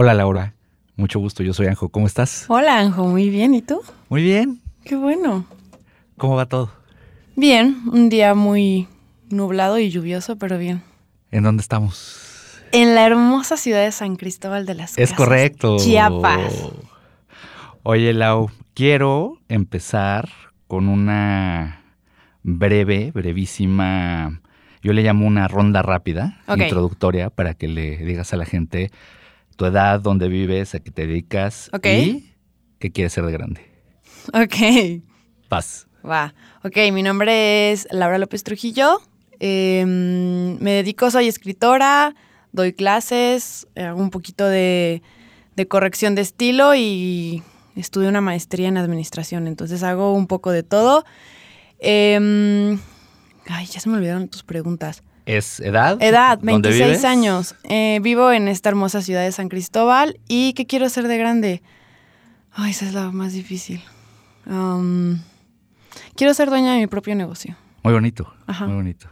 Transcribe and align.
Hola 0.00 0.14
Laura, 0.14 0.54
mucho 0.94 1.18
gusto, 1.18 1.42
yo 1.42 1.52
soy 1.52 1.66
Anjo, 1.66 1.88
¿cómo 1.88 2.06
estás? 2.06 2.44
Hola 2.46 2.78
Anjo, 2.78 3.08
muy 3.08 3.30
bien, 3.30 3.52
¿y 3.52 3.62
tú? 3.62 3.80
Muy 4.08 4.22
bien. 4.22 4.60
Qué 4.84 4.94
bueno. 4.94 5.44
¿Cómo 6.16 6.36
va 6.36 6.46
todo? 6.46 6.70
Bien, 7.34 7.78
un 7.92 8.08
día 8.08 8.36
muy 8.36 8.86
nublado 9.28 9.76
y 9.80 9.90
lluvioso, 9.90 10.36
pero 10.36 10.56
bien. 10.56 10.84
¿En 11.32 11.42
dónde 11.42 11.62
estamos? 11.62 12.60
En 12.70 12.94
la 12.94 13.06
hermosa 13.06 13.56
ciudad 13.56 13.82
de 13.82 13.90
San 13.90 14.14
Cristóbal 14.14 14.66
de 14.66 14.74
las 14.76 14.96
Es 14.96 15.10
Casas, 15.10 15.16
correcto. 15.16 15.78
Chiapas. 15.80 16.70
Oye 17.82 18.12
Lau, 18.12 18.52
quiero 18.74 19.40
empezar 19.48 20.28
con 20.68 20.86
una 20.86 21.82
breve, 22.44 23.10
brevísima, 23.10 24.42
yo 24.80 24.92
le 24.92 25.02
llamo 25.02 25.26
una 25.26 25.48
ronda 25.48 25.82
rápida, 25.82 26.40
introductoria, 26.56 27.30
para 27.30 27.54
que 27.54 27.66
le 27.66 27.96
digas 27.96 28.32
a 28.32 28.36
la 28.36 28.44
gente 28.44 28.92
tu 29.58 29.66
edad, 29.66 30.00
dónde 30.00 30.28
vives, 30.28 30.74
a 30.76 30.78
qué 30.78 30.92
te 30.92 31.04
dedicas 31.06 31.68
Ok. 31.72 31.86
y 31.86 32.32
qué 32.78 32.92
quieres 32.92 33.12
ser 33.12 33.24
de 33.26 33.32
grande. 33.32 33.60
Ok, 34.32 35.02
Paz. 35.48 35.88
va. 36.08 36.32
Ok, 36.62 36.76
mi 36.92 37.02
nombre 37.02 37.72
es 37.72 37.88
Laura 37.90 38.18
López 38.18 38.44
Trujillo. 38.44 39.00
Eh, 39.40 39.84
me 39.84 40.70
dedico, 40.72 41.10
soy 41.10 41.26
escritora, 41.26 42.14
doy 42.52 42.72
clases, 42.72 43.66
hago 43.74 44.00
un 44.00 44.10
poquito 44.10 44.46
de, 44.46 45.02
de 45.56 45.66
corrección 45.68 46.14
de 46.14 46.22
estilo 46.22 46.76
y 46.76 47.42
estudio 47.74 48.08
una 48.10 48.20
maestría 48.20 48.68
en 48.68 48.76
administración. 48.78 49.48
Entonces 49.48 49.82
hago 49.82 50.12
un 50.14 50.28
poco 50.28 50.52
de 50.52 50.62
todo. 50.62 51.04
Em, 51.80 52.78
ay, 53.48 53.66
ya 53.66 53.80
se 53.80 53.88
me 53.88 53.96
olvidaron 53.96 54.28
tus 54.28 54.44
preguntas. 54.44 55.02
¿Es 55.28 55.60
edad? 55.60 55.98
Edad, 56.00 56.38
¿Dónde 56.38 56.70
26 56.70 56.86
vives? 56.88 57.04
años. 57.04 57.54
Eh, 57.64 58.00
vivo 58.02 58.32
en 58.32 58.48
esta 58.48 58.70
hermosa 58.70 59.02
ciudad 59.02 59.22
de 59.22 59.30
San 59.30 59.50
Cristóbal. 59.50 60.18
¿Y 60.26 60.54
qué 60.54 60.66
quiero 60.66 60.88
ser 60.88 61.06
de 61.06 61.18
grande? 61.18 61.62
Ay, 62.52 62.70
esa 62.70 62.86
es 62.86 62.94
la 62.94 63.10
más 63.10 63.34
difícil. 63.34 63.82
Um, 64.46 65.18
quiero 66.16 66.32
ser 66.32 66.48
dueña 66.48 66.72
de 66.72 66.78
mi 66.78 66.86
propio 66.86 67.14
negocio. 67.14 67.56
Muy 67.82 67.92
bonito, 67.92 68.32
Ajá. 68.46 68.66
muy 68.66 68.76
bonito. 68.76 69.10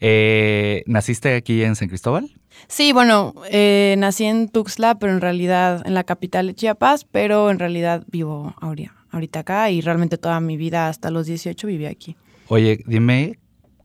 Eh, 0.00 0.82
¿Naciste 0.86 1.36
aquí 1.36 1.62
en 1.62 1.76
San 1.76 1.86
Cristóbal? 1.86 2.32
Sí, 2.66 2.92
bueno, 2.92 3.32
eh, 3.48 3.94
nací 3.98 4.24
en 4.24 4.48
Tuxtla, 4.48 4.98
pero 4.98 5.12
en 5.12 5.20
realidad 5.20 5.82
en 5.86 5.94
la 5.94 6.02
capital 6.02 6.48
de 6.48 6.54
Chiapas, 6.56 7.04
pero 7.04 7.48
en 7.52 7.60
realidad 7.60 8.02
vivo 8.08 8.56
ahorita, 8.60 8.92
ahorita 9.12 9.38
acá 9.38 9.70
y 9.70 9.82
realmente 9.82 10.18
toda 10.18 10.40
mi 10.40 10.56
vida 10.56 10.88
hasta 10.88 11.12
los 11.12 11.26
18 11.26 11.64
viví 11.68 11.86
aquí. 11.86 12.16
Oye, 12.48 12.82
dime 12.86 13.38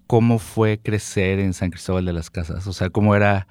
cómo 0.09 0.39
fue 0.39 0.79
crecer 0.79 1.37
en 1.37 1.53
San 1.53 1.69
Cristóbal 1.69 2.03
de 2.03 2.13
las 2.13 2.31
Casas. 2.31 2.65
O 2.65 2.73
sea, 2.73 2.89
cómo 2.89 3.15
era 3.15 3.47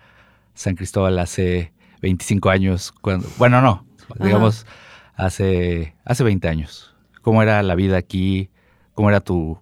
San 0.55 0.75
Cristóbal 0.75 1.17
hace 1.21 1.73
25 2.03 2.51
años. 2.51 2.91
Cuando, 3.01 3.29
bueno, 3.39 3.63
no, 3.63 3.87
digamos 4.19 4.67
hace, 5.15 5.95
hace 6.05 6.25
20 6.25 6.49
años. 6.49 6.97
¿Cómo 7.23 7.45
era 7.45 7.63
la 7.63 7.77
vida 7.77 7.97
aquí? 7.97 8.51
¿Cómo 8.95 9.09
era 9.09 9.21
tu, 9.21 9.57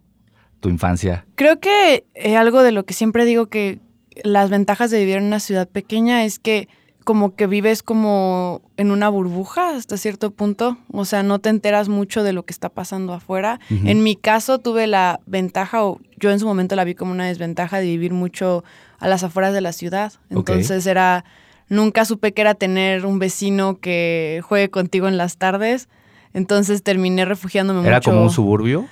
tu 0.60 0.70
infancia? 0.70 1.26
Creo 1.34 1.60
que 1.60 2.06
eh, 2.14 2.34
algo 2.38 2.62
de 2.62 2.72
lo 2.72 2.86
que 2.86 2.94
siempre 2.94 3.26
digo 3.26 3.50
que 3.50 3.78
las 4.24 4.48
ventajas 4.48 4.90
de 4.90 4.98
vivir 4.98 5.18
en 5.18 5.24
una 5.24 5.40
ciudad 5.40 5.68
pequeña 5.68 6.24
es 6.24 6.38
que 6.38 6.66
como 7.06 7.36
que 7.36 7.46
vives 7.46 7.84
como 7.84 8.62
en 8.76 8.90
una 8.90 9.08
burbuja 9.08 9.76
hasta 9.76 9.96
cierto 9.96 10.32
punto, 10.32 10.76
o 10.90 11.04
sea, 11.04 11.22
no 11.22 11.38
te 11.38 11.50
enteras 11.50 11.88
mucho 11.88 12.24
de 12.24 12.32
lo 12.32 12.42
que 12.44 12.52
está 12.52 12.68
pasando 12.68 13.12
afuera. 13.12 13.60
En 13.70 14.02
mi 14.02 14.16
caso 14.16 14.58
tuve 14.58 14.88
la 14.88 15.20
ventaja, 15.24 15.84
o 15.84 16.00
yo 16.16 16.32
en 16.32 16.40
su 16.40 16.46
momento 16.46 16.74
la 16.74 16.82
vi 16.82 16.96
como 16.96 17.12
una 17.12 17.26
desventaja 17.26 17.78
de 17.78 17.84
vivir 17.84 18.12
mucho 18.12 18.64
a 18.98 19.06
las 19.06 19.22
afueras 19.22 19.54
de 19.54 19.60
la 19.60 19.70
ciudad. 19.72 20.14
Entonces 20.30 20.84
era, 20.84 21.24
nunca 21.68 22.04
supe 22.04 22.32
que 22.32 22.40
era 22.40 22.54
tener 22.54 23.06
un 23.06 23.20
vecino 23.20 23.78
que 23.78 24.40
juegue 24.42 24.68
contigo 24.68 25.06
en 25.06 25.16
las 25.16 25.36
tardes. 25.36 25.88
Entonces 26.34 26.82
terminé 26.82 27.24
refugiándome 27.24 27.86
¿Era 27.86 27.98
mucho. 27.98 28.10
como 28.10 28.22
un 28.24 28.30
suburbio? 28.30 28.84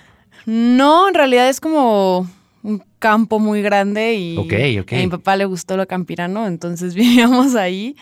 No, 0.47 1.09
en 1.09 1.15
realidad 1.15 1.49
es 1.49 1.59
como 1.61 2.29
un 2.65 2.83
campo 2.99 3.39
muy 3.39 3.61
grande 3.63 4.15
y 4.15 4.37
a 4.39 4.97
mi 4.97 5.07
papá 5.09 5.37
le 5.37 5.45
gustó 5.45 5.77
lo 5.77 5.87
campirano, 5.87 6.47
entonces 6.47 6.95
vivíamos 6.97 7.55
ahí. 7.55 7.95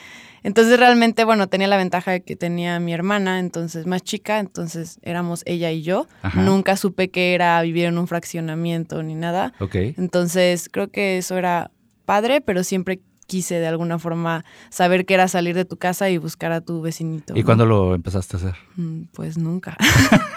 Entonces 0.45 0.79
realmente, 0.79 1.25
bueno, 1.25 1.49
tenía 1.49 1.69
la 1.69 1.77
ventaja 1.77 2.13
de 2.13 2.23
que 2.23 2.35
tenía 2.35 2.77
a 2.77 2.81
mi 2.81 2.93
hermana, 2.93 3.39
entonces 3.39 3.87
más 3.87 4.03
chica, 4.03 4.39
entonces 4.41 4.99
éramos 5.03 5.43
ella 5.47 5.71
y 5.71 5.83
yo. 5.83 6.07
Ajá. 6.23 6.43
Nunca 6.43 6.77
supe 6.77 7.11
que 7.11 7.35
era 7.35 7.61
vivir 7.63 7.85
en 7.85 7.99
un 7.99 8.09
fraccionamiento 8.09 9.03
ni 9.03 9.15
nada. 9.15 9.53
Entonces 9.73 10.69
creo 10.73 10.89
que 10.89 11.19
eso 11.19 11.37
era 11.37 11.71
padre, 12.07 12.41
pero 12.41 12.65
siempre 12.65 13.01
quise 13.27 13.61
de 13.61 13.67
alguna 13.67 13.99
forma 13.99 14.45
saber 14.69 15.07
que 15.07 15.15
era 15.15 15.29
salir 15.29 15.55
de 15.55 15.65
tu 15.65 15.77
casa 15.77 16.11
y 16.11 16.19
buscar 16.19 16.53
a 16.53 16.61
tu 16.61 16.83
vecinito. 16.83 17.35
¿Y 17.37 17.41
¿no? 17.41 17.47
cuándo 17.47 17.67
lo 17.67 17.95
empezaste 17.95 18.37
a 18.37 18.41
hacer? 18.41 18.55
Mm, 18.77 19.03
Pues 19.13 19.39
nunca. 19.39 19.77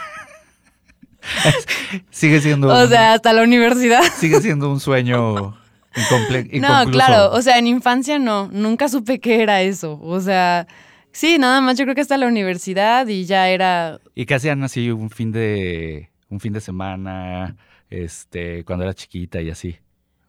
Sigue 2.11 2.39
siendo, 2.41 2.67
o 2.69 2.83
un- 2.83 2.89
sea, 2.89 3.13
hasta 3.13 3.33
la 3.33 3.43
universidad. 3.43 4.01
sigue 4.17 4.41
siendo 4.41 4.69
un 4.71 4.79
sueño 4.79 5.57
incomple- 5.95 6.59
No, 6.59 6.89
claro, 6.91 7.31
o 7.31 7.41
sea, 7.41 7.57
en 7.57 7.67
infancia 7.67 8.19
no, 8.19 8.47
nunca 8.51 8.87
supe 8.89 9.19
qué 9.19 9.41
era 9.41 9.61
eso. 9.61 9.99
O 10.01 10.19
sea, 10.19 10.67
sí, 11.11 11.37
nada 11.37 11.61
más 11.61 11.77
yo 11.77 11.85
creo 11.85 11.95
que 11.95 12.01
hasta 12.01 12.17
la 12.17 12.27
universidad 12.27 13.07
y 13.07 13.25
ya 13.25 13.49
era... 13.49 13.99
¿Y 14.13 14.25
qué 14.25 14.35
hacían 14.35 14.63
así 14.63 14.89
un 14.91 15.09
fin 15.09 15.31
de 15.31 16.09
un 16.29 16.39
fin 16.39 16.53
de 16.53 16.59
semana, 16.61 17.55
este, 17.89 18.63
cuando 18.65 18.83
era 18.83 18.93
chiquita 18.93 19.41
y 19.41 19.49
así? 19.49 19.77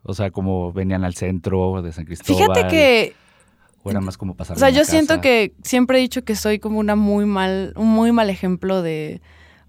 O 0.02 0.14
sea, 0.14 0.30
como 0.30 0.72
venían 0.72 1.04
al 1.04 1.14
centro 1.14 1.82
de 1.82 1.92
San 1.92 2.04
Cristóbal. 2.04 2.36
Fíjate 2.54 2.68
que, 2.68 3.14
o 3.82 3.90
era 3.90 4.00
más 4.00 4.16
como 4.16 4.36
pasar. 4.36 4.56
o 4.56 4.60
sea, 4.60 4.70
yo 4.70 4.84
siento 4.84 5.20
que 5.20 5.52
siempre 5.64 5.98
he 5.98 6.00
dicho 6.00 6.22
que 6.22 6.36
soy 6.36 6.58
como 6.60 6.78
una 6.78 6.94
muy 6.94 7.24
mal, 7.26 7.72
un 7.76 7.88
muy 7.88 8.12
mal 8.12 8.30
ejemplo 8.30 8.82
de 8.82 9.20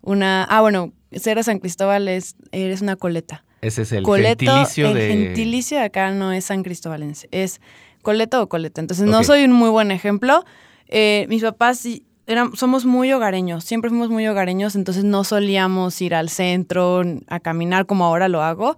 una... 0.02 0.44
Ah, 0.44 0.62
bueno, 0.62 0.94
ser 1.12 1.40
a 1.40 1.44
San 1.44 1.60
Cristóbal 1.60 2.08
es, 2.08 2.36
eres 2.52 2.82
una 2.82 2.96
coleta. 2.96 3.44
ese 3.62 3.84
es 3.84 3.92
el 3.92 4.04
Coleto, 4.04 4.46
gentilicio 4.46 4.88
el 4.88 4.94
de 4.94 5.08
gentilicio 5.08 5.78
de 5.78 5.84
acá 5.86 6.12
no 6.12 6.32
es 6.32 6.46
San 6.46 6.64
Cristóbalense, 6.64 7.28
es 7.32 7.62
coleto 8.02 8.42
o 8.42 8.50
coleta. 8.50 8.82
Entonces 8.82 9.06
no 9.06 9.24
soy 9.24 9.44
un 9.44 9.52
muy 9.52 9.70
buen 9.70 9.92
ejemplo. 9.92 10.46
Eh, 10.88 11.26
mis 11.30 11.44
papás 11.44 11.86
eran, 12.26 12.56
somos 12.56 12.86
muy 12.86 13.12
hogareños, 13.12 13.64
siempre 13.64 13.90
fuimos 13.90 14.10
muy 14.10 14.28
hogareños, 14.28 14.76
entonces 14.76 15.04
no 15.04 15.24
solíamos 15.24 16.00
ir 16.02 16.14
al 16.14 16.30
centro 16.30 17.04
a 17.28 17.40
caminar 17.40 17.86
como 17.86 18.06
ahora 18.06 18.28
lo 18.28 18.42
hago. 18.42 18.76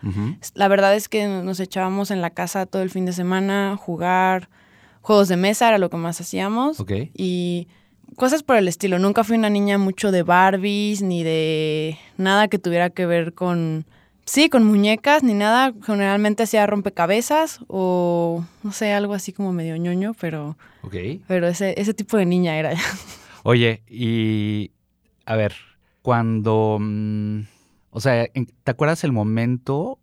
La 0.53 0.67
verdad 0.67 0.95
es 0.95 1.09
que 1.09 1.27
nos 1.27 1.59
echábamos 1.59 2.11
en 2.11 2.21
la 2.21 2.29
casa 2.29 2.65
todo 2.65 2.83
el 2.83 2.89
fin 2.89 3.05
de 3.05 3.13
semana, 3.13 3.75
jugar, 3.75 4.49
juegos 5.01 5.27
de 5.27 5.37
mesa 5.37 5.67
era 5.67 5.79
lo 5.79 5.89
que 5.89 5.97
más 5.97 6.21
hacíamos. 6.21 6.79
Ok. 6.79 6.91
Y 7.15 7.67
cosas 8.15 8.43
por 8.43 8.55
el 8.57 8.67
estilo. 8.67 8.99
Nunca 8.99 9.23
fui 9.23 9.37
una 9.37 9.49
niña 9.49 9.77
mucho 9.77 10.11
de 10.11 10.23
Barbies 10.23 11.01
ni 11.01 11.23
de 11.23 11.97
nada 12.17 12.47
que 12.47 12.59
tuviera 12.59 12.89
que 12.89 13.05
ver 13.05 13.33
con, 13.33 13.85
sí, 14.25 14.49
con 14.49 14.63
muñecas 14.63 15.23
ni 15.23 15.33
nada. 15.33 15.73
Generalmente 15.85 16.43
hacía 16.43 16.65
rompecabezas 16.67 17.59
o 17.67 18.45
no 18.63 18.71
sé, 18.71 18.93
algo 18.93 19.13
así 19.13 19.33
como 19.33 19.53
medio 19.53 19.75
ñoño, 19.77 20.13
pero, 20.19 20.57
Ok. 20.83 20.95
pero 21.27 21.47
ese, 21.47 21.73
ese 21.79 21.93
tipo 21.93 22.17
de 22.17 22.25
niña 22.25 22.57
era. 22.57 22.73
Oye, 23.43 23.83
y 23.89 24.71
a 25.25 25.35
ver, 25.35 25.53
cuando, 26.01 26.77
mm, 26.79 27.41
o 27.91 28.01
sea, 28.01 28.25
¿te 28.63 28.71
acuerdas 28.71 29.03
el 29.03 29.11
momento? 29.11 29.99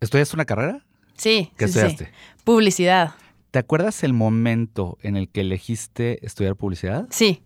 ¿Estudiaste 0.00 0.36
una 0.36 0.44
carrera? 0.44 0.84
Sí, 1.16 1.50
¿Qué 1.56 1.68
sí, 1.68 1.74
sí. 1.74 1.78
estudiaste? 1.78 2.10
Publicidad. 2.44 3.12
¿Te 3.52 3.58
acuerdas 3.58 4.02
el 4.02 4.14
momento 4.14 4.96
en 5.02 5.16
el 5.16 5.28
que 5.28 5.42
elegiste 5.42 6.24
estudiar 6.26 6.56
publicidad? 6.56 7.06
Sí, 7.10 7.42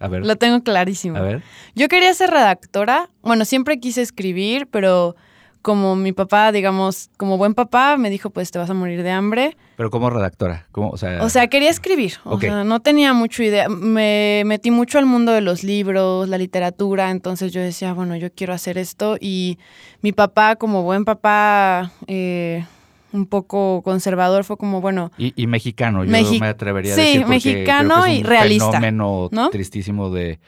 A 0.00 0.08
ver, 0.08 0.24
lo 0.24 0.36
tengo 0.36 0.62
clarísimo. 0.62 1.18
a 1.18 1.20
ver. 1.20 1.42
Yo 1.74 1.86
quería 1.88 2.12
ser 2.14 2.30
redactora. 2.30 3.10
Bueno, 3.22 3.44
siempre 3.44 3.78
quise 3.78 4.00
escribir, 4.00 4.66
pero 4.70 5.16
como 5.60 5.96
mi 5.96 6.12
papá, 6.12 6.50
digamos, 6.50 7.10
como 7.18 7.36
buen 7.38 7.52
papá, 7.54 7.96
me 7.98 8.08
dijo, 8.10 8.30
pues 8.30 8.50
te 8.50 8.58
vas 8.58 8.68
a 8.70 8.74
morir 8.74 9.02
de 9.02 9.10
hambre. 9.10 9.56
Pero 9.76 9.90
como 9.90 10.08
redactora. 10.10 10.66
O 10.72 10.96
sea, 10.96 11.22
O 11.22 11.28
sea, 11.28 11.46
quería 11.48 11.68
escribir. 11.70 12.14
O 12.24 12.40
sea, 12.40 12.64
no 12.64 12.80
tenía 12.80 13.12
mucho 13.12 13.42
idea. 13.42 13.68
Me 13.68 14.44
metí 14.46 14.70
mucho 14.70 14.98
al 14.98 15.04
mundo 15.06 15.32
de 15.32 15.42
los 15.42 15.62
libros, 15.62 16.26
la 16.28 16.38
literatura. 16.38 17.10
Entonces 17.10 17.52
yo 17.52 17.60
decía, 17.60 17.92
bueno, 17.92 18.16
yo 18.16 18.30
quiero 18.32 18.54
hacer 18.54 18.78
esto. 18.78 19.16
Y 19.20 19.58
mi 20.00 20.12
papá, 20.12 20.56
como 20.56 20.82
buen 20.84 21.04
papá, 21.04 21.92
eh, 22.06 22.64
un 23.14 23.26
poco 23.26 23.80
conservador, 23.82 24.44
fue 24.44 24.56
como, 24.56 24.80
bueno, 24.80 25.10
y, 25.16 25.32
y 25.40 25.46
mexicano, 25.46 26.04
yo 26.04 26.10
Mexi- 26.10 26.40
me 26.40 26.48
atrevería 26.48 26.92
a 26.92 26.96
sí, 26.96 27.00
decir. 27.02 27.20
porque 27.22 27.30
mexicano 27.34 27.94
creo 27.94 28.04
que 28.04 28.10
es 28.10 28.16
y 28.16 28.20
un 28.20 28.26
realista, 28.26 28.66
fenómeno 28.72 29.28
¿no? 29.30 29.50
tristísimo 29.50 30.10
de, 30.10 30.40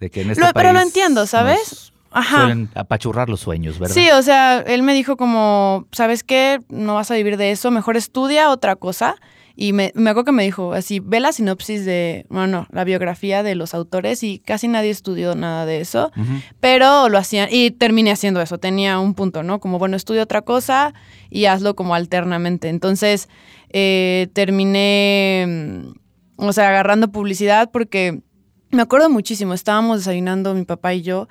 de 0.00 0.10
que 0.10 0.20
en 0.22 0.30
este 0.30 0.44
Lo- 0.44 0.52
pero 0.52 0.68
lo 0.72 0.78
país 0.78 0.86
entiendo, 0.88 1.26
¿sabes? 1.26 1.92
ajá. 2.12 2.36
Suelen 2.40 2.68
apachurrar 2.74 3.28
los 3.30 3.40
sueños, 3.40 3.78
¿verdad? 3.78 3.94
Sí, 3.94 4.10
o 4.10 4.20
sea, 4.22 4.58
él 4.60 4.82
me 4.82 4.92
dijo 4.94 5.16
como, 5.16 5.86
¿sabes 5.92 6.22
qué? 6.22 6.60
No 6.68 6.94
vas 6.96 7.10
a 7.10 7.14
vivir 7.14 7.36
de 7.36 7.52
eso, 7.52 7.70
mejor 7.70 7.96
estudia 7.96 8.50
otra 8.50 8.76
cosa. 8.76 9.16
Y 9.62 9.74
me, 9.74 9.92
me 9.94 10.08
acuerdo 10.08 10.24
que 10.24 10.32
me 10.32 10.44
dijo 10.44 10.72
así, 10.72 11.00
ve 11.00 11.20
la 11.20 11.32
sinopsis 11.32 11.84
de, 11.84 12.24
bueno, 12.30 12.66
la 12.72 12.82
biografía 12.84 13.42
de 13.42 13.54
los 13.54 13.74
autores 13.74 14.22
y 14.22 14.38
casi 14.38 14.68
nadie 14.68 14.88
estudió 14.88 15.34
nada 15.34 15.66
de 15.66 15.82
eso, 15.82 16.12
pero 16.60 17.10
lo 17.10 17.18
hacían 17.18 17.50
y 17.52 17.70
terminé 17.70 18.10
haciendo 18.10 18.40
eso, 18.40 18.56
tenía 18.56 18.98
un 18.98 19.12
punto, 19.12 19.42
¿no? 19.42 19.60
Como, 19.60 19.78
bueno, 19.78 19.98
estudia 19.98 20.22
otra 20.22 20.40
cosa 20.40 20.94
y 21.28 21.44
hazlo 21.44 21.76
como 21.76 21.94
alternamente. 21.94 22.70
Entonces, 22.70 23.28
eh, 23.68 24.28
terminé 24.32 25.44
mm, 25.46 26.46
o 26.46 26.54
sea, 26.54 26.70
agarrando 26.70 27.12
publicidad 27.12 27.70
porque 27.70 28.22
me 28.70 28.80
acuerdo 28.80 29.10
muchísimo, 29.10 29.52
estábamos 29.52 29.98
desayunando 29.98 30.54
mi 30.54 30.64
papá 30.64 30.94
y 30.94 31.02
yo 31.02 31.28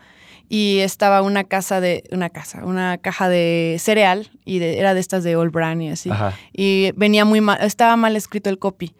y 0.49 0.79
estaba 0.79 1.21
una 1.21 1.43
casa 1.43 1.79
de 1.79 2.03
una 2.11 2.29
casa, 2.31 2.65
una 2.65 2.97
caja 2.97 3.29
de 3.29 3.77
cereal 3.79 4.31
y 4.43 4.61
era 4.61 4.95
de 4.95 4.99
estas 4.99 5.23
de 5.23 5.35
All 5.35 5.51
Brand 5.51 5.81
y 5.83 5.89
así. 5.89 6.09
Y 6.51 6.91
venía 6.95 7.23
muy 7.23 7.39
mal, 7.39 7.59
estaba 7.61 7.95
mal 7.95 8.15
escrito 8.15 8.49
el 8.49 8.57
copy. 8.57 8.93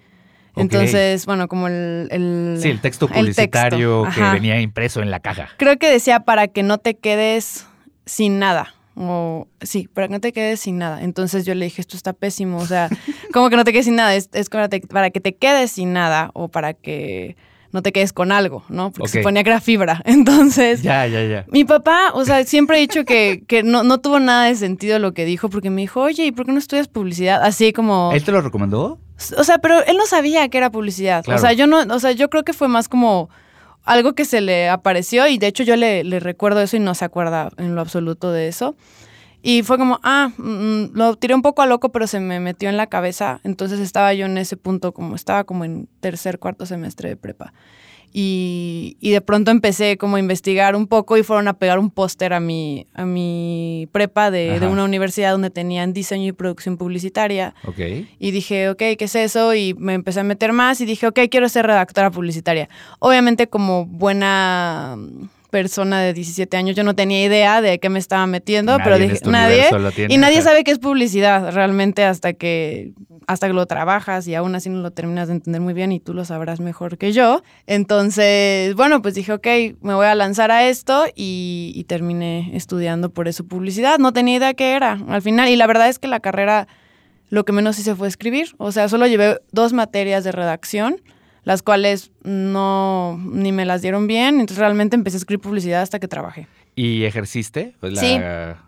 Entonces, 0.56 1.25
bueno, 1.25 1.48
como 1.48 1.68
el, 1.68 2.57
Sí, 2.62 2.69
el 2.69 2.81
texto 2.81 3.07
publicitario 3.07 4.07
que 4.13 4.22
venía 4.22 4.62
impreso 4.62 5.01
en 5.01 5.10
la 5.10 5.19
caja. 5.19 5.50
Creo 5.57 5.78
que 5.78 5.90
decía 5.90 6.22
para 6.22 6.48
que 6.48 6.63
no 6.63 6.78
te 6.78 6.96
quedes 6.96 7.66
sin 8.06 8.40
nada. 8.40 8.75
O 8.96 9.48
sí, 9.62 9.88
para 9.88 10.07
que 10.07 10.13
no 10.13 10.19
te 10.19 10.34
quedes 10.34 10.60
sin 10.60 10.78
nada. 10.78 11.01
Entonces 11.01 11.46
yo 11.46 11.56
le 11.56 11.66
dije, 11.66 11.81
esto 11.81 11.96
está 11.96 12.13
pésimo. 12.13 12.57
O 12.57 12.66
sea, 12.66 12.90
¿cómo 13.34 13.50
que 13.50 13.56
no 13.56 13.63
te 13.63 13.72
quedes 13.72 13.86
sin 13.86 13.96
nada? 13.96 14.13
Es, 14.13 14.30
para, 14.90 15.10
que 15.10 15.19
te 15.19 15.36
quedes 15.36 15.72
sin 15.72 15.94
nada 15.94 16.31
o 16.34 16.50
para 16.50 16.74
que 16.74 17.38
no 17.71 17.81
te 17.81 17.92
quedes 17.92 18.13
con 18.13 18.31
algo, 18.31 18.63
¿no? 18.69 18.92
Porque 18.92 19.10
se 19.10 19.21
ponía 19.21 19.44
que 19.44 19.50
era 19.50 19.62
fibra. 19.62 20.01
Entonces. 20.06 20.81
Ya, 20.81 21.06
ya, 21.07 21.24
ya. 21.24 21.45
Mi 21.50 21.66
papá, 21.66 22.12
o 22.13 22.25
sea, 22.25 22.44
siempre 22.44 22.77
he 22.77 22.81
dicho 22.81 23.06
que, 23.06 23.44
que 23.48 23.63
no, 23.63 23.83
no, 23.83 24.00
tuvo 24.00 24.19
nada 24.19 24.45
de 24.45 24.56
sentido 24.56 25.00
lo 25.00 25.13
que 25.13 25.25
dijo, 25.25 25.50
porque 25.50 25.69
me 25.69 25.81
dijo, 25.81 26.01
oye, 26.01 26.25
¿y 26.25 26.31
por 26.31 26.45
qué 26.45 26.51
no 26.51 26.60
estudias 26.60 26.88
publicidad? 26.88 27.44
Así 27.44 27.74
como. 27.74 28.12
¿Él 28.13 28.24
te 28.24 28.31
lo 28.31 28.42
recomendó? 28.42 29.00
O 29.38 29.44
sea, 29.44 29.57
pero 29.57 29.83
él 29.86 29.98
no 29.98 30.06
sabía 30.06 30.48
que 30.50 30.57
era 30.57 30.71
publicidad. 30.71 31.27
O 31.27 31.38
sea, 31.38 31.54
yo 31.54 31.68
no, 31.68 31.80
o 31.94 32.00
sea, 32.00 32.13
yo 32.13 32.30
creo 32.30 32.44
que 32.44 32.54
fue 32.54 32.68
más 32.68 32.88
como 32.88 33.30
algo 33.83 34.13
que 34.13 34.25
se 34.25 34.39
le 34.39 34.69
apareció 34.69 35.27
y 35.27 35.38
de 35.38 35.48
hecho 35.48 35.63
yo 35.63 35.75
le, 35.75 36.04
recuerdo 36.19 36.62
eso 36.62 36.77
y 36.77 36.80
no 36.80 36.94
se 36.95 37.06
acuerda 37.06 37.50
en 37.57 37.75
lo 37.75 37.81
absoluto 37.81 38.31
de 38.31 38.48
eso. 38.48 38.75
Y 39.41 39.63
fue 39.63 39.77
como, 39.77 40.00
ah, 40.03 40.31
mm, 40.38 40.50
mm, 40.50 40.91
lo 40.94 41.15
tiré 41.15 41.33
un 41.33 41.41
poco 41.41 41.62
a 41.62 41.65
loco, 41.65 41.89
pero 41.89 42.07
se 42.07 42.19
me 42.19 42.39
metió 42.39 42.69
en 42.69 42.77
la 42.77 42.88
cabeza. 42.88 43.39
Entonces 43.44 43.80
estaba 43.80 44.13
yo 44.13 44.25
en 44.25 44.38
ese 44.38 44.57
punto, 44.57 44.91
como 44.94 45.15
estaba 45.15 45.44
como 45.44 45.65
en 45.65 45.88
tercer, 46.01 46.39
cuarto 46.39 46.65
semestre 46.65 47.09
de 47.09 47.15
prepa. 47.15 47.53
Y, 48.12 48.97
de 49.01 49.21
pronto 49.21 49.51
empecé 49.51 49.97
como 49.97 50.15
a 50.15 50.19
investigar 50.19 50.75
un 50.75 50.88
poco 50.88 51.18
y 51.18 51.24
fueron 51.24 51.47
a 51.47 51.53
pegar 51.53 51.80
un 51.80 51.91
póster 51.91 52.33
a 52.33 52.39
mi, 52.39 52.88
a 52.94 53.06
mi 53.06 53.88
prepa 53.91 54.31
de, 54.31 54.59
una 54.68 54.83
universidad 54.83 55.31
donde 55.31 55.50
tenían 55.50 55.94
diseño 55.94 56.27
y 56.27 56.31
producción 56.31 56.77
publicitaria. 56.77 57.53
Y 58.19 58.31
dije, 58.31 58.69
ok, 58.69 58.77
¿qué 58.77 58.97
es 59.00 59.15
eso? 59.15 59.53
Y 59.53 59.74
me 59.75 59.94
empecé 59.94 60.21
a 60.21 60.24
meter 60.24 60.53
más 60.53 60.81
y 60.81 60.86
dije, 60.86 61.07
ok, 61.07 61.19
quiero 61.30 61.50
ser 61.50 61.68
redactora 61.68 62.09
publicitaria. 62.09 62.68
Obviamente 63.00 63.47
como 63.47 63.86
buena 63.86 64.97
persona 65.50 66.01
de 66.01 66.13
17 66.13 66.56
años, 66.57 66.75
yo 66.75 66.84
no 66.84 66.96
tenía 66.96 67.24
idea 67.24 67.62
de 67.62 67.80
qué 67.80 67.90
me 67.90 68.00
estaba 68.00 68.25
metiendo, 68.28 68.78
pero 68.84 68.98
dije, 68.98 69.19
nadie. 69.25 69.66
y 70.07 70.18
nadie 70.18 70.42
sabe 70.42 70.63
qué 70.63 70.72
es 70.72 70.80
publicidad 70.80 71.51
realmente 71.51 72.04
hasta 72.04 72.34
que, 72.34 72.94
hasta 73.28 73.48
que 73.48 73.54
lo 73.54 73.66
trabajas 73.66 74.28
y 74.28 74.36
aún 74.36 74.56
así 74.56 74.69
no 74.69 74.81
lo 74.81 74.92
terminas 74.92 75.28
de 75.28 75.36
entender 75.36 75.62
muy 75.62 75.74
bien 75.74 75.92
y 75.92 76.00
tú 76.00 76.13
lo 76.13 76.25
sabrás 76.25 76.60
mejor 76.60 76.98
que 76.98 77.12
yo. 77.12 77.44
Entonces, 77.68 78.75
bueno, 78.75 79.01
pues 79.01 79.16
dije, 79.16 79.34
ok, 79.34 79.48
me 79.81 79.94
voy 79.94 80.06
a 80.06 80.16
lanzar 80.16 80.51
a 80.51 80.68
esto 80.68 81.06
y, 81.16 81.72
y 81.75 81.84
terminé 81.86 82.51
estudiando 82.54 83.10
por 83.10 83.28
eso 83.28 83.46
publicidad. 83.46 84.00
No 84.00 84.13
tenía 84.13 84.38
idea 84.38 84.54
qué 84.54 84.74
era 84.74 85.00
al 85.07 85.22
final 85.22 85.50
y 85.50 85.56
la 85.56 85.68
verdad 85.68 85.90
es 85.90 86.00
que 86.00 86.07
la 86.07 86.19
carrera 86.19 86.68
lo 87.30 87.46
que 87.46 87.54
menos 87.54 87.78
hice 87.80 87.96
fue 87.96 88.07
escribir. 88.07 88.56
O 88.57 88.72
sea, 88.72 88.90
solo 88.90 89.07
llevé 89.07 89.40
dos 89.51 89.74
materias 89.74 90.24
de 90.24 90.31
redacción 90.31 91.01
las 91.44 91.62
cuales 91.62 92.12
no 92.24 93.19
ni 93.24 93.51
me 93.51 93.65
las 93.65 93.81
dieron 93.81 94.07
bien, 94.07 94.39
entonces 94.39 94.57
realmente 94.57 94.95
empecé 94.95 95.18
a 95.18 95.19
escribir 95.19 95.41
publicidad 95.41 95.81
hasta 95.81 96.00
que 96.00 96.07
trabajé. 96.07 96.47
¿Y 96.75 97.03
ejerciste? 97.03 97.75
Sí. 97.95 98.18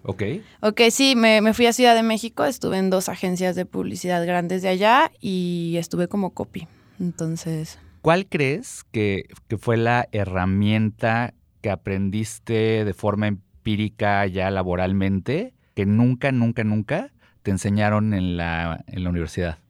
Ok. 0.03 0.23
Ok, 0.59 0.81
sí, 0.89 1.15
me, 1.15 1.53
fui 1.53 1.67
a 1.67 1.73
Ciudad 1.73 1.95
de 1.95 2.03
México, 2.03 2.43
estuve 2.43 2.77
en 2.77 2.89
dos 2.89 3.07
agencias 3.07 3.55
de 3.55 3.65
publicidad 3.65 4.25
grandes 4.25 4.61
de 4.61 4.67
allá 4.67 5.11
y 5.21 5.75
estuve 5.77 6.07
como 6.07 6.31
copy. 6.31 6.67
Entonces... 6.99 7.79
¿Cuál 8.01 8.25
crees 8.25 8.83
que, 8.91 9.25
que 9.47 9.57
fue 9.57 9.77
la 9.77 10.09
herramienta 10.11 11.35
que 11.61 11.69
aprendiste 11.69 12.83
de 12.83 12.93
forma 12.93 13.27
empírica 13.27 14.25
ya 14.25 14.49
laboralmente 14.49 15.53
que 15.75 15.85
nunca, 15.85 16.31
nunca, 16.31 16.63
nunca 16.63 17.13
te 17.43 17.51
enseñaron 17.51 18.13
en 18.13 18.35
la, 18.35 18.83
en 18.87 19.03
la 19.03 19.09
universidad? 19.09 19.60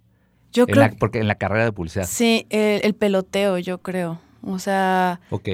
Yo 0.51 0.67
creo. 0.67 0.89
porque 0.99 1.19
en 1.19 1.27
la 1.27 1.35
carrera 1.35 1.65
de 1.65 1.71
publicidad. 1.71 2.05
Sí, 2.07 2.45
el, 2.49 2.93
peloteo, 2.93 3.57
yo 3.57 3.79
creo. 3.79 4.19
O 4.43 4.59
sea. 4.59 5.19
Ok. 5.29 5.49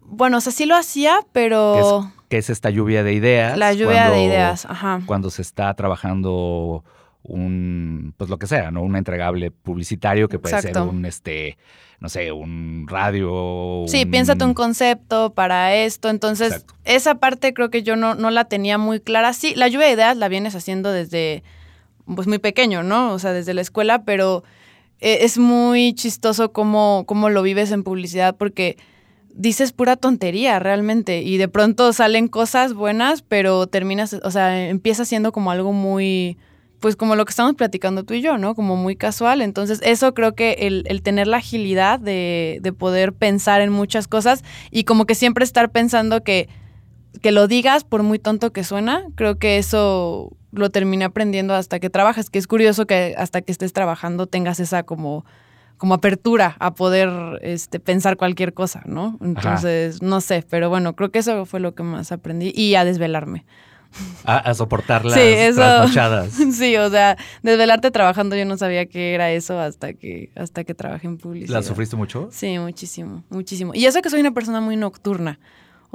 Bueno, 0.00 0.38
o 0.38 0.40
sea, 0.40 0.52
sí 0.52 0.66
lo 0.66 0.76
hacía, 0.76 1.18
pero. 1.32 2.12
¿Qué 2.28 2.38
es, 2.38 2.50
esta 2.50 2.70
lluvia 2.70 3.02
de 3.02 3.12
ideas? 3.12 3.56
La 3.56 3.72
lluvia 3.72 4.10
de 4.10 4.24
ideas, 4.24 4.66
ajá. 4.66 5.00
Cuando 5.06 5.30
se 5.30 5.42
está 5.42 5.72
trabajando 5.74 6.84
un, 7.22 8.14
pues 8.16 8.30
lo 8.30 8.38
que 8.38 8.46
sea, 8.46 8.70
¿no? 8.70 8.82
Un 8.82 8.96
entregable 8.96 9.50
publicitario 9.50 10.28
que 10.28 10.38
puede 10.38 10.60
ser 10.60 10.78
un, 10.78 11.04
este, 11.04 11.58
no 12.00 12.08
sé, 12.08 12.32
un 12.32 12.86
radio. 12.88 13.84
Sí, 13.86 14.06
piénsate 14.06 14.44
un 14.44 14.54
concepto 14.54 15.34
para 15.34 15.74
esto. 15.74 16.08
Entonces, 16.08 16.64
esa 16.84 17.16
parte 17.16 17.52
creo 17.54 17.70
que 17.70 17.82
yo 17.82 17.96
no, 17.96 18.14
no 18.14 18.30
la 18.30 18.44
tenía 18.44 18.78
muy 18.78 19.00
clara. 19.00 19.32
Sí, 19.32 19.54
la 19.54 19.68
lluvia 19.68 19.86
de 19.86 19.92
ideas 19.92 20.16
la 20.16 20.28
vienes 20.28 20.54
haciendo 20.54 20.92
desde 20.92 21.42
pues 22.14 22.28
muy 22.28 22.38
pequeño, 22.38 22.82
¿no? 22.82 23.12
O 23.12 23.18
sea, 23.18 23.32
desde 23.32 23.54
la 23.54 23.60
escuela, 23.60 24.04
pero 24.04 24.44
eh, 25.00 25.18
es 25.22 25.38
muy 25.38 25.94
chistoso 25.94 26.52
cómo, 26.52 27.04
cómo 27.06 27.28
lo 27.28 27.42
vives 27.42 27.70
en 27.72 27.82
publicidad 27.82 28.36
porque 28.36 28.76
dices 29.34 29.72
pura 29.72 29.96
tontería 29.96 30.58
realmente 30.58 31.20
y 31.20 31.36
de 31.36 31.48
pronto 31.48 31.92
salen 31.92 32.28
cosas 32.28 32.72
buenas, 32.72 33.22
pero 33.22 33.66
terminas, 33.66 34.14
o 34.14 34.30
sea, 34.30 34.68
empieza 34.68 35.04
siendo 35.04 35.32
como 35.32 35.50
algo 35.50 35.72
muy, 35.72 36.38
pues 36.80 36.96
como 36.96 37.16
lo 37.16 37.24
que 37.26 37.30
estamos 37.30 37.54
platicando 37.54 38.04
tú 38.04 38.14
y 38.14 38.22
yo, 38.22 38.38
¿no? 38.38 38.54
Como 38.54 38.76
muy 38.76 38.96
casual. 38.96 39.42
Entonces, 39.42 39.80
eso 39.82 40.14
creo 40.14 40.34
que 40.34 40.52
el, 40.60 40.84
el 40.86 41.02
tener 41.02 41.26
la 41.26 41.38
agilidad 41.38 42.00
de, 42.00 42.60
de 42.62 42.72
poder 42.72 43.12
pensar 43.12 43.60
en 43.60 43.70
muchas 43.70 44.08
cosas 44.08 44.42
y 44.70 44.84
como 44.84 45.04
que 45.04 45.14
siempre 45.14 45.44
estar 45.44 45.70
pensando 45.70 46.22
que 46.22 46.48
que 47.20 47.32
lo 47.32 47.48
digas 47.48 47.84
por 47.84 48.02
muy 48.02 48.18
tonto 48.18 48.52
que 48.52 48.64
suena, 48.64 49.04
creo 49.14 49.38
que 49.38 49.58
eso 49.58 50.32
lo 50.52 50.70
terminé 50.70 51.04
aprendiendo 51.04 51.54
hasta 51.54 51.78
que 51.80 51.90
trabajas, 51.90 52.30
que 52.30 52.38
es 52.38 52.46
curioso 52.46 52.86
que 52.86 53.14
hasta 53.16 53.42
que 53.42 53.52
estés 53.52 53.72
trabajando 53.72 54.26
tengas 54.26 54.60
esa 54.60 54.82
como 54.82 55.24
como 55.76 55.94
apertura 55.94 56.56
a 56.58 56.74
poder 56.74 57.38
este, 57.42 57.80
pensar 57.80 58.16
cualquier 58.16 58.54
cosa, 58.54 58.82
¿no? 58.86 59.18
Entonces, 59.20 60.00
no 60.02 60.20
sé, 60.20 60.44
pero 60.48 60.70
bueno, 60.70 60.96
creo 60.96 61.10
que 61.10 61.18
eso 61.18 61.44
fue 61.44 61.60
lo 61.60 61.74
que 61.74 61.82
más 61.82 62.12
aprendí 62.12 62.52
y 62.54 62.76
a 62.76 62.84
desvelarme. 62.84 63.44
A, 64.24 64.52
soportar 64.52 65.04
las 65.04 65.14
sí, 65.14 66.52
Sí, 66.52 66.76
o 66.76 66.90
sea, 66.90 67.16
desvelarte 67.42 67.90
trabajando 67.90 68.36
yo 68.36 68.44
no 68.44 68.58
sabía 68.58 68.86
que 68.86 69.14
era 69.14 69.30
eso 69.30 69.58
hasta 69.58 69.94
que, 69.94 70.30
hasta 70.34 70.64
que 70.64 70.74
trabajé 70.74 71.06
en 71.06 71.16
publicidad. 71.16 71.54
¿La 71.54 71.62
sufriste 71.62 71.96
mucho? 71.96 72.28
Sí, 72.30 72.58
muchísimo, 72.58 73.24
muchísimo. 73.30 73.72
Y 73.74 73.86
eso 73.86 74.02
que 74.02 74.10
soy 74.10 74.20
una 74.20 74.32
persona 74.32 74.60
muy 74.60 74.76
nocturna. 74.76 75.38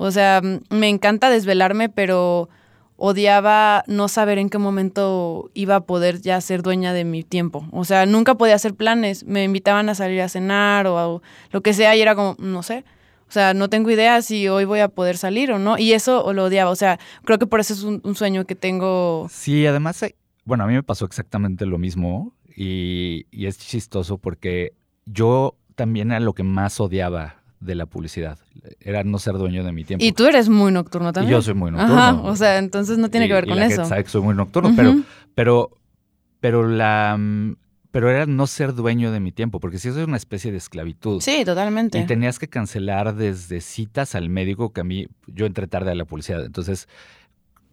O 0.03 0.09
sea, 0.09 0.41
me 0.71 0.89
encanta 0.89 1.29
desvelarme, 1.29 1.87
pero 1.87 2.49
odiaba 2.95 3.83
no 3.85 4.07
saber 4.07 4.39
en 4.39 4.49
qué 4.49 4.57
momento 4.57 5.51
iba 5.53 5.75
a 5.75 5.85
poder 5.85 6.21
ya 6.21 6.41
ser 6.41 6.63
dueña 6.63 6.91
de 6.91 7.03
mi 7.03 7.21
tiempo. 7.23 7.67
O 7.71 7.85
sea, 7.85 8.07
nunca 8.07 8.33
podía 8.33 8.55
hacer 8.55 8.73
planes. 8.73 9.23
Me 9.25 9.43
invitaban 9.43 9.89
a 9.89 9.93
salir 9.93 10.19
a 10.21 10.27
cenar 10.27 10.87
o 10.87 11.21
lo 11.51 11.61
que 11.61 11.75
sea 11.75 11.95
y 11.95 12.01
era 12.01 12.15
como, 12.15 12.35
no 12.39 12.63
sé. 12.63 12.83
O 13.29 13.31
sea, 13.31 13.53
no 13.53 13.69
tengo 13.69 13.91
idea 13.91 14.23
si 14.23 14.47
hoy 14.47 14.65
voy 14.65 14.79
a 14.79 14.87
poder 14.87 15.19
salir 15.19 15.51
o 15.51 15.59
no. 15.59 15.77
Y 15.77 15.93
eso 15.93 16.33
lo 16.33 16.45
odiaba. 16.45 16.71
O 16.71 16.75
sea, 16.75 16.99
creo 17.23 17.37
que 17.37 17.45
por 17.45 17.59
eso 17.59 17.75
es 17.75 17.83
un, 17.83 18.15
sueño 18.15 18.45
que 18.45 18.55
tengo. 18.55 19.27
Sí, 19.29 19.67
además, 19.67 20.01
eh, 20.01 20.15
bueno, 20.45 20.63
a 20.63 20.67
mí 20.67 20.73
me 20.73 20.81
pasó 20.81 21.05
exactamente 21.05 21.67
lo 21.67 21.77
mismo 21.77 22.33
y, 22.55 23.27
y 23.29 23.45
es 23.45 23.59
chistoso 23.59 24.17
porque 24.17 24.73
yo 25.05 25.57
también 25.75 26.09
era 26.09 26.19
lo 26.21 26.33
que 26.33 26.41
más 26.41 26.79
odiaba 26.79 27.40
de 27.61 27.75
la 27.75 27.85
publicidad. 27.85 28.37
Era 28.79 29.03
no 29.03 29.19
ser 29.19 29.35
dueño 29.35 29.63
de 29.63 29.71
mi 29.71 29.85
tiempo. 29.85 30.03
Y 30.03 30.11
tú 30.11 30.25
eres 30.25 30.49
muy 30.49 30.71
nocturno 30.71 31.13
también. 31.13 31.31
Y 31.31 31.33
yo 31.37 31.41
soy 31.41 31.53
muy 31.53 31.71
nocturno. 31.71 31.97
Ajá, 31.97 32.21
o 32.21 32.35
sea, 32.35 32.57
entonces 32.57 32.97
no 32.97 33.09
tiene 33.09 33.27
que 33.27 33.33
ver 33.33 33.47
con 33.47 33.57
la 33.57 33.67
eso. 33.67 33.85
sabe 33.85 34.03
que 34.03 34.09
soy 34.09 34.21
muy 34.21 34.35
nocturno, 34.35 34.73
pero, 34.75 34.95
pero, 35.35 35.77
pero 36.39 36.67
la 36.67 37.17
pero 37.91 38.09
era 38.09 38.25
no 38.25 38.47
ser 38.47 38.73
dueño 38.73 39.11
de 39.11 39.19
mi 39.19 39.31
tiempo, 39.33 39.59
porque 39.59 39.77
si 39.77 39.89
eso 39.89 39.99
es 39.99 40.07
una 40.07 40.17
especie 40.17 40.51
de 40.51 40.57
esclavitud. 40.57 41.21
Sí, 41.21 41.43
totalmente. 41.43 41.99
Y 41.99 42.05
tenías 42.05 42.39
que 42.39 42.47
cancelar 42.47 43.15
desde 43.15 43.59
citas 43.59 44.15
al 44.15 44.29
médico, 44.29 44.71
que 44.71 44.81
a 44.81 44.83
mí, 44.85 45.07
yo 45.27 45.45
entré 45.45 45.67
tarde 45.67 45.91
a 45.91 45.95
la 45.95 46.05
publicidad. 46.05 46.43
Entonces. 46.45 46.87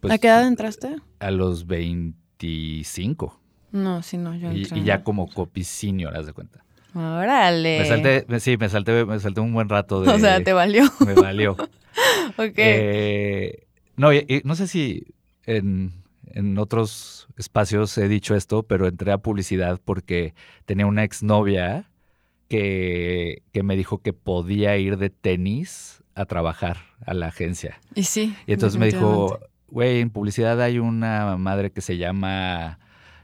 Pues, 0.00 0.12
¿A 0.12 0.18
qué 0.18 0.26
edad 0.26 0.46
entraste? 0.46 0.96
A 1.20 1.30
los 1.30 1.66
25. 1.66 3.40
No, 3.70 4.02
sí, 4.02 4.16
no, 4.16 4.34
yo 4.34 4.50
entré. 4.50 4.78
Y, 4.78 4.82
ya 4.82 5.04
como 5.04 5.28
copicinio, 5.28 6.10
haz 6.10 6.26
de 6.26 6.32
cuenta. 6.32 6.64
Órale. 6.94 7.78
Me 7.80 7.84
salté, 7.84 8.40
sí, 8.40 8.56
me 8.56 8.68
salté, 8.68 9.04
me 9.04 9.18
salté 9.20 9.40
un 9.40 9.52
buen 9.52 9.68
rato 9.68 10.00
de. 10.02 10.10
O 10.10 10.18
sea, 10.18 10.42
te 10.42 10.52
valió. 10.52 10.84
Me 11.06 11.14
valió. 11.14 11.52
ok. 12.36 12.54
Eh, 12.56 13.66
no, 13.96 14.10
no 14.44 14.54
sé 14.54 14.68
si 14.68 15.06
en, 15.44 15.92
en, 16.26 16.58
otros 16.58 17.28
espacios 17.36 17.96
he 17.98 18.08
dicho 18.08 18.34
esto, 18.34 18.62
pero 18.62 18.86
entré 18.86 19.12
a 19.12 19.18
publicidad 19.18 19.80
porque 19.84 20.34
tenía 20.66 20.86
una 20.86 21.04
exnovia 21.04 21.90
que, 22.48 23.42
que 23.52 23.62
me 23.62 23.76
dijo 23.76 23.98
que 23.98 24.12
podía 24.12 24.76
ir 24.76 24.98
de 24.98 25.10
tenis 25.10 26.02
a 26.14 26.26
trabajar 26.26 26.78
a 27.04 27.14
la 27.14 27.26
agencia. 27.26 27.80
Y 27.94 28.04
sí. 28.04 28.34
Y 28.46 28.52
entonces 28.52 28.78
me 28.78 28.86
dijo, 28.86 29.40
güey, 29.68 30.00
en 30.00 30.10
publicidad 30.10 30.60
hay 30.60 30.78
una 30.78 31.36
madre 31.36 31.70
que 31.70 31.80
se 31.80 31.96
llama 31.96 32.78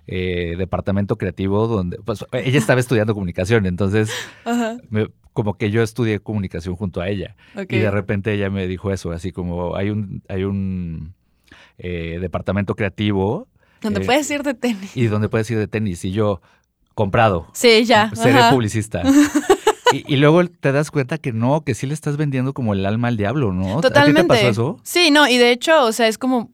eh, 0.07 0.55
departamento 0.59 1.17
creativo 1.17 1.67
donde, 1.67 1.99
pues 2.05 2.25
ella 2.33 2.59
estaba 2.59 2.81
estudiando 2.81 3.15
comunicación, 3.15 3.67
entonces 3.67 4.11
me- 4.91 5.09
como 5.33 5.55
que 5.55 5.71
yo 5.71 5.83
estudié 5.83 6.21
comunicación 6.21 6.77
junto 6.77 7.01
a 7.01 7.09
ella. 7.09 7.35
Y 7.69 7.79
de 7.79 7.91
repente 7.91 8.33
ella 8.33 8.51
me 8.51 8.67
dijo 8.69 8.93
eso, 8.93 9.11
así 9.13 9.33
como 9.33 9.75
hay 9.77 9.91
un, 9.91 10.23
hay 10.29 10.45
un 10.45 11.15
eh, 11.79 12.19
departamento 12.21 12.77
creativo 12.77 13.49
Donde 13.81 14.03
eh, 14.03 14.05
puedes 14.07 14.31
ir 14.31 14.43
de 14.45 14.55
tenis. 14.55 14.97
y 14.97 15.07
donde 15.07 15.29
puedes 15.29 15.51
ir 15.51 15.59
de 15.59 15.67
tenis. 15.67 16.05
Y 16.05 16.13
yo, 16.13 16.41
comprado, 16.95 17.49
Sí, 17.53 17.85
ya. 17.85 18.11
seré 18.15 18.39
ajá. 18.39 18.51
publicista. 18.53 19.03
y, 19.93 20.05
y 20.13 20.17
luego 20.19 20.45
te 20.47 20.71
das 20.71 20.91
cuenta 20.93 21.19
que 21.19 21.33
no, 21.33 21.63
que 21.65 21.75
sí 21.75 21.87
le 21.89 21.95
estás 21.95 22.17
vendiendo 22.17 22.53
como 22.55 22.73
el 22.73 22.87
alma 22.87 23.09
al 23.09 23.17
diablo, 23.17 23.53
¿no? 23.53 23.81
Totalmente. 23.81 24.21
¿A 24.21 24.23
ti 24.23 24.29
te 24.29 24.29
pasó 24.29 24.49
eso? 24.49 24.81
Sí, 24.85 25.11
no, 25.11 25.27
y 25.29 25.37
de 25.37 25.51
hecho, 25.51 25.85
o 25.85 25.91
sea, 25.93 26.07
es 26.07 26.17
como, 26.19 26.51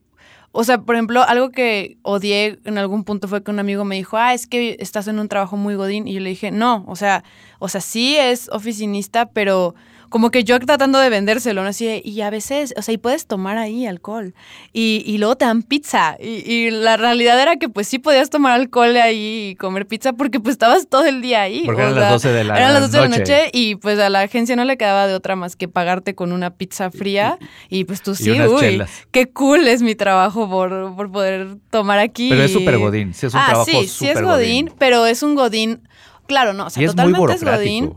o 0.52 0.64
sea, 0.64 0.78
por 0.78 0.97
ejemplo, 0.97 1.23
algo 1.23 1.50
que 1.50 1.97
odié 2.02 2.59
en 2.64 2.78
algún 2.78 3.04
punto 3.04 3.28
fue 3.28 3.42
que 3.42 3.50
un 3.50 3.59
amigo 3.61 3.85
me 3.85 3.97
dijo, 3.97 4.16
ah, 4.16 4.35
es 4.35 4.47
que 4.47 4.76
estás 4.80 5.07
en 5.07 5.19
un 5.19 5.28
trabajo 5.28 5.57
muy 5.57 5.75
godín, 5.76 6.09
y 6.09 6.14
yo 6.14 6.21
le 6.21 6.30
dije, 6.30 6.50
no, 6.50 6.85
o 6.88 6.97
sea, 6.97 7.23
o 7.59 7.69
sea, 7.69 7.80
sí 7.80 8.16
es 8.16 8.49
oficinista, 8.50 9.26
pero 9.26 9.75
como 10.11 10.31
que 10.31 10.45
yo 10.45 10.59
tratando 10.61 10.99
de 10.99 11.09
vendérselo, 11.09 11.62
¿no? 11.62 11.69
Así, 11.69 12.02
y 12.05 12.21
a 12.21 12.31
veces, 12.31 12.75
o 12.76 12.83
sea, 12.83 12.93
y 12.93 12.99
puedes 12.99 13.26
tomar 13.26 13.57
ahí 13.57 13.87
alcohol, 13.87 14.35
y, 14.73 15.02
y 15.07 15.19
luego 15.19 15.37
te 15.37 15.47
dan 15.47 15.62
pizza, 15.62 16.17
y, 16.21 16.50
y 16.50 16.71
la 16.71 16.97
realidad 16.97 17.40
era 17.40 17.57
que 17.57 17.69
pues 17.69 17.88
sí 17.88 17.99
podías 17.99 18.29
tomar 18.29 18.52
alcohol 18.52 18.97
ahí 18.97 19.50
y 19.50 19.55
comer 19.55 19.87
pizza 19.87 20.12
porque 20.12 20.40
pues 20.40 20.52
estabas 20.55 20.88
todo 20.88 21.05
el 21.05 21.23
día 21.23 21.43
ahí. 21.43 21.62
Porque 21.64 21.83
eran 21.83 21.95
sea, 21.95 22.02
las 22.02 22.12
12 22.12 22.33
de 22.33 22.45
la 22.45 22.57
eran 22.57 22.73
las 22.73 22.83
12 22.83 22.97
de 22.97 23.02
la 23.02 23.09
noche. 23.09 23.21
noche 23.21 23.50
y 23.52 23.76
pues 23.76 23.99
a 23.99 24.11
la 24.11 24.21
agencia 24.21 24.57
no 24.57 24.64
le 24.64 24.76
quedaba 24.76 25.07
de 25.07 25.14
otra 25.14 25.37
más 25.37 25.57
que 25.57 25.69
pagarte 25.69 26.14
con 26.14 26.33
una 26.33 26.50
pizza 26.50 26.90
fría 26.90 27.38
y 27.69 27.85
pues 27.85 28.02
tú 28.02 28.14
sí, 28.14 28.31
uy, 28.31 28.61
chelas. 28.61 28.90
qué 29.11 29.31
cool 29.31 29.69
es 29.69 29.83
mi 29.83 29.95
trabajo 29.95 30.49
por, 30.49 30.95
por 30.97 31.11
poder 31.11 31.57
tomar 31.71 31.99
aquí. 31.99 32.29
Pero 32.31 32.43
es 32.43 32.52
súper 32.52 32.79
godín, 32.79 33.14
sí 33.14 33.26
es 33.26 33.35
un 33.35 33.40
ah, 33.40 33.47
trabajo 33.49 33.71
sí, 33.71 33.88
sí 33.88 34.09
es 34.09 34.21
godín, 34.21 34.67
godín. 34.67 34.73
pero 34.79 35.07
es 35.07 35.23
un 35.23 35.35
godín, 35.35 35.88
claro, 36.26 36.52
no, 36.52 36.67
o 36.67 36.71
sea, 36.71 36.83
y 36.83 36.87
es 36.87 36.95
muy 36.95 37.12
totalmente 37.12 37.35
es 37.35 37.45
godín, 37.45 37.95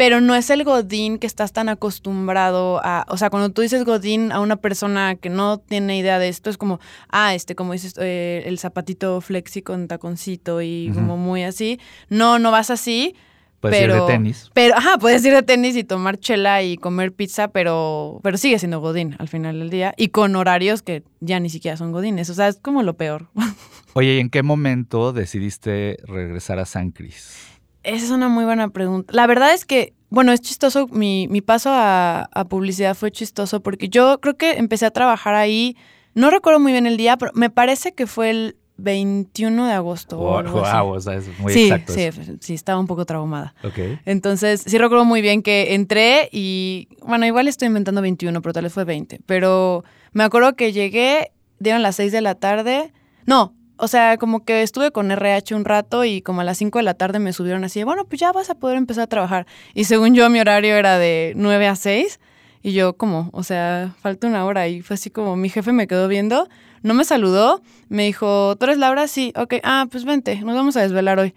pero 0.00 0.22
no 0.22 0.34
es 0.34 0.48
el 0.48 0.64
godín 0.64 1.18
que 1.18 1.26
estás 1.26 1.52
tan 1.52 1.68
acostumbrado 1.68 2.80
a, 2.82 3.04
o 3.10 3.18
sea, 3.18 3.28
cuando 3.28 3.50
tú 3.50 3.60
dices 3.60 3.84
godín 3.84 4.32
a 4.32 4.40
una 4.40 4.56
persona 4.56 5.14
que 5.16 5.28
no 5.28 5.58
tiene 5.58 5.98
idea 5.98 6.18
de 6.18 6.30
esto, 6.30 6.48
es 6.48 6.56
como, 6.56 6.80
ah, 7.10 7.34
este, 7.34 7.54
como 7.54 7.74
dices, 7.74 7.92
eh, 7.98 8.42
el 8.46 8.58
zapatito 8.58 9.20
flexi 9.20 9.60
con 9.60 9.88
taconcito 9.88 10.62
y 10.62 10.90
como 10.94 11.18
muy 11.18 11.42
así. 11.42 11.78
No, 12.08 12.38
no 12.38 12.50
vas 12.50 12.70
así. 12.70 13.14
Puedes 13.60 13.78
pero, 13.78 13.94
ir 13.94 14.00
de 14.00 14.06
tenis. 14.06 14.50
Pero, 14.54 14.74
ajá, 14.74 14.96
puedes 14.96 15.22
ir 15.22 15.34
de 15.34 15.42
tenis 15.42 15.76
y 15.76 15.84
tomar 15.84 16.18
chela 16.18 16.62
y 16.62 16.78
comer 16.78 17.12
pizza, 17.12 17.48
pero, 17.48 18.20
pero 18.22 18.38
sigue 18.38 18.58
siendo 18.58 18.80
godín 18.80 19.16
al 19.18 19.28
final 19.28 19.58
del 19.58 19.68
día. 19.68 19.92
Y 19.98 20.08
con 20.08 20.34
horarios 20.34 20.80
que 20.80 21.02
ya 21.20 21.40
ni 21.40 21.50
siquiera 21.50 21.76
son 21.76 21.92
godines. 21.92 22.30
O 22.30 22.34
sea, 22.34 22.48
es 22.48 22.56
como 22.56 22.82
lo 22.82 22.94
peor. 22.96 23.28
Oye, 23.92 24.14
¿y 24.14 24.20
en 24.20 24.30
qué 24.30 24.42
momento 24.42 25.12
decidiste 25.12 25.98
regresar 26.06 26.58
a 26.58 26.64
San 26.64 26.90
Cris? 26.90 27.49
Esa 27.90 28.04
es 28.06 28.10
una 28.10 28.28
muy 28.28 28.44
buena 28.44 28.68
pregunta. 28.68 29.12
La 29.14 29.26
verdad 29.26 29.52
es 29.52 29.64
que, 29.64 29.94
bueno, 30.08 30.32
es 30.32 30.40
chistoso, 30.40 30.86
mi, 30.88 31.26
mi 31.28 31.40
paso 31.40 31.70
a, 31.72 32.28
a 32.32 32.44
publicidad 32.46 32.94
fue 32.94 33.10
chistoso 33.10 33.60
porque 33.60 33.88
yo 33.88 34.20
creo 34.20 34.36
que 34.36 34.52
empecé 34.52 34.86
a 34.86 34.90
trabajar 34.90 35.34
ahí, 35.34 35.76
no 36.14 36.30
recuerdo 36.30 36.60
muy 36.60 36.72
bien 36.72 36.86
el 36.86 36.96
día, 36.96 37.16
pero 37.16 37.32
me 37.34 37.50
parece 37.50 37.92
que 37.92 38.06
fue 38.06 38.30
el 38.30 38.56
21 38.76 39.66
de 39.66 39.72
agosto. 39.72 40.18
o 40.18 40.22
Wow, 40.24 40.38
algo 40.38 40.64
así. 40.64 40.76
o 40.82 41.00
sea, 41.00 41.14
es 41.16 41.38
muy 41.38 41.52
sí, 41.52 41.64
exacto. 41.64 41.92
sí, 41.92 42.10
sí, 42.40 42.54
estaba 42.54 42.80
un 42.80 42.86
poco 42.86 43.04
traumada. 43.04 43.54
Ok. 43.62 43.78
Entonces, 44.06 44.62
sí 44.66 44.78
recuerdo 44.78 45.04
muy 45.04 45.20
bien 45.20 45.42
que 45.42 45.74
entré 45.74 46.28
y, 46.32 46.88
bueno, 47.02 47.26
igual 47.26 47.48
estoy 47.48 47.66
inventando 47.68 48.02
21, 48.02 48.40
pero 48.42 48.52
tal 48.52 48.64
vez 48.64 48.72
fue 48.72 48.84
20. 48.84 49.20
Pero 49.26 49.84
me 50.12 50.24
acuerdo 50.24 50.54
que 50.54 50.72
llegué, 50.72 51.32
dieron 51.58 51.82
las 51.82 51.96
6 51.96 52.12
de 52.12 52.20
la 52.20 52.34
tarde. 52.34 52.92
No, 53.26 53.54
o 53.80 53.88
sea, 53.88 54.18
como 54.18 54.44
que 54.44 54.62
estuve 54.62 54.90
con 54.90 55.10
RH 55.10 55.54
un 55.54 55.64
rato 55.64 56.04
y 56.04 56.20
como 56.22 56.42
a 56.42 56.44
las 56.44 56.58
5 56.58 56.78
de 56.78 56.82
la 56.82 56.94
tarde 56.94 57.18
me 57.18 57.32
subieron 57.32 57.64
así, 57.64 57.82
bueno, 57.82 58.04
pues 58.04 58.20
ya 58.20 58.30
vas 58.30 58.50
a 58.50 58.54
poder 58.54 58.76
empezar 58.76 59.04
a 59.04 59.06
trabajar. 59.06 59.46
Y 59.74 59.84
según 59.84 60.14
yo, 60.14 60.28
mi 60.28 60.38
horario 60.38 60.76
era 60.76 60.98
de 60.98 61.32
9 61.36 61.66
a 61.66 61.76
6. 61.76 62.20
Y 62.62 62.72
yo, 62.72 62.94
como, 62.94 63.30
o 63.32 63.42
sea, 63.42 63.94
falta 64.02 64.26
una 64.26 64.44
hora. 64.44 64.68
Y 64.68 64.82
fue 64.82 64.94
así 64.94 65.08
como, 65.08 65.34
mi 65.34 65.48
jefe 65.48 65.72
me 65.72 65.86
quedó 65.86 66.08
viendo, 66.08 66.48
no 66.82 66.92
me 66.92 67.04
saludó, 67.04 67.62
me 67.88 68.04
dijo, 68.04 68.54
¿tú 68.56 68.64
eres 68.66 68.76
Laura? 68.76 69.08
Sí, 69.08 69.32
ok, 69.34 69.54
ah, 69.62 69.86
pues 69.90 70.04
vente, 70.04 70.36
nos 70.42 70.54
vamos 70.54 70.76
a 70.76 70.82
desvelar 70.82 71.18
hoy. 71.18 71.34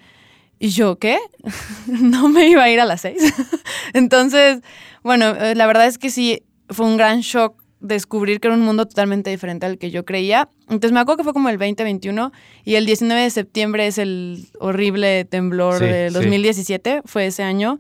Y 0.60 0.70
yo, 0.70 0.98
¿qué? 0.98 1.20
no 1.88 2.28
me 2.28 2.48
iba 2.48 2.64
a 2.64 2.70
ir 2.70 2.82
a 2.82 2.86
las 2.86 3.02
seis. 3.02 3.34
Entonces, 3.94 4.62
bueno, 5.02 5.30
eh, 5.30 5.56
la 5.56 5.66
verdad 5.66 5.88
es 5.88 5.98
que 5.98 6.10
sí, 6.10 6.44
fue 6.70 6.86
un 6.86 6.98
gran 6.98 7.22
shock 7.22 7.63
descubrir 7.84 8.40
que 8.40 8.48
era 8.48 8.56
un 8.56 8.64
mundo 8.64 8.88
totalmente 8.88 9.30
diferente 9.30 9.66
al 9.68 9.78
que 9.78 9.92
yo 9.92 10.06
creía. 10.06 10.50
Entonces 10.64 10.92
me 10.94 11.00
acuerdo 11.02 11.18
que 11.18 11.24
fue 11.26 11.34
como 11.34 11.50
el 11.50 11.58
2021 11.60 12.32
y 12.64 12.76
el 12.76 12.86
19 12.88 13.22
de 13.22 13.30
septiembre 13.30 13.86
es 13.86 13.98
el 14.00 14.48
horrible 14.60 15.26
temblor 15.26 15.78
Sí, 15.80 15.86
del 15.86 16.10
sí. 16.14 16.16
2017, 16.20 17.02
fue 17.06 17.28
ese 17.28 17.44
año. 17.44 17.78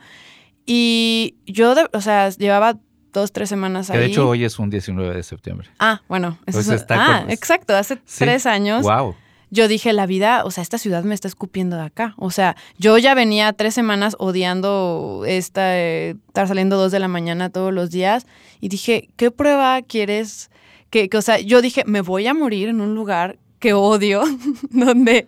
Y 0.66 1.36
yo, 1.46 1.74
o 1.94 2.02
sea, 2.02 2.30
llevaba 2.30 2.78
dos, 3.12 3.32
tres 3.32 3.50
semanas 3.50 3.88
Que 3.88 3.94
ahí. 3.94 4.00
de 4.00 4.06
hecho 4.08 4.28
hoy 4.28 4.44
es 4.44 4.58
un 4.60 4.70
19 4.70 5.16
de 5.16 5.24
septiembre. 5.24 5.68
Ah, 5.80 6.02
bueno. 6.08 6.38
eso 6.46 6.58
Pues 6.58 6.68
es- 6.68 6.82
está 6.82 6.96
ah, 7.18 7.22
con- 7.22 7.32
exacto, 7.32 7.76
hace 7.76 7.96
Sí. 8.06 8.20
tres 8.20 8.46
años 8.46 8.84
Wow. 8.84 9.16
Yo 9.54 9.68
dije, 9.68 9.94
la 9.94 10.06
vida, 10.08 10.44
o 10.46 10.52
sea, 10.52 10.62
esta 10.64 10.78
ciudad 10.78 11.04
me 11.04 11.14
está 11.14 11.28
escupiendo 11.28 11.76
de 11.78 11.84
acá. 11.84 12.16
O 12.18 12.32
sea, 12.32 12.56
yo 12.78 12.98
ya 12.98 13.14
venía 13.14 13.54
tres 13.54 13.74
semanas 13.76 14.16
odiando 14.20 15.24
esta, 15.28 15.78
eh, 15.78 16.16
estar 16.28 16.48
saliendo 16.48 16.78
dos 16.78 16.92
de 16.92 17.00
la 17.00 17.08
mañana 17.08 17.50
todos 17.52 17.72
los 17.72 17.92
días 17.92 18.26
y 18.60 18.70
dije, 18.70 19.10
¿qué 19.16 19.30
prueba 19.32 19.82
quieres? 19.84 20.50
Que, 20.90 21.08
que, 21.10 21.18
o 21.18 21.22
sea, 21.22 21.40
yo 21.40 21.62
dije, 21.62 21.84
me 21.86 22.02
voy 22.02 22.26
a 22.28 22.34
morir 22.34 22.68
en 22.70 22.82
un 22.82 22.96
lugar 22.96 23.38
que 23.60 23.74
odio, 23.74 24.24
donde 24.72 25.28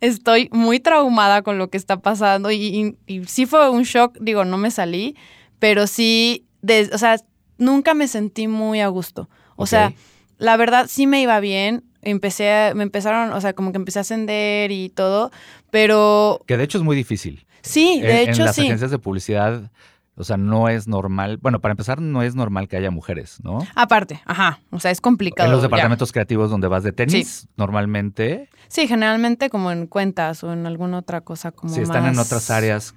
estoy 0.00 0.48
muy 0.52 0.80
traumada 0.80 1.42
con 1.42 1.58
lo 1.58 1.68
que 1.70 1.76
está 1.76 2.00
pasando 2.00 2.50
y, 2.50 2.56
y- 2.56 2.96
y 3.06 3.24
sí 3.26 3.46
fue 3.46 3.70
un 3.70 3.82
shock, 3.84 4.16
digo, 4.20 4.44
no 4.44 4.56
me 4.56 4.70
salí, 4.70 5.14
pero 5.58 5.86
sí, 5.86 6.44
des- 6.62 6.92
o 6.92 6.98
sea, 6.98 7.16
nunca 7.58 7.94
me 7.94 8.08
sentí 8.08 8.48
muy 8.48 8.80
a 8.80 8.88
gusto. 8.88 9.28
O 9.56 9.62
Ok. 9.64 9.68
sea, 9.68 9.92
la 10.38 10.56
verdad 10.56 10.86
sí 10.88 11.06
me 11.06 11.20
iba 11.20 11.38
bien, 11.40 11.84
empecé 12.02 12.52
a- 12.52 12.74
me 12.74 12.82
empezaron, 12.82 13.32
o 13.32 13.40
sea, 13.40 13.52
como 13.52 13.72
que 13.72 13.76
empecé 13.78 13.98
a 13.98 14.02
ascender 14.02 14.70
y 14.72 14.88
todo, 14.90 15.30
pero 15.70 16.40
Que 16.46 16.56
de 16.56 16.64
hecho 16.64 16.78
es 16.78 16.84
muy 16.84 16.96
difícil. 16.96 17.46
sí, 17.62 18.00
de 18.00 18.22
en, 18.24 18.28
hecho 18.30 18.40
en 18.40 18.46
las 18.46 18.56
sí. 18.56 18.62
agencias 18.62 18.90
de 18.90 18.98
publicidad, 18.98 19.70
o 20.16 20.24
sea, 20.24 20.36
no 20.36 20.68
es 20.68 20.88
normal. 20.88 21.36
Bueno, 21.40 21.60
para 21.60 21.72
empezar, 21.72 22.00
no 22.00 22.22
es 22.22 22.34
normal 22.34 22.66
que 22.66 22.76
haya 22.76 22.90
mujeres, 22.90 23.38
¿no? 23.44 23.58
Aparte, 23.76 24.20
ajá, 24.24 24.58
o 24.70 24.80
sea, 24.80 24.90
es 24.90 25.00
complicado. 25.00 25.46
En 25.46 25.52
los 25.52 25.60
ya. 25.62 25.68
departamentos 25.68 26.10
creativos 26.10 26.50
donde 26.50 26.66
vas 26.66 26.82
de 26.82 26.92
tenis, 26.92 27.46
normalmente, 27.56 28.48
Sí, 28.68 28.86
generalmente 28.88 29.48
como 29.48 29.70
en 29.70 29.86
cuentas 29.86 30.42
o 30.44 30.52
en 30.52 30.66
alguna 30.66 30.98
otra 30.98 31.20
cosa 31.22 31.52
como 31.52 31.72
si 31.72 31.80
están 31.82 32.04
en 32.06 32.18
otras 32.18 32.50
áreas 32.50 32.94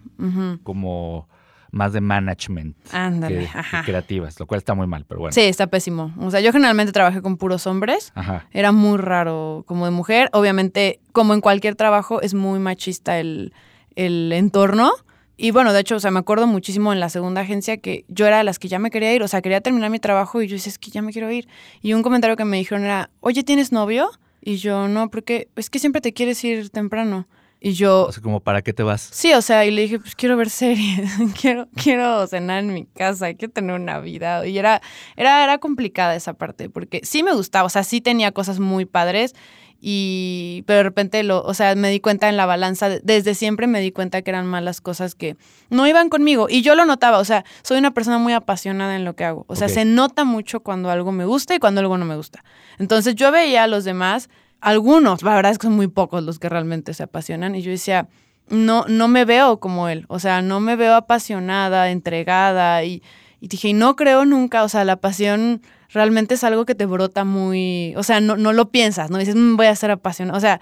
como 0.64 1.28
más 1.72 1.94
de 1.94 2.02
management 2.02 2.76
Ándale, 2.92 3.46
que, 3.46 3.52
que 3.52 3.58
ajá. 3.58 3.84
creativas, 3.86 4.40
lo 4.40 4.46
cual 4.46 4.60
está 4.60 4.74
muy 4.74 4.88
mal, 4.88 5.06
pero 5.08 5.22
bueno. 5.22 5.34
Sí, 5.34 5.42
está 5.42 5.68
pésimo. 5.68 6.14
O 6.20 6.30
sea, 6.30 6.42
yo 6.42 6.52
generalmente 6.52 6.92
trabajé 6.92 7.22
con 7.22 7.38
puros 7.38 7.66
hombres. 7.68 8.12
Ajá. 8.16 8.46
Era 8.52 8.72
muy 8.72 8.98
raro 8.98 9.64
como 9.68 9.86
de 9.86 9.92
mujer. 9.92 10.30
Obviamente, 10.34 11.00
como 11.12 11.34
en 11.34 11.42
cualquier 11.42 11.76
trabajo, 11.76 12.22
es 12.22 12.34
muy 12.34 12.60
machista 12.60 13.20
el, 13.20 13.54
el 13.96 14.32
entorno. 14.34 14.92
Y 15.38 15.52
bueno, 15.52 15.74
de 15.74 15.80
hecho, 15.80 15.96
o 15.96 16.00
sea, 16.00 16.12
me 16.12 16.20
acuerdo 16.20 16.46
muchísimo 16.46 16.94
en 16.94 17.00
la 17.00 17.10
segunda 17.10 17.42
agencia 17.42 17.78
que 17.78 18.06
yo 18.10 18.28
era 18.28 18.38
de 18.38 18.44
las 18.44 18.60
que 18.60 18.68
ya 18.68 18.78
me 18.78 18.92
quería 18.92 19.14
ir. 19.16 19.24
O 19.24 19.28
sea, 19.28 19.42
quería 19.42 19.62
terminar 19.62 19.90
mi 19.90 20.00
trabajo 20.00 20.42
y 20.42 20.48
yo 20.48 20.56
decía, 20.56 20.70
es 20.70 20.78
que 20.78 20.92
ya 20.92 21.02
me 21.02 21.12
quiero 21.12 21.32
ir. 21.32 21.48
Y 21.82 21.94
un 21.94 22.04
comentario 22.04 22.36
que 22.36 22.46
me 22.46 22.58
dijeron 22.58 22.84
era, 22.84 23.10
oye, 23.22 23.44
¿tienes 23.44 23.72
novio? 23.72 24.12
Y 24.42 24.58
yo, 24.58 24.88
no, 24.88 25.10
porque 25.10 25.48
es 25.56 25.70
que 25.70 25.80
siempre 25.80 26.02
te 26.02 26.14
quieres 26.14 26.44
ir 26.44 26.70
temprano. 26.70 27.28
Y 27.64 27.74
yo, 27.74 28.08
O 28.08 28.12
sea, 28.12 28.24
como, 28.24 28.40
¿para 28.40 28.64
qué 28.64 28.74
te 28.74 28.82
vas? 28.82 29.08
Sí, 29.14 29.34
o 29.34 29.42
sea, 29.44 29.66
y 29.66 29.72
le 29.72 29.84
dije, 29.84 30.00
pues 30.00 30.16
quiero 30.16 30.36
ver 30.36 30.50
series, 30.50 31.12
quiero, 31.40 31.68
quiero 31.76 32.26
cenar 32.26 32.64
en 32.64 32.74
mi 32.74 32.86
casa, 32.86 33.36
quiero 33.36 33.54
tener 33.54 33.76
una 33.76 34.00
vida. 34.00 34.48
Y 34.48 34.58
era, 34.58 34.82
era, 35.16 35.44
era 35.44 35.60
complicada 35.60 36.16
esa 36.16 36.34
parte, 36.34 36.72
porque 36.72 37.02
sí 37.04 37.22
me 37.22 37.34
gustaba, 37.34 37.66
o 37.66 37.70
sea, 37.70 37.84
sí 37.84 38.02
tenía 38.02 38.32
cosas 38.32 38.60
muy 38.60 38.86
padres, 38.86 39.36
y 39.80 40.64
pero 40.66 40.78
de 40.78 40.84
repente 40.84 41.22
lo, 41.22 41.44
o 41.44 41.54
sea, 41.54 41.76
me 41.76 41.92
di 41.92 42.00
cuenta 42.00 42.30
en 42.30 42.38
la 42.38 42.48
balanza, 42.48 42.90
desde 42.90 43.36
siempre 43.36 43.68
me 43.68 43.80
di 43.80 43.92
cuenta 43.92 44.24
que 44.24 44.32
eran 44.32 44.48
malas 44.48 44.82
cosas 44.82 45.14
que 45.14 45.38
no 45.70 45.88
iban 45.88 46.10
conmigo. 46.10 46.48
Y 46.50 46.64
yo 46.64 46.74
lo 46.74 46.86
notaba, 46.86 47.20
o 47.20 47.26
sea, 47.26 47.46
soy 47.62 47.78
una 47.78 47.92
persona 47.92 48.18
muy 48.18 48.34
apasionada 48.34 48.96
en 48.96 49.06
lo 49.06 49.16
que 49.16 49.24
hago. 49.24 49.46
O 49.48 49.56
sea, 49.56 49.70
se 49.70 49.86
nota 49.86 50.24
mucho 50.24 50.62
cuando 50.62 50.90
algo 50.90 51.12
me 51.12 51.26
gusta 51.26 51.54
y 51.54 51.60
cuando 51.60 51.82
algo 51.82 51.98
no 52.00 52.06
me 52.06 52.16
gusta. 52.16 52.44
Entonces 52.80 53.14
yo 53.14 53.32
veía 53.32 53.64
a 53.64 53.68
los 53.68 53.84
demás, 53.84 54.30
algunos, 54.62 55.24
la 55.24 55.36
verdad 55.36 55.52
es 55.52 55.58
que 55.58 55.68
son 55.68 55.76
muy 55.76 55.88
pocos 55.88 56.24
los 56.24 56.40
que 56.40 56.48
realmente 56.50 56.94
se 56.94 57.04
apasionan, 57.04 57.56
y 57.56 57.62
yo 57.62 57.72
decía, 57.72 58.08
no, 58.50 58.86
no 58.88 59.08
me 59.08 59.26
veo 59.26 59.60
como 59.60 59.90
él, 59.90 60.06
o 60.08 60.20
sea, 60.20 60.42
no 60.42 60.60
me 60.60 60.76
veo 60.76 60.96
apasionada, 60.96 61.90
entregada, 61.90 62.84
y, 62.84 63.02
y 63.40 63.48
dije, 63.48 63.70
y 63.70 63.74
no 63.74 63.96
creo 63.96 64.26
nunca, 64.26 64.64
o 64.64 64.70
sea, 64.70 64.84
la 64.86 64.98
pasión 64.98 65.62
realmente 65.90 66.36
es 66.36 66.44
algo 66.44 66.66
que 66.66 66.76
te 66.76 66.86
brota 66.86 67.24
muy, 67.26 67.94
o 67.98 68.04
sea, 68.04 68.22
no, 68.22 68.38
no 68.38 68.54
lo 68.54 68.70
piensas, 68.72 69.10
no 69.10 69.18
dices, 69.18 69.36
"Mm, 69.36 69.58
voy 69.58 69.66
a 69.68 69.76
ser 69.76 69.92
apasionada, 69.92 70.38
o 70.38 70.42
sea, 70.42 70.62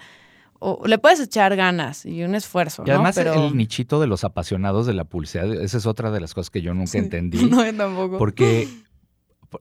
o 0.62 0.82
le 0.86 0.98
puedes 0.98 1.20
echar 1.20 1.56
ganas 1.56 2.04
y 2.04 2.22
un 2.22 2.34
esfuerzo, 2.34 2.82
Y 2.86 2.90
además 2.90 3.16
el 3.16 3.56
nichito 3.56 3.98
de 4.00 4.06
los 4.06 4.24
apasionados 4.24 4.86
de 4.86 4.92
la 4.92 5.04
publicidad, 5.04 5.50
esa 5.54 5.78
es 5.78 5.86
otra 5.86 6.10
de 6.10 6.20
las 6.20 6.34
cosas 6.34 6.50
que 6.50 6.60
yo 6.62 6.74
nunca 6.74 6.90
Sí. 6.92 6.98
entendí. 7.04 7.44
No, 7.46 7.64
yo 7.64 7.74
tampoco. 7.74 8.18
Porque 8.18 8.68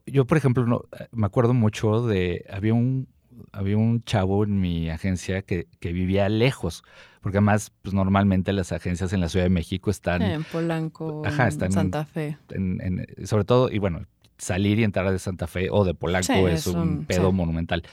yo, 0.06 0.26
por 0.26 0.38
ejemplo, 0.38 0.66
no, 0.66 0.82
me 1.12 1.26
acuerdo 1.26 1.54
mucho 1.54 2.06
de, 2.06 2.46
había 2.52 2.74
un, 2.74 3.08
había 3.52 3.78
un 3.78 4.04
chavo 4.04 4.44
en 4.44 4.60
mi 4.60 4.90
agencia 4.90 5.42
que, 5.42 5.68
que 5.80 5.92
vivía 5.94 6.28
lejos, 6.30 6.84
porque 7.22 7.38
además, 7.40 7.72
pues 7.82 7.94
normalmente 7.94 8.54
las 8.54 8.72
agencias 8.72 9.12
en 9.14 9.20
la 9.22 9.30
Ciudad 9.30 9.46
de 9.46 9.50
México 9.50 9.90
están... 9.92 10.22
En 10.22 10.44
Polanco, 10.44 11.24
Ajá, 11.26 11.44
en 11.44 11.50
están- 11.50 11.72
Santa 11.72 12.06
Fe. 12.06 12.38
en- 12.52 12.80
en- 12.82 13.28
sobre 13.28 13.44
todo, 13.46 13.70
y 13.72 13.78
bueno, 13.80 14.06
salir 14.38 14.80
y 14.80 14.84
entrar 14.84 15.12
de 15.12 15.20
Santa 15.20 15.48
Fe 15.48 15.70
o 15.70 15.84
de 15.84 15.94
Polanco 15.94 16.28
Sí, 16.34 16.40
es, 16.48 16.62
es 16.62 16.68
un 16.68 16.80
un- 16.80 17.06
pedo 17.06 17.30
sí. 17.30 17.36
monumental. 17.36 17.84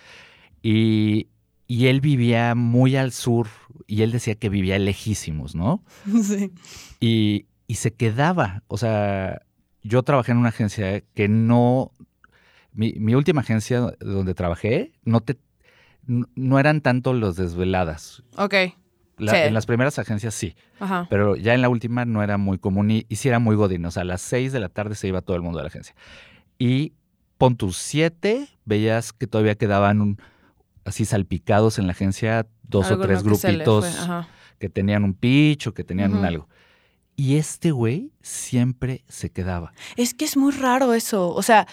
Y, 0.62 1.28
y 1.66 1.86
él 1.86 2.00
vivía 2.00 2.54
muy 2.54 2.96
al 2.96 3.12
sur 3.12 3.48
y 3.86 4.02
él 4.02 4.12
decía 4.12 4.34
que 4.36 4.48
vivía 4.48 4.78
lejísimos, 4.78 5.54
¿no? 5.54 5.82
sí. 6.22 6.52
Y, 7.00 7.46
y 7.66 7.74
se 7.74 7.92
quedaba, 7.92 8.62
o 8.68 8.76
sea, 8.78 9.42
yo 9.82 10.02
trabajé 10.02 10.32
en 10.32 10.38
una 10.38 10.48
agencia 10.50 11.00
que 11.14 11.28
no, 11.28 11.92
mi, 12.76 12.92
mi 12.98 13.14
última 13.14 13.40
agencia 13.40 13.80
donde 14.00 14.34
trabajé, 14.34 14.92
no 15.04 15.20
te, 15.20 15.36
no, 16.06 16.58
eran 16.58 16.80
tanto 16.82 17.12
los 17.14 17.36
desveladas. 17.36 18.22
Ok. 18.36 18.54
La- 19.18 19.32
Sí. 19.32 19.38
En 19.38 19.54
las 19.54 19.64
primeras 19.66 19.98
agencias 19.98 20.34
sí, 20.34 20.54
Ajá. 20.78 21.06
pero 21.08 21.36
ya 21.36 21.54
en 21.54 21.62
la 21.62 21.70
última 21.70 22.04
no 22.04 22.22
era 22.22 22.36
muy 22.36 22.58
común 22.58 22.90
y, 22.90 23.06
y 23.08 23.16
sí 23.16 23.28
era 23.28 23.38
muy 23.38 23.56
godín. 23.56 23.84
O 23.86 23.90
sea, 23.90 24.02
a 24.02 24.04
las 24.04 24.20
6 24.20 24.52
de 24.52 24.60
la 24.60 24.68
tarde 24.68 24.94
se 24.94 25.08
iba 25.08 25.22
todo 25.22 25.36
el 25.36 25.42
mundo 25.42 25.58
de 25.58 25.62
la 25.64 25.68
agencia. 25.68 25.94
Y 26.58 26.92
pon 27.38 27.56
tus 27.56 27.78
7, 27.78 28.46
veías 28.66 29.12
que 29.14 29.26
todavía 29.26 29.54
quedaban 29.54 30.02
un- 30.02 30.20
así 30.84 31.04
salpicados 31.06 31.78
en 31.78 31.86
la 31.86 31.92
agencia 31.92 32.46
dos 32.62 32.90
o 32.90 32.98
tres 33.00 33.22
que 33.22 33.28
grupitos 33.28 33.86
Ajá. 34.00 34.28
que 34.58 34.68
tenían 34.68 35.02
un 35.02 35.14
pitch 35.14 35.68
o 35.68 35.74
que 35.74 35.82
tenían 35.82 36.14
un 36.14 36.24
algo. 36.24 36.48
Y 37.16 37.36
este 37.36 37.70
güey 37.70 38.12
siempre 38.20 39.02
se 39.08 39.30
quedaba. 39.30 39.72
Es 39.96 40.12
que 40.12 40.26
es 40.26 40.36
muy 40.36 40.52
raro 40.52 40.92
eso. 40.92 41.30
O 41.30 41.42
sea, 41.42 41.66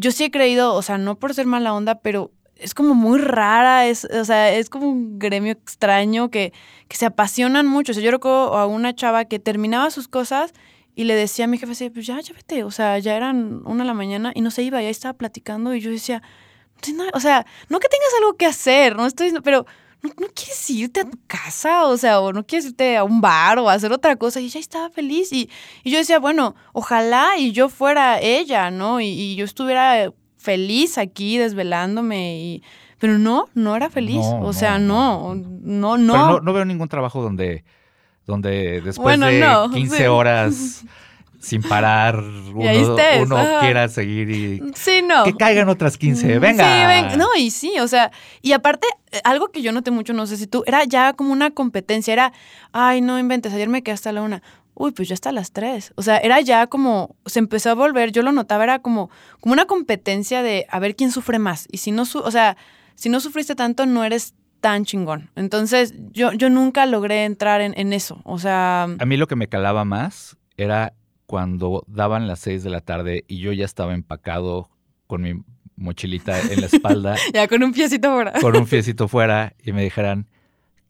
yo 0.00 0.12
sí 0.12 0.24
he 0.24 0.30
creído, 0.30 0.74
o 0.74 0.82
sea, 0.82 0.98
no 0.98 1.18
por 1.18 1.34
ser 1.34 1.46
mala 1.46 1.74
onda, 1.74 1.96
pero 2.00 2.30
es 2.56 2.74
como 2.74 2.94
muy 2.94 3.18
rara. 3.18 3.86
Es, 3.86 4.04
o 4.04 4.24
sea, 4.24 4.52
es 4.54 4.70
como 4.70 4.88
un 4.88 5.18
gremio 5.18 5.52
extraño 5.52 6.30
que, 6.30 6.52
que 6.88 6.96
se 6.96 7.06
apasionan 7.06 7.66
mucho. 7.66 7.92
O 7.92 7.94
sea, 7.94 8.02
yo 8.02 8.10
recuerdo 8.10 8.56
a 8.56 8.66
una 8.66 8.94
chava 8.94 9.24
que 9.26 9.38
terminaba 9.38 9.90
sus 9.90 10.08
cosas 10.08 10.52
y 10.94 11.04
le 11.04 11.14
decía 11.14 11.44
a 11.44 11.48
mi 11.48 11.58
jefe 11.58 11.72
así, 11.72 11.90
pues 11.90 12.06
ya, 12.06 12.18
ya. 12.20 12.34
O 12.66 12.70
sea, 12.70 12.98
ya 12.98 13.16
eran 13.16 13.62
una 13.64 13.84
de 13.84 13.88
la 13.88 13.94
mañana 13.94 14.32
y 14.34 14.40
no 14.40 14.50
se 14.50 14.62
iba, 14.62 14.82
ya 14.82 14.88
estaba 14.88 15.14
platicando 15.14 15.74
y 15.74 15.80
yo 15.80 15.90
decía, 15.90 16.22
"No 16.74 16.80
tienes 16.80 16.98
nada- 16.98 17.10
o 17.14 17.20
sea, 17.20 17.46
no 17.68 17.78
que 17.78 17.88
tengas 17.88 18.08
algo 18.18 18.36
que 18.36 18.46
hacer, 18.46 18.96
no 18.96 19.06
estoy, 19.06 19.32
pero 19.44 19.66
¿no, 20.02 20.10
no 20.10 20.26
quieres 20.34 20.70
irte 20.70 21.00
a 21.00 21.04
tu 21.04 21.18
casa? 21.26 21.86
O 21.86 21.96
sea, 21.96 22.20
o 22.20 22.32
no 22.32 22.44
quieres 22.44 22.66
irte 22.66 22.96
a 22.96 23.04
un 23.04 23.20
bar 23.20 23.58
o 23.58 23.68
a 23.68 23.74
hacer 23.74 23.92
otra 23.92 24.16
cosa. 24.16 24.40
Y 24.40 24.46
ella 24.46 24.60
estaba 24.60 24.90
feliz. 24.90 25.32
Y, 25.32 25.50
y 25.84 25.90
yo 25.90 25.98
decía, 25.98 26.18
bueno, 26.18 26.54
ojalá 26.72 27.36
y 27.38 27.52
yo 27.52 27.68
fuera 27.68 28.20
ella, 28.20 28.70
¿no? 28.70 29.00
Y, 29.00 29.06
y 29.06 29.36
yo 29.36 29.44
estuviera 29.44 30.12
feliz 30.36 30.98
aquí 30.98 31.38
desvelándome. 31.38 32.38
Y, 32.40 32.62
pero 32.98 33.18
no, 33.18 33.46
no 33.54 33.76
era 33.76 33.90
feliz. 33.90 34.24
No, 34.26 34.42
o 34.42 34.52
sea, 34.52 34.78
no, 34.78 35.34
no, 35.34 35.96
no, 35.96 35.98
no. 35.98 36.12
Pero 36.12 36.26
no, 36.28 36.40
no 36.40 36.52
veo 36.52 36.64
ningún 36.64 36.88
trabajo 36.88 37.22
donde, 37.22 37.64
donde 38.26 38.80
después 38.80 38.96
Bueno, 38.96 39.26
de 39.26 39.40
no, 39.40 39.70
15 39.70 39.96
sí. 39.96 40.04
horas 40.04 40.84
sin 41.40 41.62
parar 41.62 42.18
uno, 42.18 42.96
quiera 43.60 43.88
seguir 43.88 44.30
y 44.30 44.62
Sí, 44.74 45.02
no. 45.02 45.24
que 45.24 45.34
caigan 45.36 45.68
otras 45.68 45.96
15. 45.96 46.38
Mm, 46.38 46.40
Venga. 46.40 46.64
Sí, 46.64 46.86
ven- 47.08 47.18
no, 47.18 47.26
y 47.36 47.50
sí, 47.50 47.78
o 47.80 47.88
sea, 47.88 48.10
y 48.42 48.52
aparte, 48.52 48.86
eh, 49.12 49.20
algo 49.24 49.48
que 49.48 49.62
yo 49.62 49.72
noté 49.72 49.90
mucho, 49.90 50.12
no 50.12 50.26
sé 50.26 50.36
si 50.36 50.46
tú, 50.46 50.64
era 50.66 50.84
ya 50.84 51.12
como 51.12 51.32
una 51.32 51.50
competencia, 51.50 52.12
era, 52.12 52.32
ay, 52.72 53.00
no 53.00 53.18
inventes, 53.18 53.52
ayer 53.52 53.68
me 53.68 53.82
quedé 53.82 53.94
hasta 53.94 54.12
la 54.12 54.22
una. 54.22 54.42
Uy, 54.74 54.92
pues 54.92 55.08
ya 55.08 55.14
hasta 55.14 55.32
las 55.32 55.50
tres. 55.52 55.92
O 55.96 56.02
sea, 56.02 56.18
era 56.18 56.40
ya 56.40 56.68
como, 56.68 57.16
se 57.26 57.40
empezó 57.40 57.70
a 57.70 57.74
volver, 57.74 58.12
yo 58.12 58.22
lo 58.22 58.30
notaba, 58.30 58.62
era 58.64 58.78
como, 58.78 59.10
como 59.40 59.52
una 59.52 59.64
competencia 59.64 60.42
de 60.42 60.66
a 60.70 60.78
ver 60.78 60.94
quién 60.94 61.10
sufre 61.10 61.38
más. 61.40 61.66
Y 61.72 61.78
si 61.78 61.90
no, 61.90 62.04
su- 62.04 62.20
o 62.20 62.30
sea, 62.30 62.56
si 62.94 63.08
no 63.08 63.18
sufriste 63.20 63.54
tanto, 63.56 63.86
no 63.86 64.04
eres 64.04 64.34
tan 64.60 64.84
chingón. 64.84 65.30
Entonces, 65.36 65.94
yo, 66.12 66.32
yo 66.32 66.48
nunca 66.48 66.86
logré 66.86 67.24
entrar 67.24 67.60
en, 67.60 67.74
en 67.76 67.92
eso. 67.92 68.20
O 68.24 68.38
sea, 68.38 68.84
A 68.84 69.04
mí 69.04 69.16
lo 69.16 69.26
que 69.26 69.34
me 69.36 69.48
calaba 69.48 69.84
más 69.84 70.36
era 70.56 70.92
cuando 71.28 71.84
daban 71.86 72.26
las 72.26 72.38
6 72.38 72.64
de 72.64 72.70
la 72.70 72.80
tarde 72.80 73.26
y 73.28 73.40
yo 73.40 73.52
ya 73.52 73.66
estaba 73.66 73.92
empacado 73.92 74.70
con 75.06 75.20
mi 75.20 75.34
mochilita 75.76 76.40
en 76.40 76.62
la 76.62 76.68
espalda, 76.68 77.16
ya 77.34 77.46
con 77.46 77.62
un 77.62 77.72
piecito 77.72 78.10
fuera. 78.10 78.32
con 78.40 78.56
un 78.56 78.66
fiecito 78.66 79.08
fuera 79.08 79.52
y 79.62 79.72
me 79.72 79.84
dijeran, 79.84 80.26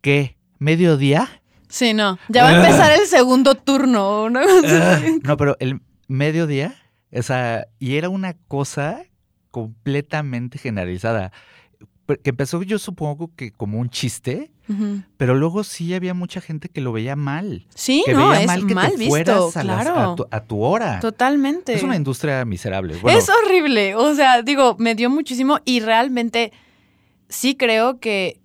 ¿qué? 0.01 0.37
¿Mediodía? 0.61 1.29
Sí, 1.69 1.93
no. 1.93 2.21
Ya 2.29 2.45
va 2.45 2.51
a 2.51 2.57
empezar 2.57 2.93
el 2.93 3.09
segundo 3.09 3.57
turno, 3.57 4.31
¿no? 4.31 4.41
No, 5.25 5.37
pero 5.37 5.57
el 5.59 5.81
mediodía, 6.07 6.77
esa, 7.11 7.67
y 7.81 7.97
era 7.97 8.09
una 8.09 8.35
cosa 8.47 9.03
completamente 9.51 10.57
generalizada. 10.57 11.33
Que 12.07 12.31
empezó 12.31 12.63
yo 12.63 12.79
supongo 12.79 13.35
que 13.35 13.51
como 13.51 13.81
un 13.81 13.91
chiste, 13.91 14.53
Pero 15.17 15.35
luego 15.35 15.65
sí 15.65 15.95
había 15.95 16.13
mucha 16.15 16.41
gente 16.41 16.69
que 16.69 16.81
lo 16.81 16.93
veía 16.93 17.17
mal. 17.17 17.67
Sí, 17.75 18.03
que 18.05 18.13
no, 18.13 18.29
veía 18.29 18.41
es 18.43 18.47
mal 18.47 18.67
que 18.67 18.75
mal 18.75 18.91
te 18.91 18.97
visto, 18.99 19.11
fueras 19.11 19.57
a, 19.57 19.65
las- 19.65 19.83
claro. 19.87 20.13
a 20.13 20.15
tu, 20.17 20.27
a 20.31 20.41
tu 20.45 20.63
hora. 20.63 21.01
Totalmente. 21.01 21.73
Es 21.75 21.83
una 21.83 21.97
industria 21.97 22.45
miserable. 22.45 22.97
Bueno, 23.01 23.19
es 23.19 23.29
horrible. 23.29 23.95
O 23.95 24.15
sea, 24.15 24.43
digo, 24.43 24.77
me 24.79 24.95
dio 24.95 25.09
muchísimo 25.11 25.61
y 25.65 25.81
realmente 25.81 26.53
sí 27.29 27.55
creo 27.57 27.99
que 27.99 28.41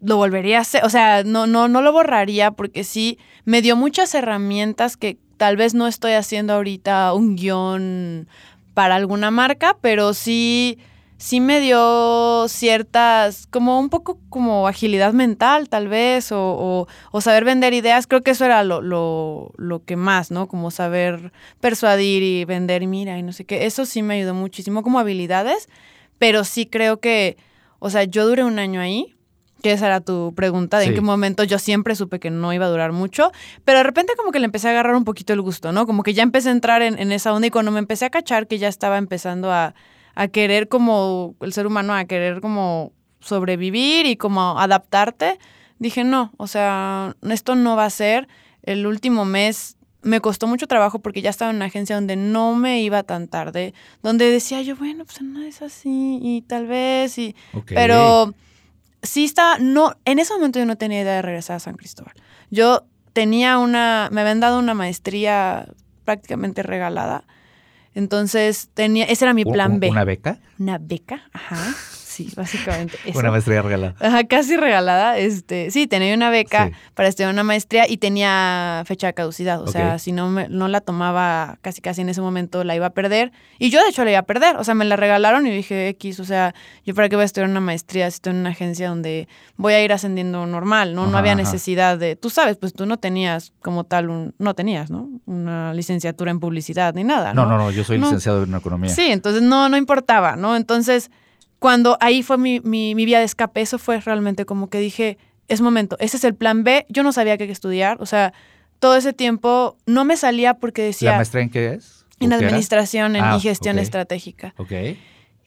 lo 0.00 0.16
volvería 0.16 0.58
a 0.58 0.60
hacer. 0.62 0.84
O 0.84 0.90
sea, 0.90 1.22
no, 1.24 1.46
no, 1.46 1.68
no 1.68 1.80
lo 1.82 1.92
borraría 1.92 2.50
porque 2.52 2.84
sí 2.84 3.18
me 3.44 3.62
dio 3.62 3.76
muchas 3.76 4.14
herramientas 4.14 4.96
que 4.96 5.18
tal 5.36 5.56
vez 5.56 5.74
no 5.74 5.86
estoy 5.86 6.12
haciendo 6.12 6.52
ahorita 6.54 7.12
un 7.14 7.36
guion 7.36 8.28
para 8.74 8.96
alguna 8.96 9.30
marca, 9.30 9.76
pero 9.80 10.14
sí, 10.14 10.78
sí 11.18 11.40
me 11.40 11.60
dio 11.60 12.46
ciertas, 12.48 13.46
como 13.48 13.78
un 13.80 13.88
poco 13.90 14.18
como 14.30 14.66
agilidad 14.68 15.12
mental 15.12 15.68
tal 15.68 15.88
vez, 15.88 16.32
o, 16.32 16.38
o- 16.40 16.86
o 17.10 17.20
saber 17.20 17.44
vender 17.44 17.74
ideas. 17.74 18.06
Creo 18.06 18.22
que 18.22 18.30
eso 18.30 18.44
era 18.44 18.62
lo, 18.64 18.80
lo, 18.80 19.52
lo 19.56 19.84
que 19.84 19.96
más, 19.96 20.30
¿no? 20.30 20.46
Como 20.48 20.70
saber 20.70 21.32
persuadir 21.60 22.22
y 22.22 22.44
vender, 22.44 22.86
mira, 22.86 23.18
y 23.18 23.22
no 23.22 23.32
sé 23.32 23.44
qué. 23.44 23.66
Eso 23.66 23.84
sí 23.84 24.02
me 24.02 24.14
ayudó 24.14 24.32
muchísimo 24.34 24.82
como 24.82 24.98
habilidades, 25.00 25.68
pero 26.18 26.44
sí 26.44 26.66
creo 26.66 27.00
que, 27.00 27.36
o 27.80 27.90
sea, 27.90 28.04
yo 28.04 28.26
duré 28.26 28.44
un 28.44 28.58
año 28.58 28.80
ahí, 28.80 29.14
que 29.62 29.72
esa 29.72 29.86
era 29.86 30.00
tu 30.00 30.32
pregunta, 30.36 30.78
de 30.78 30.84
en 30.86 30.94
qué 30.94 31.00
momento 31.00 31.42
yo 31.42 31.58
siempre 31.58 31.96
supe 31.96 32.20
que 32.20 32.30
no 32.30 32.52
iba 32.52 32.66
a 32.66 32.68
durar 32.68 32.92
mucho, 32.92 33.32
pero 33.64 33.78
de 33.78 33.82
repente 33.84 34.12
como 34.16 34.30
que 34.30 34.38
le 34.38 34.44
empecé 34.44 34.68
a 34.68 34.70
agarrar 34.70 34.94
un 34.94 35.04
poquito 35.04 35.32
el 35.32 35.40
gusto, 35.42 35.72
¿no? 35.72 35.84
Como 35.84 36.04
que 36.04 36.14
ya 36.14 36.22
empecé 36.22 36.50
a 36.50 36.52
entrar 36.52 36.80
en, 36.82 36.96
en 36.96 37.10
esa 37.10 37.32
onda 37.32 37.48
y 37.48 37.50
cuando 37.50 37.72
me 37.72 37.80
empecé 37.80 38.04
a 38.04 38.10
cachar 38.10 38.46
que 38.46 38.58
ya 38.58 38.68
estaba 38.68 38.98
empezando 38.98 39.50
a, 39.52 39.74
a 40.18 40.26
querer 40.26 40.66
como 40.66 41.36
el 41.42 41.52
ser 41.52 41.68
humano, 41.68 41.94
a 41.94 42.04
querer 42.04 42.40
como 42.40 42.90
sobrevivir 43.20 44.04
y 44.04 44.16
como 44.16 44.58
adaptarte, 44.58 45.38
dije, 45.78 46.02
no, 46.02 46.32
o 46.38 46.48
sea, 46.48 47.14
esto 47.30 47.54
no 47.54 47.76
va 47.76 47.84
a 47.84 47.90
ser. 47.90 48.26
El 48.64 48.88
último 48.88 49.24
mes 49.24 49.76
me 50.02 50.20
costó 50.20 50.48
mucho 50.48 50.66
trabajo 50.66 50.98
porque 50.98 51.22
ya 51.22 51.30
estaba 51.30 51.52
en 51.52 51.58
una 51.58 51.66
agencia 51.66 51.94
donde 51.94 52.16
no 52.16 52.56
me 52.56 52.82
iba 52.82 53.04
tan 53.04 53.28
tarde, 53.28 53.74
donde 54.02 54.28
decía 54.28 54.60
yo, 54.60 54.74
bueno, 54.74 55.04
pues 55.04 55.22
no 55.22 55.40
es 55.44 55.62
así 55.62 56.18
y 56.20 56.42
tal 56.42 56.66
vez 56.66 57.16
y... 57.16 57.36
Pero 57.66 58.34
sí 59.04 59.24
está, 59.24 59.58
no, 59.60 59.94
en 60.04 60.18
ese 60.18 60.34
momento 60.34 60.58
yo 60.58 60.66
no 60.66 60.74
tenía 60.74 61.00
idea 61.00 61.14
de 61.14 61.22
regresar 61.22 61.54
a 61.54 61.60
San 61.60 61.76
Cristóbal. 61.76 62.14
Yo 62.50 62.82
tenía 63.12 63.58
una, 63.58 64.08
me 64.10 64.22
habían 64.22 64.40
dado 64.40 64.58
una 64.58 64.74
maestría 64.74 65.68
prácticamente 66.04 66.64
regalada. 66.64 67.22
Entonces 67.98 68.68
tenía, 68.74 69.06
ese 69.06 69.24
era 69.24 69.34
mi 69.34 69.42
¿Un- 69.44 69.52
plan 69.52 69.80
B. 69.80 69.88
¿Una 69.90 70.04
beca? 70.04 70.38
Una 70.56 70.78
beca, 70.78 71.20
ajá. 71.32 71.56
Sí, 72.18 72.32
básicamente. 72.36 72.98
Eso. 73.04 73.18
Una 73.20 73.30
maestría 73.30 73.62
regalada. 73.62 73.94
Ajá, 74.00 74.24
casi 74.24 74.56
regalada. 74.56 75.18
Este, 75.18 75.70
sí, 75.70 75.86
tenía 75.86 76.12
una 76.14 76.30
beca 76.30 76.66
Sí. 76.66 76.72
para 76.94 77.08
estudiar 77.08 77.32
una 77.32 77.44
maestría 77.44 77.88
y 77.88 77.98
tenía 77.98 78.82
fecha 78.86 79.06
de 79.06 79.14
caducidad. 79.14 79.62
O 79.62 79.68
sea, 79.68 80.00
si 80.00 80.10
no, 80.10 80.28
me, 80.28 80.48
no 80.48 80.66
la 80.66 80.80
tomaba 80.80 81.58
casi 81.62 81.80
casi 81.80 82.00
en 82.00 82.08
ese 82.08 82.20
momento, 82.20 82.64
la 82.64 82.74
iba 82.74 82.86
a 82.86 82.90
perder. 82.90 83.30
Y 83.60 83.70
yo, 83.70 83.80
de 83.82 83.88
hecho, 83.90 84.04
la 84.04 84.10
iba 84.10 84.18
a 84.18 84.24
perder. 84.24 84.56
O 84.56 84.64
sea, 84.64 84.74
me 84.74 84.84
la 84.84 84.96
regalaron 84.96 85.46
y 85.46 85.50
dije, 85.50 85.88
X, 85.90 86.18
o 86.18 86.24
sea, 86.24 86.54
¿yo 86.84 86.94
para 86.94 87.08
qué 87.08 87.14
voy 87.14 87.22
a 87.22 87.26
estudiar 87.26 87.48
una 87.48 87.60
maestría 87.60 88.10
si 88.10 88.16
estoy 88.16 88.32
en 88.32 88.40
una 88.40 88.50
agencia 88.50 88.88
donde 88.88 89.28
voy 89.56 89.74
a 89.74 89.84
ir 89.84 89.92
ascendiendo 89.92 90.44
normal? 90.46 90.94
No, 90.96 91.06
no 91.06 91.16
había 91.18 91.32
ajá. 91.34 91.42
necesidad 91.42 91.98
de. 91.98 92.16
Tú 92.16 92.30
sabes, 92.30 92.56
pues 92.56 92.72
tú 92.72 92.84
no 92.84 92.96
tenías 92.96 93.52
como 93.62 93.84
tal 93.84 94.10
un. 94.10 94.34
No 94.38 94.54
tenías, 94.54 94.90
¿no? 94.90 95.08
Una 95.26 95.72
licenciatura 95.72 96.32
en 96.32 96.40
publicidad 96.40 96.94
ni 96.94 97.04
nada. 97.04 97.32
No, 97.32 97.46
no, 97.46 97.58
no, 97.58 97.70
yo 97.70 97.84
soy 97.84 97.98
No. 97.98 98.06
licenciado 98.06 98.42
en 98.42 98.54
economía. 98.54 98.90
Sí, 98.90 99.06
entonces 99.12 99.42
no, 99.42 99.68
no 99.68 99.76
importaba, 99.76 100.34
¿no? 100.34 100.56
Entonces, 100.56 101.10
cuando 101.58 101.96
ahí 102.00 102.22
fue 102.22 102.38
mi, 102.38 102.60
mi, 102.60 102.94
mi 102.94 103.04
vía 103.04 103.18
de 103.18 103.24
escape, 103.24 103.60
eso 103.60 103.78
fue 103.78 104.00
realmente 104.00 104.44
como 104.44 104.68
que 104.70 104.78
dije, 104.78 105.18
es 105.48 105.60
momento, 105.60 105.96
ese 106.00 106.16
es 106.16 106.24
el 106.24 106.34
plan 106.34 106.62
B, 106.64 106.86
yo 106.88 107.02
no 107.02 107.12
sabía 107.12 107.36
qué 107.38 107.44
estudiar, 107.50 107.96
o 108.00 108.06
sea, 108.06 108.32
todo 108.78 108.96
ese 108.96 109.12
tiempo 109.12 109.76
no 109.86 110.04
me 110.04 110.16
salía 110.16 110.54
porque 110.54 110.82
¿La 110.82 110.86
decía 110.86 111.16
maestría 111.16 111.42
en 111.42 111.50
qué 111.50 111.72
es? 111.74 112.04
en 112.20 112.32
administración 112.32 113.16
en- 113.16 113.24
Ah, 113.24 113.36
y 113.36 113.40
gestión 113.40 113.78
estratégica. 113.78 114.54
Ok. 114.56 114.72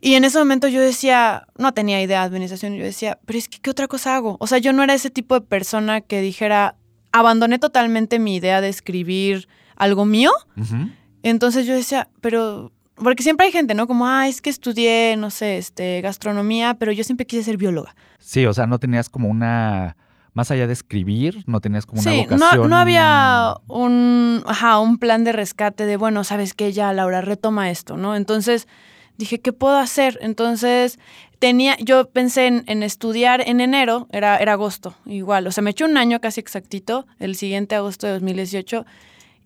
Y 0.03 0.15
en 0.15 0.23
ese 0.25 0.39
momento 0.39 0.67
yo 0.67 0.81
decía, 0.81 1.45
no 1.57 1.73
tenía 1.73 2.01
idea 2.01 2.21
de 2.21 2.25
administración, 2.25 2.75
yo 2.75 2.83
decía, 2.83 3.19
pero 3.25 3.37
es 3.37 3.47
que, 3.47 3.59
¿qué 3.59 3.69
otra 3.69 3.87
cosa 3.87 4.15
hago? 4.15 4.35
O 4.39 4.47
sea, 4.47 4.57
yo 4.57 4.73
no 4.73 4.81
era 4.83 4.93
ese 4.95 5.09
tipo 5.11 5.35
de 5.35 5.45
persona 5.45 6.01
que 6.01 6.21
dijera, 6.21 6.75
abandoné 7.11 7.59
totalmente 7.59 8.17
mi 8.17 8.35
idea 8.37 8.61
de 8.61 8.69
escribir 8.69 9.47
algo 9.75 10.05
mío 10.05 10.31
entonces 11.23 11.65
yo 11.67 11.73
decía, 11.75 12.09
pero 12.19 12.71
porque 13.03 13.23
siempre 13.23 13.45
hay 13.45 13.51
gente, 13.51 13.73
¿no? 13.73 13.87
Como, 13.87 14.07
ah, 14.07 14.27
es 14.27 14.41
que 14.41 14.49
estudié, 14.49 15.15
no 15.17 15.29
sé, 15.29 15.57
este, 15.57 16.01
gastronomía, 16.01 16.75
pero 16.75 16.91
yo 16.91 17.03
siempre 17.03 17.25
quise 17.25 17.43
ser 17.43 17.57
bióloga. 17.57 17.95
Sí, 18.19 18.45
o 18.45 18.53
sea, 18.53 18.67
no 18.67 18.79
tenías 18.79 19.09
como 19.09 19.29
una 19.29 19.95
más 20.33 20.49
allá 20.49 20.65
de 20.65 20.73
escribir, 20.73 21.43
no 21.45 21.59
tenías 21.59 21.85
como 21.85 22.01
una 22.01 22.11
sí, 22.11 22.17
vocación. 22.19 22.61
No, 22.61 22.67
no 22.67 22.77
había 22.77 23.55
un, 23.67 24.43
ajá, 24.45 24.79
un 24.79 24.97
plan 24.97 25.23
de 25.23 25.33
rescate 25.33 25.85
de, 25.85 25.97
bueno, 25.97 26.23
sabes 26.23 26.53
que 26.53 26.71
ya 26.71 26.93
Laura 26.93 27.21
retoma 27.21 27.69
esto, 27.69 27.97
¿no? 27.97 28.15
Entonces 28.15 28.67
dije, 29.17 29.41
¿qué 29.41 29.51
puedo 29.51 29.77
hacer? 29.77 30.17
Entonces 30.21 30.99
tenía, 31.39 31.75
yo 31.79 32.09
pensé 32.09 32.47
en, 32.47 32.83
estudiar 32.83 33.41
en 33.45 33.59
enero, 33.59 34.07
era, 34.11 34.37
era 34.37 34.53
agosto, 34.53 34.95
igual, 35.05 35.47
o 35.47 35.51
sea, 35.51 35.63
me 35.63 35.71
eché 35.71 35.83
un 35.83 35.97
año 35.97 36.21
casi 36.21 36.39
exactito, 36.39 37.07
el 37.19 37.35
siguiente 37.35 37.75
agosto 37.75 38.07
de 38.07 38.13
2018, 38.13 38.85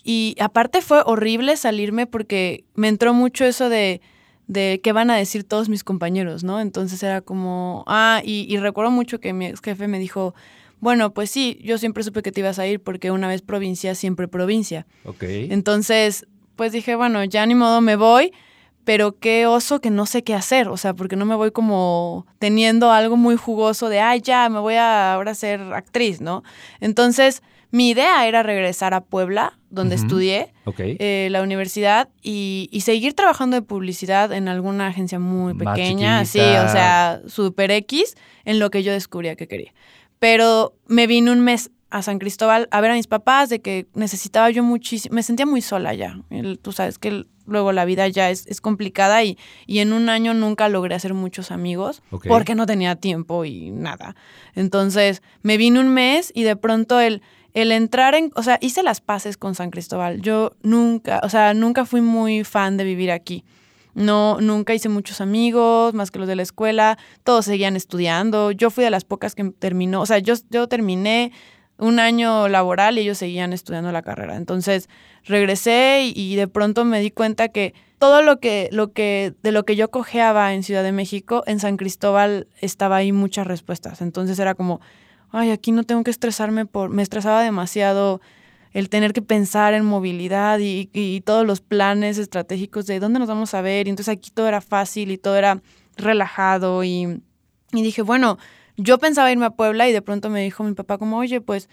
y 0.07 0.35
aparte 0.39 0.81
fue 0.81 1.01
horrible 1.03 1.57
salirme 1.57 2.05
porque 2.05 2.63
me 2.75 2.87
entró 2.87 3.15
mucho 3.15 3.43
eso 3.43 3.69
de, 3.69 4.01
de 4.45 4.79
qué 4.83 4.91
van 4.91 5.09
a 5.09 5.17
decir 5.17 5.43
todos 5.43 5.67
mis 5.67 5.83
compañeros, 5.83 6.43
¿no? 6.43 6.61
Entonces 6.61 7.01
era 7.01 7.21
como, 7.21 7.83
ah, 7.87 8.21
y, 8.23 8.45
y 8.47 8.57
recuerdo 8.57 8.91
mucho 8.91 9.19
que 9.19 9.33
mi 9.33 9.47
ex 9.47 9.61
jefe 9.61 9.87
me 9.87 9.97
dijo, 9.97 10.35
bueno, 10.79 11.11
pues 11.11 11.31
sí, 11.31 11.59
yo 11.63 11.79
siempre 11.79 12.03
supe 12.03 12.21
que 12.21 12.31
te 12.31 12.41
ibas 12.41 12.59
a 12.59 12.67
ir 12.67 12.79
porque 12.79 13.09
una 13.09 13.27
vez 13.27 13.41
provincia, 13.41 13.95
siempre 13.95 14.27
provincia. 14.27 14.85
Ok. 15.05 15.23
Entonces, 15.23 16.27
pues 16.55 16.71
dije, 16.71 16.95
bueno, 16.95 17.23
ya 17.23 17.43
ni 17.47 17.55
modo 17.55 17.81
me 17.81 17.95
voy, 17.95 18.31
pero 18.83 19.17
qué 19.17 19.47
oso 19.47 19.81
que 19.81 19.89
no 19.89 20.05
sé 20.05 20.23
qué 20.23 20.35
hacer, 20.35 20.67
o 20.67 20.77
sea, 20.77 20.93
porque 20.93 21.15
no 21.15 21.25
me 21.25 21.33
voy 21.33 21.49
como 21.49 22.27
teniendo 22.37 22.91
algo 22.91 23.17
muy 23.17 23.37
jugoso 23.37 23.89
de, 23.89 24.01
ay, 24.01 24.21
ya, 24.21 24.47
me 24.49 24.59
voy 24.59 24.75
a 24.75 25.15
ahora 25.15 25.33
ser 25.33 25.61
actriz, 25.73 26.21
¿no? 26.21 26.43
Entonces, 26.79 27.41
mi 27.71 27.89
idea 27.89 28.27
era 28.27 28.43
regresar 28.43 28.93
a 28.93 29.01
Puebla, 29.01 29.57
donde 29.69 29.95
estudié 29.95 30.53
eh, 30.77 31.27
la 31.31 31.41
universidad, 31.41 32.09
y, 32.21 32.69
seguir 32.81 33.13
trabajando 33.13 33.55
de 33.55 33.61
publicidad 33.61 34.31
en 34.31 34.47
alguna 34.47 34.87
agencia 34.87 35.19
muy 35.19 35.53
pequeña, 35.53 36.23
sí, 36.25 36.39
o 36.39 36.69
sea, 36.69 37.21
super 37.27 37.71
X, 37.71 38.15
en 38.45 38.59
lo 38.59 38.69
que 38.69 38.83
yo 38.83 38.93
descubría 38.93 39.35
que 39.35 39.47
quería. 39.47 39.73
Pero 40.19 40.75
me 40.87 41.07
vine 41.07 41.31
un 41.31 41.41
mes 41.41 41.71
a 41.89 42.01
San 42.01 42.19
Cristóbal 42.19 42.67
a 42.71 42.81
ver 42.81 42.91
a 42.91 42.95
mis 42.95 43.07
papás 43.07 43.49
de 43.49 43.61
que 43.61 43.87
necesitaba 43.93 44.49
yo 44.49 44.63
muchísimo, 44.63 45.15
me 45.15 45.23
sentía 45.23 45.45
muy 45.45 45.61
sola 45.61 45.93
ya. 45.93 46.19
tú 46.61 46.71
sabes 46.71 46.97
que 46.97 47.25
luego 47.47 47.71
la 47.71 47.85
vida 47.85 48.07
ya 48.07 48.29
es, 48.29 48.47
es 48.47 48.59
complicada 48.59 49.23
y, 49.23 49.37
y, 49.65 49.79
en 49.79 49.93
un 49.93 50.09
año 50.09 50.33
nunca 50.33 50.67
logré 50.67 50.95
hacer 50.95 51.13
muchos 51.13 51.51
amigos 51.51 52.01
porque 52.27 52.55
no 52.55 52.65
tenía 52.65 52.95
tiempo 52.95 53.45
y 53.45 53.71
nada. 53.71 54.15
Entonces 54.55 55.21
me 55.41 55.57
vine 55.57 55.79
un 55.79 55.89
mes 55.89 56.31
y 56.35 56.43
de 56.43 56.55
pronto 56.55 56.99
el, 56.99 57.21
el 57.55 57.71
entrar 57.71 58.15
en, 58.15 58.31
o 58.35 58.43
sea, 58.43 58.59
hice 58.61 58.83
las 58.83 58.99
paces 58.99 59.37
con 59.37 59.55
San 59.55 59.71
Cristóbal. 59.71 60.21
Yo 60.21 60.57
nunca, 60.61 61.21
o 61.23 61.29
sea, 61.29 61.53
nunca 61.53 61.85
fui 61.85 62.01
muy 62.01 62.43
fan 62.43 62.75
de 62.75 62.83
vivir 62.83 63.11
aquí. 63.11 63.45
No, 63.93 64.41
nunca 64.41 64.73
hice 64.73 64.89
muchos 64.89 65.21
amigos, 65.21 65.93
más 65.93 66.11
que 66.11 66.19
los 66.19 66.27
de 66.27 66.35
la 66.35 66.43
escuela. 66.43 66.97
Todos 67.23 67.45
seguían 67.45 67.77
estudiando. 67.77 68.51
Yo 68.51 68.69
fui 68.69 68.83
de 68.83 68.89
las 68.89 69.05
pocas 69.05 69.35
que 69.35 69.45
terminó. 69.51 70.01
O 70.01 70.05
sea, 70.05 70.19
yo, 70.19 70.33
yo 70.49 70.67
terminé 70.67 71.31
un 71.77 71.99
año 71.99 72.49
laboral 72.49 72.97
y 72.97 73.01
ellos 73.01 73.17
seguían 73.17 73.53
estudiando 73.53 73.93
la 73.93 74.01
carrera. 74.01 74.35
Entonces 74.35 74.89
regresé 75.23 76.11
y, 76.13 76.35
de 76.35 76.49
pronto 76.49 76.83
me 76.83 76.99
di 76.99 77.09
cuenta 77.09 77.47
que 77.47 77.73
todo 77.99 78.21
lo 78.21 78.41
que, 78.41 78.67
lo 78.73 78.91
que, 78.91 79.33
de 79.43 79.53
lo 79.53 79.63
que 79.63 79.77
yo 79.77 79.89
cojeaba 79.91 80.53
en 80.53 80.63
Ciudad 80.63 80.83
de 80.83 80.91
México, 80.91 81.43
en 81.47 81.61
San 81.61 81.77
Cristóbal 81.77 82.49
estaba 82.59 82.97
ahí 82.97 83.13
muchas 83.13 83.47
respuestas. 83.47 84.01
Entonces 84.01 84.39
era 84.39 84.55
como, 84.55 84.81
ay, 85.31 85.51
aquí 85.51 85.71
no 85.71 85.83
tengo 85.83 86.03
que 86.03 86.11
estresarme 86.11 86.65
por, 86.65 86.89
me 86.89 87.03
estresaba 87.03 87.41
demasiado 87.41 88.21
el 88.75 88.89
tener 88.89 89.13
que 89.13 89.21
pensar 89.21 89.73
en 89.73 89.85
movilidad 89.85 90.59
y, 90.59 91.21
todos 91.25 91.47
los 91.47 91.61
planes 91.61 92.17
estratégicos 92.17 92.85
de 92.85 92.99
dónde 92.99 93.19
nos 93.19 93.29
vamos 93.29 93.53
a 93.53 93.61
ver. 93.61 93.87
Y 93.87 93.89
entonces 93.89 94.11
aquí 94.11 94.31
todo 94.31 94.49
era 94.49 94.59
fácil 94.59 95.11
y 95.11 95.17
todo 95.17 95.37
era 95.37 95.61
relajado. 95.95 96.83
Y, 96.83 97.21
dije, 97.71 98.01
bueno, 98.01 98.37
yo 98.75 98.97
pensaba 98.97 99.31
irme 99.31 99.45
a 99.45 99.51
Puebla 99.51 99.87
y 99.87 99.93
de 99.93 100.01
pronto 100.01 100.29
me 100.29 100.41
dijo 100.43 100.65
mi 100.65 100.73
papá 100.73 100.97
como, 100.97 101.17
oye, 101.17 101.39
pues, 101.39 101.69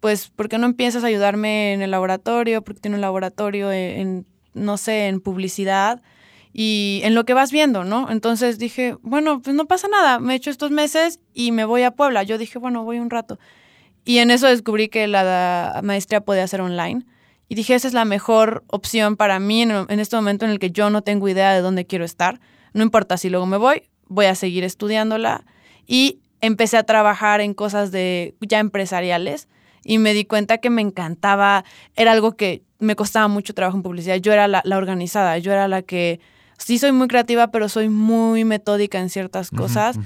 pues, 0.00 0.28
¿por 0.30 0.48
qué 0.48 0.56
no 0.56 0.64
empiezas 0.64 1.04
a 1.04 1.08
ayudarme 1.08 1.74
en 1.74 1.82
el 1.82 1.90
laboratorio? 1.90 2.62
Porque 2.62 2.80
tiene 2.80 2.94
un 2.94 3.02
laboratorio 3.02 3.70
en, 3.70 4.24
no 4.54 4.78
sé, 4.78 5.08
en 5.08 5.20
publicidad 5.20 6.00
y 6.52 7.00
en 7.04 7.14
lo 7.14 7.24
que 7.24 7.34
vas 7.34 7.52
viendo, 7.52 7.84
¿no? 7.84 8.10
Entonces 8.10 8.58
dije, 8.58 8.96
bueno, 9.02 9.40
pues 9.42 9.54
no 9.54 9.66
pasa 9.66 9.88
nada, 9.88 10.18
me 10.18 10.32
he 10.32 10.36
hecho 10.36 10.50
estos 10.50 10.70
meses 10.70 11.20
y 11.34 11.52
me 11.52 11.64
voy 11.64 11.82
a 11.82 11.92
Puebla. 11.92 12.22
Yo 12.22 12.38
dije, 12.38 12.58
bueno, 12.58 12.84
voy 12.84 12.98
un 12.98 13.10
rato. 13.10 13.38
Y 14.04 14.18
en 14.18 14.30
eso 14.30 14.46
descubrí 14.46 14.88
que 14.88 15.06
la 15.06 15.80
maestría 15.82 16.20
podía 16.20 16.46
ser 16.46 16.60
online. 16.60 17.04
Y 17.48 17.54
dije, 17.54 17.74
esa 17.74 17.88
es 17.88 17.94
la 17.94 18.04
mejor 18.04 18.64
opción 18.68 19.16
para 19.16 19.38
mí 19.38 19.62
en, 19.62 20.00
este 20.00 20.16
momento 20.16 20.44
en 20.44 20.50
el 20.50 20.58
que 20.58 20.70
yo 20.70 20.90
no 20.90 21.02
tengo 21.02 21.28
idea 21.28 21.54
de 21.54 21.60
dónde 21.60 21.86
quiero 21.86 22.04
estar. 22.04 22.40
No 22.74 22.82
importa 22.82 23.16
si 23.16 23.30
luego 23.30 23.46
me 23.46 23.56
voy, 23.56 23.84
voy 24.06 24.26
a 24.26 24.34
seguir 24.34 24.64
estudiándola. 24.64 25.44
Y 25.86 26.20
empecé 26.40 26.76
a 26.76 26.82
trabajar 26.82 27.40
en 27.40 27.54
cosas 27.54 27.90
de 27.90 28.34
ya 28.40 28.58
empresariales 28.58 29.48
y 29.82 29.98
me 29.98 30.12
di 30.12 30.24
cuenta 30.26 30.58
que 30.58 30.68
me 30.68 30.82
encantaba, 30.82 31.64
era 31.96 32.12
algo 32.12 32.36
que 32.36 32.62
me 32.78 32.96
costaba 32.96 33.28
mucho 33.28 33.54
trabajo 33.54 33.78
en 33.78 33.82
publicidad. 33.82 34.16
Yo 34.16 34.32
era 34.32 34.46
la, 34.46 34.62
organizada, 34.76 35.38
yo 35.38 35.52
era 35.52 35.68
la 35.68 35.80
que 35.82 36.20
sí 36.58 36.78
soy 36.78 36.92
muy 36.92 37.08
creativa, 37.08 37.50
pero 37.50 37.68
soy 37.68 37.88
muy 37.88 38.44
metódica 38.44 39.00
en 39.00 39.08
ciertas 39.08 39.50
cosas. 39.50 39.98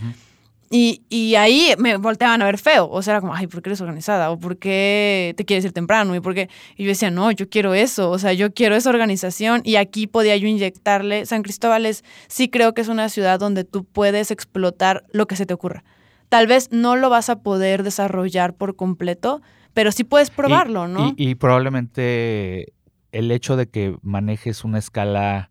Y, 0.75 1.03
y, 1.11 1.35
ahí 1.35 1.75
me 1.77 1.99
volteaban 1.99 2.41
a 2.41 2.47
ver 2.47 2.57
feo. 2.57 2.89
O 2.89 3.03
sea, 3.03 3.13
era 3.13 3.21
como, 3.21 3.35
ay, 3.35 3.47
¿por 3.47 3.61
qué 3.61 3.69
eres 3.69 3.83
organizada? 3.83 4.31
¿O 4.31 4.39
por 4.39 4.57
qué 4.57 5.35
te 5.37 5.45
quieres 5.45 5.67
ir 5.67 5.73
temprano? 5.73 6.15
¿Y, 6.15 6.21
por 6.21 6.35
qué? 6.35 6.49
y 6.79 6.85
yo 6.85 6.89
decía, 6.89 7.11
no, 7.11 7.31
yo 7.31 7.51
quiero 7.51 7.75
eso. 7.75 8.11
O 8.11 8.19
sea, 8.19 8.33
yo 8.33 8.55
quiero 8.55 8.75
esa 8.75 8.89
organización. 8.89 9.61
Y 9.65 9.77
aquí 9.77 10.07
podía 10.07 10.35
yo 10.39 10.49
inyectarle. 10.49 11.27
San 11.27 11.43
Cristóbal 11.43 11.85
es, 11.85 12.05
sí 12.27 12.49
creo 12.49 12.73
que 12.73 12.81
es 12.81 12.89
una 12.89 13.11
ciudad 13.11 13.39
donde 13.39 13.65
tú 13.65 13.85
puedes 13.85 14.31
explotar 14.31 15.05
lo 15.13 15.27
que 15.27 15.37
se 15.37 15.45
te 15.45 15.53
ocurra. 15.53 15.85
Tal 16.31 16.47
vez 16.47 16.71
no 16.73 16.97
lo 16.97 17.11
vas 17.11 17.29
a 17.29 17.41
poder 17.43 17.83
desarrollar 17.83 18.55
por 18.55 18.75
completo, 18.75 19.43
pero 19.75 19.93
sí 19.93 20.05
puedes 20.05 20.31
probarlo, 20.31 20.89
¿no? 20.89 21.13
Y, 21.19 21.35
probablemente 21.35 22.73
el 23.13 23.31
hecho 23.31 23.57
de 23.57 23.69
que 23.69 23.97
manejes 24.01 24.65
una 24.65 24.79
escala 24.79 25.51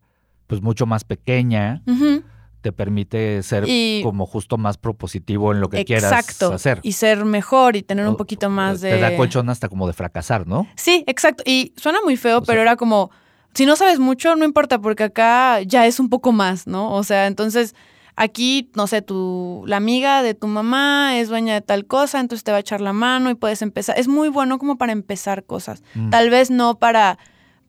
pues 0.52 0.62
mucho 0.62 0.86
más 0.86 1.06
pequeña 1.06 1.82
te 2.60 2.74
permite 2.74 3.42
ser 3.42 3.66
como 4.04 4.26
justo 4.26 4.58
más 4.58 4.78
propositivo 4.78 5.54
en 5.54 5.62
lo 5.62 5.70
que 5.70 5.86
quieras 5.86 6.12
hacer. 6.42 6.82
Y 6.84 6.92
ser 6.92 7.24
mejor 7.24 7.78
y 7.78 7.84
tener 7.84 8.06
un 8.06 8.18
poquito 8.18 8.50
más 8.50 8.82
de. 8.82 8.90
Te 8.90 9.00
da 9.00 9.16
colchón 9.16 9.50
hasta 9.50 9.70
como 9.70 9.88
de 9.88 9.94
fracasar, 9.94 10.46
¿no? 10.46 10.68
Sí, 10.76 11.06
exacto. 11.08 11.42
Y 11.46 11.74
suena 11.78 12.00
muy 12.04 12.18
feo, 12.18 12.44
pero 12.44 12.60
era 12.60 12.76
como. 12.76 13.12
Si 13.54 13.66
no 13.66 13.78
sabes 13.78 13.98
mucho, 13.98 14.36
no 14.36 14.44
importa, 14.44 14.80
porque 14.80 15.04
acá 15.04 15.62
ya 15.62 15.88
es 15.88 16.02
un 16.02 16.10
poco 16.10 16.34
más, 16.34 16.68
¿no? 16.68 16.92
O 16.96 17.04
sea, 17.06 17.28
entonces 17.28 17.74
aquí, 18.18 18.72
no 18.76 18.88
sé, 18.88 19.02
tu, 19.02 19.64
la 19.68 19.78
amiga 19.78 20.22
de 20.22 20.34
tu 20.34 20.48
mamá 20.48 21.18
es 21.18 21.30
dueña 21.30 21.54
de 21.54 21.62
tal 21.62 21.86
cosa, 21.86 22.20
entonces 22.20 22.44
te 22.44 22.52
va 22.52 22.58
a 22.58 22.60
echar 22.60 22.82
la 22.82 22.92
mano 22.92 23.30
y 23.30 23.36
puedes 23.36 23.62
empezar. 23.62 23.98
Es 23.98 24.10
muy 24.10 24.28
bueno 24.28 24.60
como 24.60 24.78
para 24.78 24.92
empezar 24.92 25.46
cosas. 25.46 25.82
Mm. 25.96 26.10
Tal 26.10 26.30
vez 26.30 26.52
no 26.52 26.78
para 26.78 27.20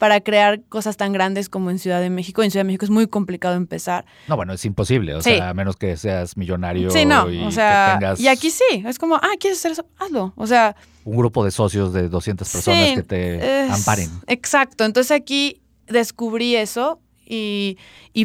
para 0.02 0.20
crear 0.20 0.60
cosas 0.68 0.96
tan 0.96 1.12
grandes 1.12 1.48
como 1.48 1.70
en 1.70 1.78
Ciudad 1.78 2.00
de 2.00 2.10
México. 2.10 2.42
En 2.42 2.50
Ciudad 2.50 2.64
de 2.64 2.66
México 2.66 2.84
es 2.84 2.90
muy 2.90 3.06
complicado 3.06 3.54
empezar. 3.54 4.04
No, 4.26 4.34
bueno, 4.34 4.52
es 4.52 4.64
imposible, 4.64 5.14
o 5.14 5.22
sea, 5.22 5.50
a 5.50 5.54
menos 5.54 5.76
que 5.76 5.96
seas 5.96 6.36
millonario. 6.36 6.90
Sí, 6.90 7.04
no, 7.04 7.30
y 7.30 7.40
o 7.40 7.52
sea, 7.52 8.00
y 8.18 8.26
aquí 8.26 8.50
sí, 8.50 8.82
es 8.84 8.98
como, 8.98 9.14
ah, 9.14 9.30
¿quieres 9.38 9.60
hacer 9.60 9.70
eso? 9.70 9.86
Hazlo, 10.00 10.32
o 10.34 10.46
sea. 10.48 10.74
Un 11.04 11.16
grupo 11.16 11.44
de 11.44 11.52
socios 11.52 11.92
de 11.92 12.08
200 12.08 12.50
personas 12.50 12.94
que 12.96 13.02
te 13.04 13.68
amparen. 13.70 14.10
Exacto, 14.26 14.84
entonces 14.84 15.12
aquí 15.12 15.62
descubrí 15.86 16.56
eso 16.56 16.98
y, 17.24 17.78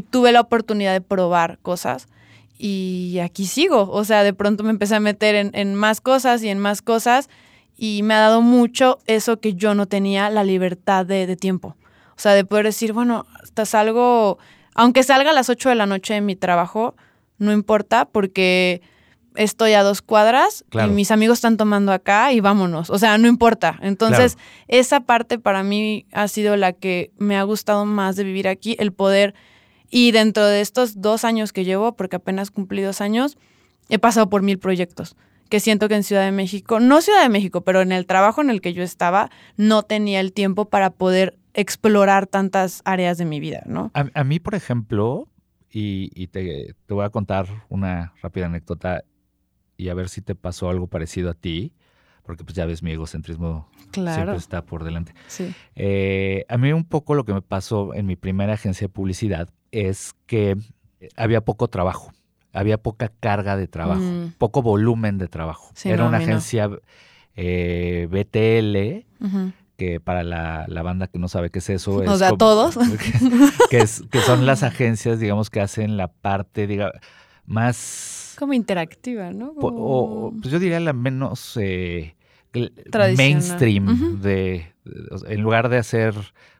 tuve 0.09 0.31
la 0.31 0.41
oportunidad 0.41 0.93
de 0.93 1.01
probar 1.01 1.59
cosas 1.61 2.07
y 2.57 3.19
aquí 3.21 3.45
sigo, 3.45 3.87
o 3.91 4.03
sea, 4.03 4.23
de 4.23 4.33
pronto 4.33 4.63
me 4.63 4.71
empecé 4.71 4.95
a 4.95 4.99
meter 4.99 5.35
en, 5.35 5.51
en 5.53 5.75
más 5.75 6.01
cosas 6.01 6.41
y 6.41 6.49
en 6.49 6.57
más 6.57 6.81
cosas 6.81 7.29
y 7.77 8.01
me 8.01 8.15
ha 8.15 8.19
dado 8.19 8.41
mucho 8.41 8.97
eso 9.05 9.39
que 9.39 9.53
yo 9.53 9.75
no 9.75 9.85
tenía, 9.85 10.31
la 10.31 10.43
libertad 10.43 11.05
de, 11.05 11.35
tiempo. 11.35 11.77
O 12.09 12.19
sea, 12.19 12.33
de 12.33 12.43
poder 12.43 12.65
decir, 12.65 12.91
bueno, 12.91 13.27
hasta 13.41 13.65
salgo, 13.65 14.39
aunque 14.73 15.03
salga 15.03 15.29
a 15.29 15.33
las 15.33 15.49
8 15.49 15.69
de 15.69 15.75
la 15.75 15.85
noche 15.85 16.15
de 16.15 16.21
mi 16.21 16.35
trabajo, 16.35 16.95
no 17.37 17.53
importa 17.53 18.05
porque 18.05 18.81
estoy 19.35 19.73
a 19.73 19.83
dos 19.83 20.01
cuadras 20.01 20.65
y 20.71 20.89
mis 20.89 21.11
amigos 21.11 21.37
están 21.37 21.57
tomando 21.57 21.91
acá 21.91 22.33
y 22.33 22.39
vámonos. 22.39 22.89
O 22.89 22.97
sea, 22.97 23.19
no 23.19 23.27
importa. 23.27 23.77
Entonces, 23.83 24.39
esa 24.67 25.01
parte 25.01 25.37
para 25.37 25.61
mí 25.61 26.07
ha 26.11 26.27
sido 26.27 26.57
la 26.57 26.73
que 26.73 27.11
me 27.19 27.37
ha 27.37 27.43
gustado 27.43 27.85
más 27.85 28.15
de 28.15 28.23
vivir 28.23 28.47
aquí, 28.47 28.75
el 28.79 28.91
poder. 28.91 29.35
Y 29.91 30.11
dentro 30.11 30.47
de 30.47 30.61
estos 30.61 30.99
dos 30.99 31.23
años 31.23 31.53
que 31.53 31.63
llevo, 31.63 31.95
porque 31.95 32.15
apenas 32.15 32.49
cumplí 32.49 32.81
dos 32.81 32.99
años, 32.99 33.37
he 33.89 33.99
pasado 33.99 34.27
por 34.29 34.41
mil 34.41 34.57
proyectos 34.57 35.15
que 35.47 35.59
siento 35.59 35.87
que 35.87 35.95
en 35.95 36.03
Ciudad 36.03 36.23
de 36.23 36.31
México, 36.31 36.79
no 36.79 37.01
Ciudad 37.01 37.21
de 37.23 37.29
México, 37.29 37.61
pero 37.61 37.81
en 37.81 37.91
el 37.91 38.05
trabajo 38.05 38.41
en 38.41 38.49
el 38.49 38.61
que 38.61 38.73
yo 38.73 38.83
estaba, 38.83 39.29
no 39.55 39.83
tenía 39.83 40.19
el 40.19 40.33
tiempo 40.33 40.65
para 40.65 40.91
poder 40.91 41.37
explorar 41.53 42.27
tantas 42.27 42.81
áreas 42.85 43.17
de 43.17 43.25
mi 43.25 43.39
vida, 43.39 43.63
¿no? 43.65 43.91
A, 43.93 44.23
mí, 44.23 44.39
por 44.39 44.53
ejemplo, 44.53 45.27
y, 45.71 46.27
te, 46.27 46.75
voy 46.87 47.03
a 47.03 47.09
contar 47.09 47.47
una 47.69 48.13
rápida 48.21 48.45
anécdota 48.45 49.03
y 49.75 49.89
a 49.89 49.93
ver 49.93 50.09
si 50.09 50.21
te 50.21 50.35
pasó 50.35 50.69
algo 50.69 50.87
parecido 50.87 51.29
a 51.29 51.33
ti, 51.33 51.73
porque 52.23 52.43
pues 52.43 52.55
ya 52.55 52.65
ves 52.65 52.83
mi 52.83 52.91
egocentrismo 52.91 53.69
siempre 53.91 54.35
está 54.35 54.63
por 54.63 54.83
delante. 54.83 55.13
Sí. 55.27 55.53
Eh, 55.75 56.45
a 56.47 56.57
mí 56.57 56.71
un 56.73 56.83
poco 56.83 57.15
lo 57.15 57.25
que 57.25 57.33
me 57.33 57.41
pasó 57.41 57.93
en 57.93 58.05
mi 58.05 58.15
primera 58.15 58.53
agencia 58.53 58.85
de 58.85 58.89
publicidad 58.89 59.49
es 59.71 60.13
que 60.25 60.57
había 61.15 61.41
poco 61.41 61.67
trabajo, 61.67 62.11
había 62.57 62.77
poca 62.77 63.11
carga 63.19 63.55
de 63.57 63.67
trabajo, 63.67 64.01
Mm. 64.01 64.33
poco 64.37 64.61
volumen 64.61 65.17
de 65.17 65.27
trabajo. 65.27 65.71
Sí, 65.75 65.89
Era 65.89 65.97
no, 65.99 66.03
a 66.05 66.07
una 66.09 66.17
no. 66.19 66.23
agencia 66.23 66.69
eh, 67.35 68.07
BTL, 68.09 69.05
que 69.77 69.99
para 69.99 70.23
la, 70.23 70.65
la 70.67 70.81
banda 70.81 71.05
que 71.07 71.19
no 71.19 71.27
sabe 71.27 71.51
qué 71.51 71.59
es 71.59 71.69
eso, 71.69 71.97
O 71.97 72.01
es 72.03 72.17
sea, 72.19 72.29
como- 72.29 72.37
todos. 72.39 72.77
que, 73.69 73.77
es, 73.77 74.03
que 74.09 74.19
son 74.21 74.45
las 74.47 74.63
agencias, 74.63 75.19
digamos, 75.19 75.49
que 75.51 75.61
hacen 75.61 75.97
la 75.97 76.07
parte, 76.07 76.65
diga, 76.65 76.91
más, 77.45 78.35
Como 78.39 78.53
interactiva, 78.53 79.31
¿no? 79.31 79.53
o, 79.55 80.33
pues 80.41 80.51
yo 80.51 80.57
diría 80.59 80.79
la 80.79 80.93
menos 80.93 81.57
eh, 81.61 82.15
mainstream, 83.17 84.21
de, 84.21 84.73
en 85.27 85.41
lugar 85.41 85.69
de 85.69 85.77
hacer 85.77 86.13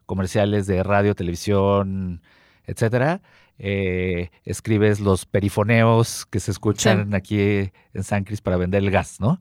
comerciales 0.06 0.68
de 0.68 0.84
radio, 0.84 1.16
televisión, 1.16 2.22
etcétera, 2.66 3.22
eh, 3.60 4.30
escribes 4.46 5.00
los 5.00 5.26
perifoneos 5.26 6.26
que 6.26 6.40
se 6.40 6.52
escuchan 6.52 7.14
aquí 7.16 7.72
en 7.94 8.04
San 8.04 8.24
Cris 8.24 8.42
para 8.42 8.58
vender 8.58 8.84
el 8.84 8.92
gas, 8.92 9.20
¿no? 9.20 9.40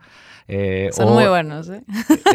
Eh, 0.48 0.90
Son 0.92 1.09
o- 1.09 1.14
muy 1.14 1.26
buenos, 1.26 1.68
¿eh? 1.68 1.83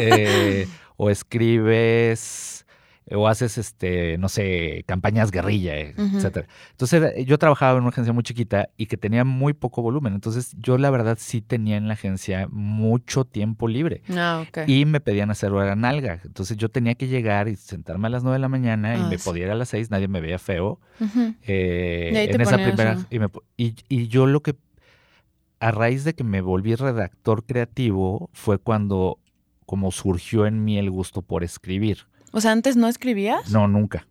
eh, 0.00 0.68
o 0.96 1.10
escribes 1.10 2.61
o 3.10 3.26
haces 3.28 3.58
este 3.58 4.16
no 4.18 4.28
sé 4.28 4.84
campañas 4.86 5.30
guerrilla 5.32 5.76
eh, 5.76 5.94
Ujú. 5.98 6.16
etcétera 6.16 6.46
entonces 6.70 7.02
era- 7.02 7.20
yo 7.20 7.36
trabajaba 7.38 7.72
en 7.76 7.82
una 7.82 7.88
agencia 7.90 8.12
muy 8.12 8.22
chiquita 8.22 8.68
y 8.76 8.86
que 8.86 8.96
tenía 8.96 9.24
muy 9.24 9.52
poco 9.54 9.82
volumen 9.82 10.14
entonces 10.14 10.54
yo 10.58 10.78
la 10.78 10.88
verdad 10.90 11.18
sí 11.20 11.40
tenía 11.40 11.76
en 11.76 11.88
la 11.88 11.94
agencia 11.94 12.46
mucho 12.50 13.24
tiempo 13.24 13.66
libre 13.68 14.02
Ah, 14.10 14.44
ok. 14.46 14.58
y 14.68 14.84
me 14.84 15.00
pedían 15.00 15.30
hacer 15.30 15.52
hora 15.52 15.74
nalga 15.74 16.20
entonces 16.24 16.56
yo 16.56 16.68
tenía 16.68 16.94
que 16.94 17.08
llegar 17.08 17.48
y 17.48 17.56
sentarme 17.56 18.06
a 18.06 18.10
las 18.10 18.22
nueve 18.22 18.36
de 18.36 18.40
la 18.40 18.48
mañana 18.48 18.96
y 18.96 19.00
Ah, 19.00 19.08
me 19.08 19.18
sí. 19.18 19.24
podía 19.24 19.46
ir 19.46 19.50
a 19.50 19.54
las 19.56 19.68
seis 19.70 19.90
nadie 19.90 20.06
me 20.08 20.20
veía 20.20 20.38
feo 20.38 20.78
eh, 21.42 22.10
Y 22.12 22.16
ahí 22.16 22.26
te 22.28 22.34
en 22.36 22.40
esa 22.42 22.58
primera 22.58 23.06
y, 23.10 23.18
me 23.18 23.28
y 23.56 24.08
yo 24.08 24.26
lo 24.26 24.42
que 24.42 24.54
a 25.60 25.70
raíz 25.70 26.04
de 26.04 26.14
que 26.14 26.24
me 26.24 26.40
volví 26.40 26.74
redactor 26.74 27.44
creativo 27.44 28.30
fue 28.32 28.58
cuando 28.58 29.18
como 29.66 29.90
surgió 29.92 30.46
en 30.46 30.64
mí 30.64 30.76
el 30.78 30.90
gusto 30.90 31.22
por 31.22 31.44
escribir. 31.44 32.06
O 32.32 32.40
sea, 32.40 32.52
antes 32.52 32.76
no 32.76 32.88
escribías. 32.88 33.50
No, 33.52 33.68
nunca. 33.68 34.06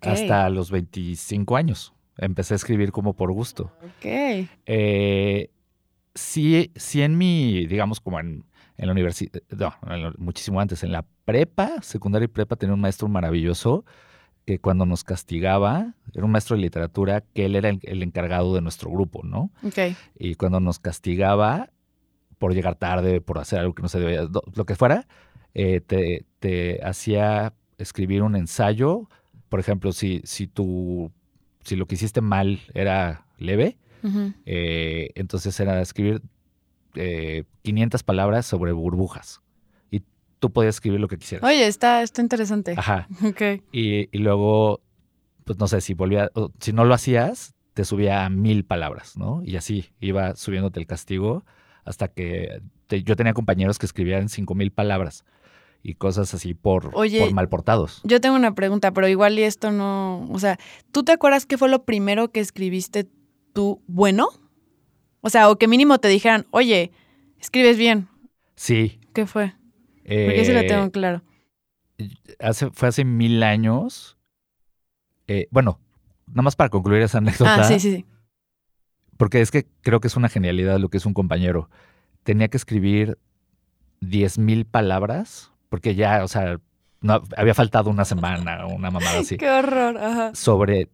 Hasta 0.00 0.48
los 0.50 0.70
25 0.70 1.56
años. 1.56 1.92
Empecé 2.18 2.54
a 2.54 2.56
escribir 2.56 2.92
como 2.92 3.14
por 3.14 3.32
gusto. 3.32 3.72
Ok. 3.82 4.48
Eh, 4.66 5.50
sí, 6.14 6.70
sí 6.76 7.02
en 7.02 7.16
mi, 7.18 7.66
digamos, 7.66 8.00
como 8.00 8.18
en, 8.20 8.44
en 8.78 8.86
la 8.86 8.92
universidad, 8.92 9.32
no, 9.50 9.74
en 9.94 10.02
lo- 10.02 10.12
muchísimo 10.18 10.60
antes, 10.60 10.82
en 10.82 10.92
la 10.92 11.04
prepa, 11.24 11.82
secundaria 11.82 12.24
y 12.24 12.28
prepa, 12.28 12.56
tenía 12.56 12.74
un 12.74 12.80
maestro 12.80 13.08
maravilloso 13.08 13.84
que 14.46 14.58
cuando 14.60 14.86
nos 14.86 15.02
castigaba, 15.04 15.94
era 16.14 16.24
un 16.24 16.30
maestro 16.30 16.56
de 16.56 16.62
literatura, 16.62 17.20
que 17.20 17.46
él 17.46 17.56
era 17.56 17.68
el, 17.68 17.80
el 17.82 18.02
encargado 18.02 18.54
de 18.54 18.60
nuestro 18.60 18.90
grupo, 18.90 19.22
¿no? 19.24 19.50
Ok. 19.64 19.78
Y 20.18 20.36
cuando 20.36 20.60
nos 20.60 20.78
castigaba 20.78 21.70
por 22.38 22.54
llegar 22.54 22.76
tarde, 22.76 23.20
por 23.20 23.38
hacer 23.38 23.58
algo 23.58 23.74
que 23.74 23.82
no 23.82 23.88
se 23.88 23.98
debía, 23.98 24.22
lo 24.54 24.64
que 24.66 24.74
fuera, 24.76 25.06
eh, 25.58 25.80
te, 25.80 26.26
te 26.38 26.84
hacía 26.84 27.54
escribir 27.78 28.22
un 28.22 28.36
ensayo. 28.36 29.08
Por 29.48 29.58
ejemplo, 29.58 29.92
si, 29.92 30.20
si, 30.24 30.46
tú, 30.46 31.10
si 31.64 31.76
lo 31.76 31.86
que 31.86 31.94
hiciste 31.94 32.20
mal 32.20 32.60
era 32.74 33.26
leve, 33.38 33.78
eh, 34.44 35.10
entonces 35.14 35.58
era 35.58 35.80
escribir 35.80 36.20
eh, 36.94 37.44
500 37.62 38.02
palabras 38.02 38.44
sobre 38.46 38.72
burbujas. 38.72 39.40
Y 39.90 40.02
tú 40.38 40.52
podías 40.52 40.76
escribir 40.76 41.00
lo 41.00 41.08
que 41.08 41.16
quisieras. 41.18 41.48
Oye, 41.48 41.66
está, 41.66 42.02
está 42.02 42.20
interesante. 42.20 42.74
Ajá. 42.76 43.08
Ok. 43.24 43.62
Y, 43.72 44.08
y 44.16 44.18
luego, 44.18 44.80
pues 45.44 45.58
no 45.58 45.66
sé, 45.68 45.80
si 45.80 45.94
volvía, 45.94 46.30
o 46.34 46.50
si 46.60 46.72
no 46.72 46.84
lo 46.84 46.92
hacías, 46.94 47.54
te 47.74 47.84
subía 47.84 48.24
a 48.24 48.30
mil 48.30 48.64
palabras, 48.64 49.16
¿no? 49.16 49.42
Y 49.44 49.56
así 49.56 49.86
iba 50.00 50.34
subiéndote 50.36 50.80
el 50.80 50.86
castigo 50.86 51.44
hasta 51.84 52.08
que 52.08 52.60
te- 52.88 53.02
yo 53.02 53.16
tenía 53.16 53.32
compañeros 53.32 53.78
que 53.78 53.86
escribían 53.86 54.28
cinco 54.28 54.54
mil 54.54 54.70
palabras 54.70 55.24
y 55.86 55.94
cosas 55.94 56.34
así 56.34 56.52
por, 56.52 56.90
Oye, 56.94 57.20
por 57.20 57.32
mal 57.32 57.48
portados. 57.48 58.00
Yo 58.02 58.20
tengo 58.20 58.34
una 58.34 58.56
pregunta, 58.56 58.90
pero 58.90 59.06
igual 59.06 59.38
y 59.38 59.44
esto 59.44 59.70
no. 59.70 60.26
O 60.32 60.38
sea, 60.40 60.58
¿tú 60.90 61.04
te 61.04 61.12
acuerdas 61.12 61.46
qué 61.46 61.56
fue 61.56 61.68
lo 61.68 61.84
primero 61.84 62.32
que 62.32 62.40
escribiste 62.40 63.06
tú 63.52 63.80
bueno? 63.86 64.26
O 65.20 65.30
sea, 65.30 65.48
o 65.48 65.56
que 65.58 65.68
mínimo 65.68 65.98
te 65.98 66.08
dijeran, 66.08 66.44
oye, 66.50 66.90
escribes 67.38 67.78
bien. 67.78 68.08
Sí. 68.56 68.98
¿Qué 69.14 69.26
fue? 69.26 69.54
Porque 69.98 70.44
sí 70.44 70.52
lo 70.52 70.58
eh, 70.58 70.66
tengo 70.66 70.90
claro. 70.90 71.22
hace, 72.40 72.68
fue 72.72 72.88
hace 72.88 73.04
mil 73.04 73.40
años. 73.44 74.18
Eh, 75.28 75.46
bueno, 75.52 75.78
nada 76.26 76.42
más 76.42 76.56
para 76.56 76.68
concluir 76.68 77.02
esa 77.02 77.18
anécdota. 77.18 77.60
Ah, 77.60 77.64
sí, 77.64 77.78
sí, 77.78 77.92
sí. 77.92 78.06
Porque 79.16 79.40
es 79.40 79.52
que 79.52 79.68
creo 79.82 80.00
que 80.00 80.08
es 80.08 80.16
una 80.16 80.28
genialidad 80.28 80.80
lo 80.80 80.88
que 80.88 80.96
es 80.96 81.06
un 81.06 81.14
compañero. 81.14 81.70
Tenía 82.24 82.48
que 82.48 82.56
escribir 82.56 83.18
10 84.00 84.38
mil 84.38 84.66
palabras, 84.66 85.52
porque 85.68 85.94
ya, 85.94 86.24
o 86.24 86.28
sea, 86.28 86.58
no, 87.00 87.22
había 87.36 87.54
faltado 87.54 87.90
una 87.90 88.04
semana 88.04 88.66
o 88.66 88.74
una 88.74 88.90
mamada 88.90 89.20
así, 89.20 89.36
Qué 89.38 89.48
horror. 89.50 89.98
Ajá. 89.98 90.34
sobre, 90.34 90.88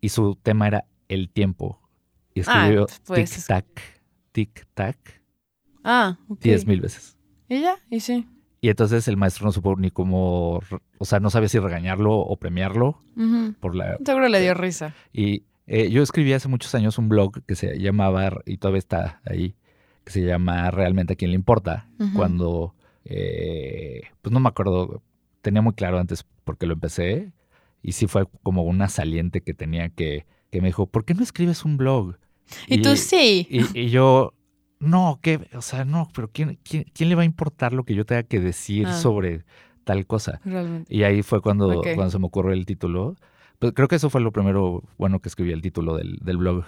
y 0.00 0.08
su 0.10 0.36
tema 0.36 0.66
era 0.68 0.84
el 1.08 1.28
tiempo. 1.30 1.80
Y 2.34 2.40
Ah, 2.40 2.42
escribió 2.42 2.86
pues, 3.06 3.48
tic-tac, 3.48 3.64
tic-tac, 4.32 4.96
Ah, 5.84 6.18
ok. 6.28 6.40
10 6.40 6.66
mil 6.66 6.80
veces. 6.80 7.16
¿Y 7.48 7.60
ya? 7.60 7.76
¿Y 7.90 8.00
sí? 8.00 8.26
Y 8.60 8.70
entonces 8.70 9.06
el 9.08 9.18
maestro 9.18 9.44
no 9.44 9.52
supo 9.52 9.76
ni 9.76 9.90
cómo, 9.90 10.60
o 10.98 11.04
sea, 11.04 11.20
no 11.20 11.28
sabía 11.28 11.50
si 11.50 11.58
regañarlo 11.58 12.16
o 12.16 12.36
premiarlo 12.38 13.02
por 13.60 13.74
la... 13.74 13.98
Seguro 14.04 14.28
le 14.30 14.40
dio 14.40 14.54
risa. 14.54 14.94
Y 15.12 15.44
eh, 15.66 15.90
yo 15.90 16.02
escribí 16.02 16.32
hace 16.32 16.48
muchos 16.48 16.74
años 16.74 16.96
un 16.96 17.10
blog 17.10 17.42
que 17.46 17.54
se 17.56 17.78
llamaba, 17.78 18.32
y 18.46 18.56
todavía 18.56 18.78
está 18.78 19.20
ahí, 19.26 19.54
que 20.04 20.12
se 20.12 20.22
llama 20.22 20.70
Realmente 20.70 21.12
a 21.12 21.16
quién 21.16 21.30
le 21.32 21.36
importa, 21.36 21.88
cuando, 22.16 22.74
eh, 23.04 24.02
pues 24.22 24.32
no 24.32 24.40
me 24.40 24.48
acuerdo, 24.48 25.02
tenía 25.42 25.62
muy 25.62 25.74
claro 25.74 25.98
antes 25.98 26.24
porque 26.44 26.66
lo 26.66 26.74
empecé, 26.74 27.32
y 27.82 27.92
sí 27.92 28.06
fue 28.06 28.26
como 28.42 28.62
una 28.62 28.88
saliente 28.88 29.42
que 29.42 29.54
tenía 29.54 29.90
que, 29.90 30.26
que 30.50 30.60
me 30.60 30.68
dijo, 30.68 30.86
¿por 30.86 31.04
qué 31.04 31.14
no 31.14 31.22
escribes 31.22 31.64
un 31.64 31.76
blog? 31.76 32.16
Y, 32.66 32.82
tú 32.82 32.96
sí. 32.96 33.46
Y, 33.50 33.78
y 33.78 33.90
yo, 33.90 34.34
no, 34.78 35.18
que, 35.22 35.48
o 35.54 35.62
sea, 35.62 35.84
no, 35.84 36.08
pero 36.14 36.30
¿quién, 36.30 36.58
quién, 36.62 36.84
quién 36.94 37.08
le 37.08 37.14
va 37.14 37.22
a 37.22 37.26
importar 37.26 37.72
lo 37.72 37.84
que 37.84 37.94
yo 37.94 38.04
tenga 38.04 38.22
que 38.22 38.40
decir 38.40 38.86
Ah. 38.86 38.92
sobre 38.94 39.44
tal 39.84 40.06
cosa? 40.06 40.40
Realmente. 40.44 40.94
Y 40.94 41.02
ahí 41.02 41.22
fue 41.22 41.40
cuando, 41.40 41.82
cuando 41.82 42.10
se 42.10 42.18
me 42.18 42.26
ocurrió 42.26 42.52
el 42.52 42.66
título. 42.66 43.16
Pues 43.58 43.72
creo 43.72 43.88
que 43.88 43.96
eso 43.96 44.10
fue 44.10 44.20
lo 44.20 44.32
primero 44.32 44.82
bueno 44.98 45.20
que 45.20 45.28
escribí 45.28 45.52
el 45.52 45.62
título 45.62 45.96
del, 45.96 46.18
del 46.22 46.36
blog. 46.38 46.64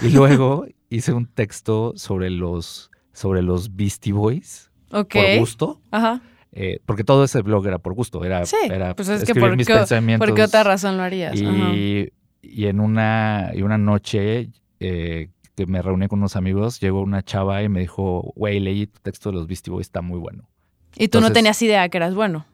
Y 0.00 0.08
luego 0.10 0.66
hice 0.88 1.12
un 1.12 1.26
texto 1.26 1.92
sobre 1.96 2.30
los, 2.30 2.90
sobre 3.12 3.42
los 3.42 3.76
Beastie 3.76 4.12
Boys 4.12 4.69
Por 4.90 5.38
gusto. 5.38 5.80
Ajá. 5.90 6.20
eh, 6.52 6.80
porque 6.84 7.04
todo 7.04 7.24
ese 7.24 7.42
blog 7.42 7.66
era 7.66 7.78
por 7.78 7.94
gusto. 7.94 8.24
Era, 8.24 8.44
Sí, 8.44 8.56
era 8.64 8.94
pues 8.94 9.08
es 9.08 9.18
que 9.20 9.32
escribir 9.32 9.48
por 9.50 9.56
mis 9.56 9.66
qué- 9.66 9.74
pensamientos. 9.74 10.26
¿Por 10.28 10.34
qué 10.36 10.42
otra 10.42 10.62
razón 10.64 10.96
lo 10.96 11.02
harías? 11.04 11.34
Y, 11.40 12.12
y 12.42 12.66
en 12.66 12.80
una, 12.80 13.50
y 13.54 13.62
una 13.62 13.78
noche 13.78 14.50
eh, 14.80 15.28
que 15.56 15.66
me 15.66 15.80
reuní 15.82 16.08
con 16.08 16.18
unos 16.18 16.36
amigos, 16.36 16.80
llegó 16.80 17.00
una 17.02 17.22
chava 17.22 17.62
y 17.62 17.68
me 17.68 17.80
dijo, 17.80 18.32
güey, 18.34 18.58
leí 18.60 18.86
tu 18.86 18.98
texto 19.00 19.30
de 19.30 19.36
los 19.36 19.46
Beastie 19.46 19.70
Boys, 19.70 19.86
está 19.86 20.00
muy 20.02 20.18
bueno. 20.18 20.48
Y 20.96 21.08
tú 21.08 21.20
no 21.20 21.30
tenías 21.32 21.60
idea 21.62 21.88
que 21.88 21.98
eras 21.98 22.14
bueno. 22.14 22.46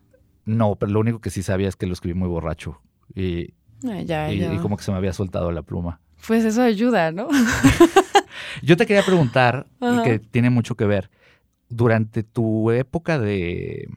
No, 0.45 0.77
pero 0.77 0.93
lo 0.93 1.01
único 1.01 1.21
que 1.21 1.31
sí 1.31 1.43
sabía 1.43 1.69
es 1.69 1.77
que 1.77 1.87
lo 1.87 1.93
escribí 1.95 2.19
muy 2.19 2.29
borracho. 2.29 2.81
Y, 3.15 3.55
ya, 3.81 4.31
y, 4.33 4.39
ya. 4.39 4.53
y 4.53 4.59
como 4.59 4.77
que 4.77 4.83
se 4.85 4.91
me 4.93 4.99
había 4.99 5.13
soltado 5.13 5.51
la 5.53 5.63
pluma. 5.63 6.01
Pues 6.27 6.45
eso 6.45 6.63
ayuda, 6.63 7.13
¿no? 7.13 7.29
Yo 8.63 8.77
te 8.77 8.87
quería 8.87 9.03
preguntar, 9.05 9.67
y 9.81 9.85
Ajá. 9.87 10.03
que 10.03 10.19
tiene 10.19 10.51
mucho 10.51 10.75
que 10.75 10.85
ver, 10.87 11.11
durante 11.69 12.23
tu 12.23 12.71
época 12.71 13.19
de... 13.19 13.89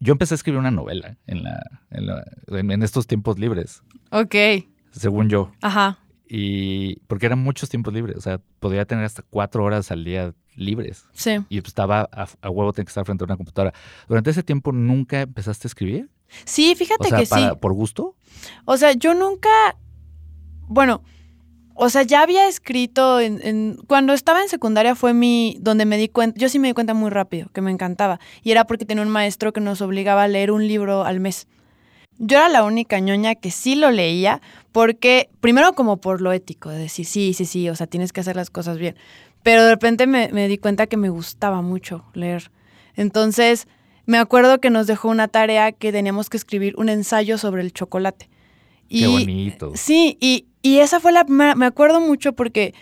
Yo 0.00 0.12
empecé 0.12 0.34
a 0.34 0.36
escribir 0.36 0.60
una 0.60 0.70
novela 0.70 1.16
en, 1.26 1.42
la, 1.42 1.60
en, 1.90 2.06
la- 2.06 2.24
en- 2.48 2.82
estos 2.82 3.06
tiempos 3.08 3.38
libres, 3.38 3.82
Ok. 4.12 4.34
según 4.92 5.28
yo. 5.28 5.50
Ajá. 5.60 5.98
Y 6.28 7.00
porque 7.08 7.26
eran 7.26 7.40
muchos 7.40 7.68
tiempos 7.68 7.92
libres, 7.94 8.16
o 8.16 8.20
sea, 8.20 8.40
podía 8.60 8.84
tener 8.84 9.04
hasta 9.04 9.22
cuatro 9.22 9.64
horas 9.64 9.90
al 9.90 10.04
día 10.04 10.34
libres. 10.54 11.04
Sí. 11.14 11.38
Y 11.48 11.60
pues 11.60 11.68
estaba 11.70 12.08
a, 12.12 12.28
a 12.42 12.50
huevo, 12.50 12.72
tenía 12.72 12.84
que 12.84 12.90
estar 12.90 13.04
frente 13.04 13.24
a 13.24 13.26
una 13.26 13.36
computadora. 13.36 13.74
Durante 14.08 14.30
ese 14.30 14.42
tiempo, 14.42 14.70
¿nunca 14.72 15.22
empezaste 15.22 15.66
a 15.66 15.70
escribir? 15.70 16.10
Sí, 16.44 16.72
O 16.72 16.76
fíjate 16.76 17.08
sea, 17.08 17.18
que 17.20 17.26
para- 17.26 17.50
sí. 17.50 17.56
¿por 17.60 17.72
gusto? 17.72 18.14
O 18.66 18.76
sea, 18.76 18.92
yo 18.92 19.14
nunca. 19.14 19.48
Bueno, 20.68 21.02
o 21.80 21.90
sea, 21.90 22.02
ya 22.02 22.22
había 22.22 22.48
escrito 22.48 23.20
en, 23.20 23.78
Cuando 23.86 24.12
estaba 24.12 24.42
en 24.42 24.48
secundaria 24.48 24.96
fue 24.96 25.14
mi. 25.14 25.56
donde 25.60 25.84
me 25.84 25.96
di 25.96 26.08
cuenta. 26.08 26.38
Yo 26.38 26.48
sí 26.48 26.58
me 26.58 26.68
di 26.68 26.74
cuenta 26.74 26.92
muy 26.92 27.08
rápido, 27.08 27.48
que 27.54 27.60
me 27.60 27.70
encantaba. 27.70 28.18
Y 28.42 28.50
era 28.50 28.66
porque 28.66 28.84
tenía 28.84 29.04
un 29.04 29.10
maestro 29.10 29.52
que 29.52 29.60
nos 29.60 29.80
obligaba 29.80 30.24
a 30.24 30.28
leer 30.28 30.50
un 30.50 30.66
libro 30.66 31.04
al 31.04 31.20
mes. 31.20 31.46
Yo 32.18 32.38
era 32.38 32.48
la 32.48 32.64
única 32.64 32.98
ñoña 32.98 33.36
que 33.36 33.52
sí 33.52 33.76
lo 33.76 33.92
leía, 33.92 34.40
porque. 34.72 35.30
Primero, 35.40 35.74
como 35.74 35.98
por 35.98 36.20
lo 36.20 36.32
ético, 36.32 36.68
de 36.70 36.78
decir, 36.78 37.06
sí, 37.06 37.32
sí, 37.32 37.44
sí, 37.44 37.68
o 37.70 37.76
sea, 37.76 37.86
tienes 37.86 38.12
que 38.12 38.20
hacer 38.20 38.34
las 38.34 38.50
cosas 38.50 38.78
bien. 38.78 38.96
Pero 39.44 39.62
de 39.62 39.70
repente 39.70 40.08
me 40.08 40.48
di 40.48 40.58
cuenta 40.58 40.88
que 40.88 40.96
me 40.96 41.10
gustaba 41.10 41.62
mucho 41.62 42.04
leer. 42.12 42.50
Entonces, 42.96 43.68
me 44.04 44.18
acuerdo 44.18 44.58
que 44.58 44.70
nos 44.70 44.86
dejó 44.86 45.10
una 45.10 45.28
tarea 45.28 45.70
que 45.70 45.92
teníamos 45.92 46.28
que 46.28 46.38
escribir 46.38 46.74
un 46.76 46.88
ensayo 46.88 47.38
sobre 47.38 47.62
el 47.62 47.72
chocolate. 47.72 48.28
Y, 48.88 49.00
Qué 49.00 49.06
bonito. 49.06 49.72
Sí, 49.74 50.16
y, 50.20 50.46
y 50.62 50.78
esa 50.78 51.00
fue 51.00 51.12
la 51.12 51.24
primera, 51.24 51.54
me 51.54 51.66
acuerdo 51.66 52.00
mucho 52.00 52.32
porque 52.32 52.74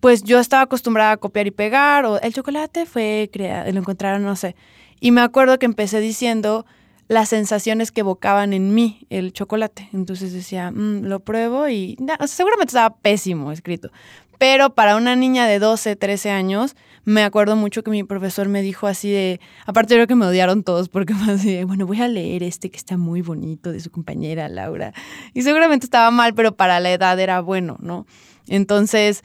pues 0.00 0.24
yo 0.24 0.40
estaba 0.40 0.62
acostumbrada 0.64 1.12
a 1.12 1.16
copiar 1.16 1.46
y 1.46 1.52
pegar, 1.52 2.04
o 2.06 2.20
el 2.20 2.32
chocolate 2.34 2.86
fue 2.86 3.30
creado, 3.32 3.70
lo 3.70 3.78
encontraron, 3.78 4.24
no 4.24 4.34
sé. 4.34 4.56
Y 4.98 5.12
me 5.12 5.20
acuerdo 5.20 5.58
que 5.60 5.66
empecé 5.66 6.00
diciendo 6.00 6.66
las 7.08 7.28
sensaciones 7.28 7.92
que 7.92 8.00
evocaban 8.00 8.52
en 8.52 8.74
mí 8.74 9.06
el 9.10 9.32
chocolate. 9.32 9.88
Entonces 9.92 10.32
decía, 10.32 10.70
"Mm, 10.72 11.04
lo 11.04 11.20
pruebo 11.20 11.68
y 11.68 11.96
na- 12.00 12.14
o 12.14 12.26
sea, 12.26 12.36
seguramente 12.38 12.70
estaba 12.70 12.96
pésimo 12.96 13.52
escrito. 13.52 13.90
Pero 14.38 14.74
para 14.74 14.96
una 14.96 15.14
niña 15.14 15.46
de 15.46 15.60
12, 15.60 15.94
13 15.94 16.30
años, 16.30 16.74
me 17.04 17.22
acuerdo 17.24 17.56
mucho 17.56 17.82
que 17.82 17.90
mi 17.90 18.04
profesor 18.04 18.48
me 18.48 18.62
dijo 18.62 18.86
así 18.86 19.10
de, 19.10 19.40
aparte 19.66 19.94
creo 19.94 20.06
que 20.06 20.14
me 20.14 20.26
odiaron 20.26 20.62
todos 20.62 20.88
porque 20.88 21.14
fue 21.14 21.34
así 21.34 21.52
de, 21.52 21.64
bueno, 21.64 21.86
voy 21.86 22.00
a 22.00 22.08
leer 22.08 22.42
este 22.42 22.70
que 22.70 22.76
está 22.76 22.96
muy 22.96 23.22
bonito 23.22 23.72
de 23.72 23.80
su 23.80 23.90
compañera 23.90 24.48
Laura. 24.48 24.92
Y 25.34 25.42
seguramente 25.42 25.86
estaba 25.86 26.10
mal, 26.10 26.34
pero 26.34 26.54
para 26.54 26.80
la 26.80 26.92
edad 26.92 27.18
era 27.18 27.40
bueno, 27.40 27.76
¿no? 27.80 28.06
Entonces, 28.48 29.22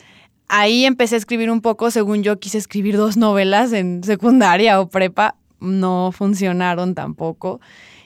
ahí 0.48 0.86
empecé 0.86 1.16
a 1.16 1.18
escribir 1.20 1.52
un 1.52 1.62
poco, 1.62 1.92
según 1.92 2.24
yo 2.24 2.40
quise 2.40 2.58
escribir 2.58 2.98
dos 2.98 3.18
novelas 3.18 3.74
en 3.74 4.04
secundaria 4.04 4.80
o 4.80 4.90
prepa, 4.90 5.36
no 5.60 6.12
funcionaron 6.12 6.96
tampoco. 6.96 7.60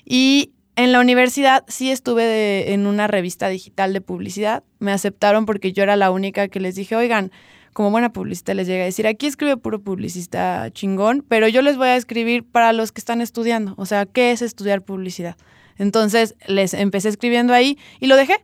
Y 0.05 0.51
en 0.75 0.91
la 0.91 0.99
universidad 0.99 1.63
sí 1.67 1.91
estuve 1.91 2.23
de- 2.23 2.73
en 2.73 2.87
una 2.87 3.07
revista 3.07 3.49
digital 3.49 3.93
de 3.93 4.01
publicidad. 4.01 4.63
Me 4.79 4.91
aceptaron 4.91 5.45
porque 5.45 5.73
yo 5.73 5.83
era 5.83 5.95
la 5.95 6.11
única 6.11 6.47
que 6.47 6.59
les 6.59 6.75
dije, 6.75 6.95
oigan, 6.95 7.31
como 7.73 7.91
buena 7.91 8.11
publicista 8.11 8.53
les 8.53 8.67
llega 8.67 8.83
a 8.83 8.85
decir, 8.85 9.07
aquí 9.07 9.27
escribe 9.27 9.57
puro 9.57 9.79
publicista 9.79 10.69
chingón, 10.71 11.23
pero 11.27 11.47
yo 11.47 11.61
les 11.61 11.77
voy 11.77 11.87
a 11.87 11.95
escribir 11.95 12.43
para 12.43 12.73
los 12.73 12.91
que 12.91 12.99
están 13.01 13.21
estudiando. 13.21 13.73
O 13.77 13.85
sea, 13.85 14.05
¿qué 14.05 14.31
es 14.31 14.41
estudiar 14.41 14.81
publicidad? 14.81 15.35
Entonces 15.77 16.35
les 16.47 16.73
empecé 16.73 17.09
escribiendo 17.09 17.53
ahí 17.53 17.77
y 17.99 18.07
lo 18.07 18.15
dejé. 18.15 18.35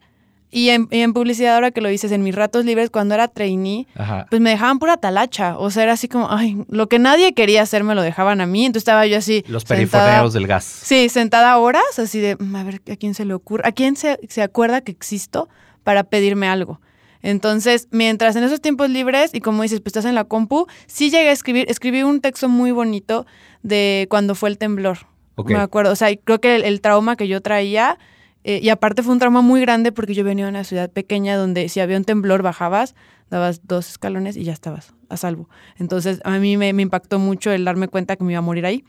Y 0.49 0.69
en, 0.69 0.87
y 0.91 0.99
en 1.01 1.11
publicidad, 1.11 1.55
ahora 1.55 1.71
que 1.71 1.81
lo 1.81 1.89
dices, 1.89 2.09
en 2.13 2.23
mis 2.23 2.33
ratos 2.33 2.63
libres, 2.63 2.89
cuando 2.89 3.13
era 3.13 3.27
trainee, 3.27 3.85
Ajá. 3.95 4.27
pues 4.29 4.41
me 4.41 4.49
dejaban 4.51 4.79
pura 4.79 4.95
talacha. 4.95 5.57
O 5.57 5.69
sea, 5.71 5.83
era 5.83 5.91
así 5.91 6.07
como, 6.07 6.31
ay, 6.31 6.63
lo 6.69 6.87
que 6.87 6.99
nadie 6.99 7.33
quería 7.33 7.61
hacer 7.63 7.83
me 7.83 7.93
lo 7.95 8.01
dejaban 8.01 8.39
a 8.39 8.45
mí. 8.45 8.65
Entonces 8.65 8.83
estaba 8.83 9.05
yo 9.07 9.17
así. 9.17 9.43
Los 9.49 9.65
perifoneos 9.65 10.31
del 10.31 10.47
gas. 10.47 10.63
Sí, 10.63 11.09
sentada 11.09 11.57
horas, 11.57 11.99
así 11.99 12.21
de, 12.21 12.37
"Mm, 12.39 12.55
a 12.55 12.63
ver, 12.63 12.81
¿a 12.89 12.95
quién 12.95 13.13
se 13.13 13.25
le 13.25 13.33
ocurre? 13.33 13.63
¿A 13.67 13.73
quién 13.73 13.97
se, 13.97 14.19
se 14.29 14.41
acuerda 14.41 14.79
que 14.79 14.91
existo 14.93 15.49
para 15.83 16.05
pedirme 16.05 16.47
algo? 16.47 16.79
Entonces, 17.21 17.87
mientras 17.91 18.35
en 18.35 18.43
esos 18.43 18.61
tiempos 18.61 18.89
libres, 18.89 19.31
y 19.33 19.41
como 19.41 19.63
dices, 19.63 19.81
pues 19.81 19.87
estás 19.87 20.05
en 20.05 20.15
la 20.15 20.25
compu, 20.25 20.67
sí 20.85 21.09
llegué 21.09 21.29
a 21.29 21.31
escribir, 21.31 21.65
escribí 21.69 22.03
un 22.03 22.21
texto 22.21 22.49
muy 22.49 22.71
bonito 22.71 23.25
de 23.63 24.07
cuando 24.09 24.35
fue 24.35 24.49
el 24.49 24.57
temblor. 24.57 24.99
Me 25.45 25.55
acuerdo, 25.55 25.91
o 25.91 25.95
sea, 25.95 26.15
creo 26.15 26.41
que 26.41 26.55
el, 26.55 26.63
el 26.63 26.81
trauma 26.81 27.15
que 27.15 27.27
yo 27.27 27.41
traía, 27.41 27.99
eh, 28.43 28.59
y 28.63 28.69
aparte 28.69 29.03
fue 29.03 29.13
un 29.13 29.19
trauma 29.19 29.41
muy 29.41 29.61
grande 29.61 29.91
porque 29.91 30.13
yo 30.13 30.23
venía 30.23 30.45
de 30.45 30.49
una 30.51 30.63
ciudad 30.63 30.89
pequeña 30.89 31.35
donde 31.35 31.69
si 31.69 31.79
había 31.79 31.97
un 31.97 32.05
temblor 32.05 32.41
bajabas, 32.41 32.95
dabas 33.29 33.67
dos 33.67 33.89
escalones 33.89 34.37
y 34.37 34.45
ya 34.45 34.53
estabas 34.53 34.93
a 35.09 35.17
salvo. 35.17 35.49
Entonces, 35.77 36.21
a 36.23 36.37
mí 36.39 36.57
me, 36.57 36.73
me 36.73 36.81
impactó 36.81 37.19
mucho 37.19 37.51
el 37.51 37.65
darme 37.65 37.87
cuenta 37.87 38.15
que 38.15 38.23
me 38.23 38.33
iba 38.33 38.39
a 38.39 38.41
morir 38.41 38.65
ahí 38.65 38.83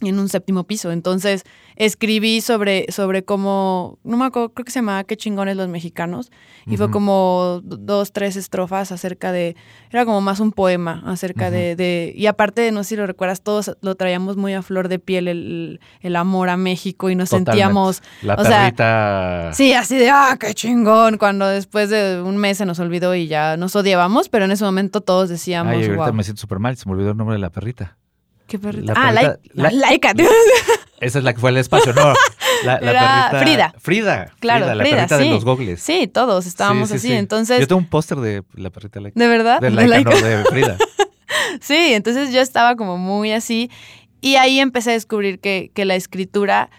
en 0.00 0.18
un 0.18 0.28
séptimo 0.28 0.64
piso. 0.64 0.92
Entonces 0.92 1.44
escribí 1.76 2.40
sobre, 2.40 2.86
sobre 2.90 3.24
cómo, 3.24 3.98
no 4.04 4.16
me 4.16 4.26
acuerdo, 4.26 4.50
creo 4.52 4.64
que 4.64 4.70
se 4.72 4.78
llamaba 4.80 5.04
Qué 5.04 5.16
chingones 5.16 5.56
los 5.56 5.68
mexicanos. 5.68 6.30
Y 6.66 6.76
fue 6.76 6.90
como 6.90 7.60
dos, 7.62 8.12
tres 8.12 8.34
estrofas 8.34 8.90
acerca 8.90 9.30
de, 9.30 9.54
era 9.90 10.04
como 10.04 10.20
más 10.20 10.40
un 10.40 10.50
poema 10.50 11.02
acerca 11.06 11.48
de, 11.50 11.76
de, 11.76 12.12
y 12.16 12.26
aparte, 12.26 12.72
no 12.72 12.82
sé 12.82 12.90
si 12.90 12.96
lo 12.96 13.06
recuerdas, 13.06 13.40
todos 13.40 13.76
lo 13.82 13.94
traíamos 13.94 14.36
muy 14.36 14.52
a 14.52 14.62
flor 14.62 14.88
de 14.88 14.98
piel 14.98 15.28
el, 15.28 15.80
el 16.00 16.16
amor 16.16 16.48
a 16.48 16.56
México 16.56 17.08
y 17.08 17.14
nos 17.14 17.28
Totalmente. 17.30 17.52
sentíamos, 17.52 18.02
La 18.22 18.34
o 18.34 18.44
sea, 18.44 18.62
perrita. 18.64 19.50
sí, 19.52 19.74
así 19.74 19.96
de, 19.96 20.10
ah, 20.10 20.36
qué 20.40 20.54
chingón, 20.54 21.18
cuando 21.18 21.46
después 21.46 21.88
de 21.88 22.20
un 22.20 22.36
mes 22.36 22.58
se 22.58 22.66
nos 22.66 22.80
olvidó 22.80 23.14
y 23.14 23.28
ya 23.28 23.56
nos 23.56 23.76
odiábamos, 23.76 24.28
pero 24.28 24.44
en 24.46 24.50
ese 24.50 24.64
momento 24.64 25.00
todos 25.02 25.28
decíamos, 25.28 25.72
Ay, 25.72 25.84
ahorita 25.84 26.04
wow. 26.06 26.12
me 26.14 26.24
siento 26.24 26.40
súper 26.40 26.58
mal. 26.58 26.76
Se 26.76 26.88
me 26.88 26.94
olvidó 26.94 27.12
el 27.12 27.16
nombre 27.16 27.34
de 27.34 27.40
la 27.40 27.50
perrita. 27.50 27.96
¿Qué 28.46 28.58
perrita? 28.58 28.92
la 28.94 29.00
ah, 29.00 29.12
perrita- 29.12 29.38
la-. 29.54 29.70
Esa 31.00 31.18
es 31.18 31.24
la 31.24 31.34
que 31.34 31.40
fue 31.40 31.50
al 31.50 31.56
espacio, 31.58 31.92
¿no? 31.92 32.14
La, 32.64 32.80
la 32.80 32.90
Era 32.90 33.28
perrita. 33.30 33.38
Frida. 33.40 33.74
Frida. 33.78 34.32
Claro, 34.40 34.64
Frida, 34.64 34.74
la 34.76 34.84
Frida, 34.84 34.96
perrita 34.96 35.18
sí. 35.18 35.24
de 35.24 35.30
los 35.30 35.44
gogles. 35.44 35.80
Sí, 35.82 36.06
todos 36.06 36.46
estábamos 36.46 36.88
Sí, 36.88 36.94
sí, 36.94 36.96
así. 36.98 37.08
sí. 37.08 37.14
Entonces, 37.14 37.60
Yo 37.60 37.66
tengo 37.66 37.80
un 37.80 37.88
póster 37.88 38.18
de 38.18 38.42
la 38.54 38.70
perrita 38.70 39.00
Laika. 39.00 39.18
¿de 39.20 39.28
verdad? 39.28 39.60
De 39.60 39.68
¿De 39.70 39.74
Laika, 39.74 39.90
Laika? 39.90 40.10
no, 40.10 40.26
de 40.26 40.44
Frida. 40.44 40.76
Sí, 41.60 41.92
entonces 41.94 42.32
yo 42.32 42.40
estaba 42.40 42.76
como 42.76 42.98
muy 42.98 43.32
así. 43.32 43.70
Y 44.20 44.36
ahí 44.36 44.58
empecé 44.60 44.90
a 44.90 44.92
descubrir 44.94 45.38
que, 45.40 45.70
que 45.74 45.84
la 45.84 45.94
escritura 45.94 46.70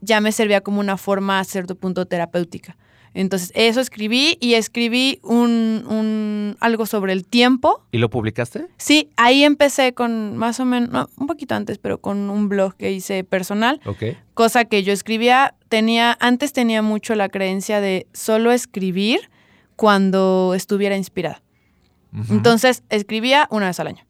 ya 0.00 0.20
me 0.20 0.32
servía 0.32 0.60
como 0.60 0.80
una 0.80 0.96
forma 0.96 1.38
a 1.38 1.44
cierto 1.44 1.74
punto 1.76 2.06
terapéutica. 2.06 2.76
Entonces, 3.14 3.52
eso 3.54 3.80
escribí 3.80 4.38
y 4.40 4.54
escribí 4.54 5.18
un, 5.22 5.84
un- 5.88 6.56
algo 6.60 6.86
sobre 6.86 7.12
el 7.12 7.26
tiempo. 7.26 7.84
¿Y 7.92 7.98
lo 7.98 8.08
publicaste? 8.08 8.66
Sí, 8.78 9.10
ahí 9.16 9.44
empecé 9.44 9.92
con 9.92 10.36
más 10.38 10.60
o 10.60 10.64
menos, 10.64 10.88
no, 10.90 11.10
un 11.18 11.26
poquito 11.26 11.54
antes, 11.54 11.76
pero 11.78 12.00
con 12.00 12.30
un 12.30 12.48
blog 12.48 12.74
que 12.74 12.90
hice 12.92 13.22
personal. 13.24 13.80
Ok. 13.84 14.02
cosa 14.34 14.64
que 14.64 14.82
yo 14.82 14.92
escribía, 14.94 15.54
tenía, 15.68 16.16
antes 16.20 16.52
tenía 16.54 16.80
mucho 16.80 17.14
la 17.14 17.28
creencia 17.28 17.80
de 17.82 18.06
solo 18.14 18.50
escribir 18.50 19.20
cuando 19.76 20.54
estuviera 20.54 20.96
inspirada. 20.96 21.42
Entonces 22.30 22.82
escribía 22.90 23.48
una 23.50 23.66
vez 23.68 23.80
al 23.80 23.86
año. 23.86 24.04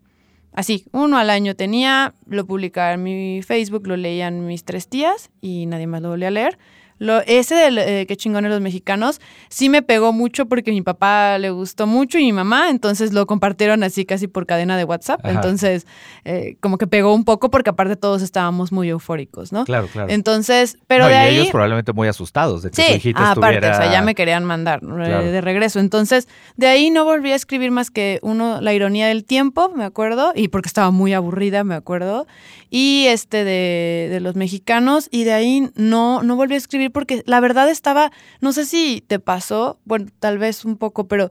Así, 0.52 0.84
uno 0.92 1.16
al 1.18 1.30
año 1.30 1.54
tenía, 1.54 2.14
lo 2.26 2.44
publicaba 2.46 2.92
en 2.94 3.02
mi 3.04 3.42
Facebook, 3.42 3.86
lo 3.86 3.96
leían 3.96 4.44
mis 4.44 4.64
tres 4.64 4.86
tías 4.88 5.30
y 5.40 5.66
nadie 5.66 5.86
más 5.86 6.02
lo 6.02 6.10
volvía 6.10 6.28
a 6.28 6.32
leer. 6.32 6.58
Lo, 7.02 7.20
ese 7.26 7.54
del 7.56 7.78
eh, 7.78 8.06
qué 8.06 8.16
chingones 8.16 8.50
los 8.50 8.60
mexicanos 8.60 9.20
sí 9.48 9.68
me 9.68 9.82
pegó 9.82 10.12
mucho 10.12 10.46
porque 10.46 10.70
mi 10.70 10.82
papá 10.82 11.36
le 11.38 11.50
gustó 11.50 11.86
mucho 11.86 12.18
y 12.18 12.22
mi 12.24 12.32
mamá, 12.32 12.70
entonces 12.70 13.12
lo 13.12 13.26
compartieron 13.26 13.82
así 13.82 14.04
casi 14.04 14.28
por 14.28 14.46
cadena 14.46 14.76
de 14.76 14.84
WhatsApp. 14.84 15.20
Ajá. 15.24 15.34
Entonces, 15.34 15.86
eh, 16.24 16.56
como 16.60 16.78
que 16.78 16.86
pegó 16.86 17.12
un 17.14 17.24
poco 17.24 17.50
porque 17.50 17.70
aparte 17.70 17.96
todos 17.96 18.22
estábamos 18.22 18.70
muy 18.70 18.88
eufóricos, 18.88 19.52
¿no? 19.52 19.64
Claro, 19.64 19.88
claro. 19.92 20.10
Entonces, 20.10 20.78
pero 20.86 21.04
No, 21.04 21.08
de 21.10 21.14
y 21.14 21.18
ahí. 21.18 21.34
ellos 21.38 21.48
probablemente 21.50 21.92
muy 21.92 22.06
asustados 22.08 22.62
de 22.62 22.70
que 22.70 22.76
su 22.76 22.82
Sí, 22.82 22.94
hijita 22.94 23.32
aparte, 23.32 23.56
estuviera... 23.56 23.76
o 23.78 23.82
sea, 23.82 23.92
ya 23.92 24.02
me 24.02 24.14
querían 24.14 24.44
mandar 24.44 24.80
eh, 24.82 24.86
Claro. 24.86 25.24
de 25.24 25.40
regreso. 25.40 25.80
Entonces, 25.80 26.28
de 26.56 26.68
ahí 26.68 26.90
no 26.90 27.04
volví 27.04 27.32
a 27.32 27.34
escribir 27.34 27.70
más 27.72 27.90
que 27.90 28.20
uno, 28.22 28.60
La 28.60 28.72
ironía 28.74 29.08
del 29.08 29.24
tiempo, 29.24 29.70
me 29.74 29.84
acuerdo, 29.84 30.32
y 30.36 30.48
porque 30.48 30.68
estaba 30.68 30.90
muy 30.92 31.12
aburrida, 31.14 31.64
me 31.64 31.74
acuerdo, 31.74 32.26
y 32.74 33.04
este 33.08 33.44
de, 33.44 34.08
de 34.10 34.20
los 34.20 34.34
mexicanos, 34.34 35.08
y 35.10 35.24
de 35.24 35.34
ahí 35.34 35.68
no, 35.76 36.22
no 36.22 36.36
volví 36.36 36.54
a 36.54 36.56
escribir 36.56 36.90
porque 36.90 37.22
la 37.26 37.38
verdad 37.38 37.68
estaba, 37.68 38.10
no 38.40 38.52
sé 38.52 38.64
si 38.64 39.04
te 39.06 39.18
pasó, 39.18 39.78
bueno, 39.84 40.06
tal 40.20 40.38
vez 40.38 40.64
un 40.64 40.78
poco, 40.78 41.06
pero 41.06 41.28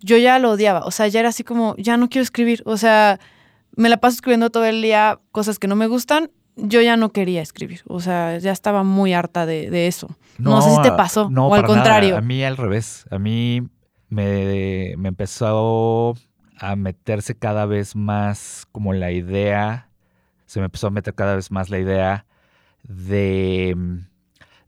yo 0.00 0.18
ya 0.18 0.38
lo 0.38 0.50
odiaba, 0.50 0.80
o 0.80 0.90
sea, 0.90 1.08
ya 1.08 1.20
era 1.20 1.30
así 1.30 1.44
como, 1.44 1.74
ya 1.78 1.96
no 1.96 2.10
quiero 2.10 2.24
escribir, 2.24 2.62
o 2.66 2.76
sea, 2.76 3.18
me 3.74 3.88
la 3.88 3.96
paso 3.96 4.16
escribiendo 4.16 4.50
todo 4.50 4.66
el 4.66 4.82
día 4.82 5.18
cosas 5.32 5.58
que 5.58 5.66
no 5.66 5.76
me 5.76 5.86
gustan. 5.86 6.30
Yo 6.56 6.80
ya 6.82 6.96
no 6.96 7.10
quería 7.10 7.40
escribir, 7.40 7.80
o 7.86 8.00
sea, 8.00 8.36
ya 8.38 8.52
estaba 8.52 8.82
muy 8.82 9.14
harta 9.14 9.44
de, 9.46 9.70
de 9.70 9.86
eso. 9.86 10.08
No, 10.38 10.60
sé 10.60 10.74
si 10.74 10.82
te 10.82 10.92
pasó, 10.92 11.30
no, 11.30 11.48
o 11.48 11.54
al 11.54 11.62
nada. 11.62 11.74
contrario. 11.74 12.16
A 12.18 12.20
mí 12.20 12.42
al 12.44 12.56
revés. 12.56 13.06
A 13.10 13.18
mí 13.18 13.62
me, 14.08 14.94
me 14.96 15.08
empezó 15.08 16.14
a 16.58 16.76
meterse 16.76 17.34
cada 17.34 17.66
vez 17.66 17.94
más 17.94 18.66
como 18.72 18.94
la 18.94 19.12
idea, 19.12 19.85
se 20.46 20.60
me 20.60 20.66
empezó 20.66 20.86
a 20.86 20.90
meter 20.90 21.14
cada 21.14 21.36
vez 21.36 21.50
más 21.50 21.70
la 21.70 21.78
idea 21.78 22.26
de, 22.82 23.76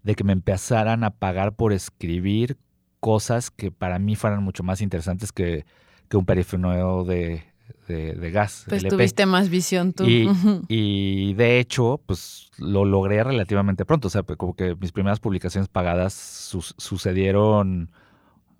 de 0.02 0.14
que 0.14 0.24
me 0.24 0.32
empezaran 0.32 1.04
a 1.04 1.10
pagar 1.10 1.54
por 1.54 1.72
escribir 1.72 2.56
cosas 3.00 3.50
que 3.50 3.70
para 3.70 3.98
mí 3.98 4.16
fueran 4.16 4.42
mucho 4.42 4.62
más 4.62 4.80
interesantes 4.80 5.32
que, 5.32 5.64
que 6.08 6.16
un 6.16 6.26
perifoneo 6.26 7.04
de, 7.04 7.44
de, 7.86 8.14
de 8.14 8.30
gas. 8.30 8.64
Pues 8.68 8.82
LP. 8.82 8.96
tuviste 8.96 9.26
más 9.26 9.48
visión 9.48 9.92
tú. 9.92 10.04
Y, 10.68 11.34
de 11.34 11.60
hecho, 11.60 12.00
pues 12.06 12.50
lo 12.58 12.84
logré 12.84 13.22
relativamente 13.22 13.84
pronto. 13.84 14.08
O 14.08 14.10
sea, 14.10 14.22
pues, 14.22 14.36
como 14.36 14.54
que 14.54 14.74
mis 14.74 14.92
primeras 14.92 15.20
publicaciones 15.20 15.68
pagadas 15.68 16.12
sucedieron 16.14 17.90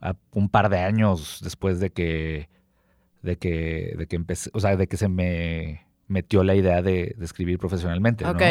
a 0.00 0.14
un 0.32 0.48
par 0.48 0.68
de 0.68 0.78
años 0.78 1.40
después 1.42 1.80
de 1.80 1.90
que, 1.90 2.48
de 3.22 3.36
que, 3.36 3.94
de 3.98 4.06
que 4.06 4.16
empecé, 4.16 4.50
o 4.54 4.60
sea, 4.60 4.76
de 4.76 4.86
que 4.86 4.96
se 4.96 5.08
me 5.08 5.87
metió 6.08 6.42
la 6.44 6.54
idea 6.54 6.82
de, 6.82 7.14
de 7.16 7.24
escribir 7.24 7.58
profesionalmente. 7.58 8.24
¿no? 8.24 8.30
Ok. 8.32 8.42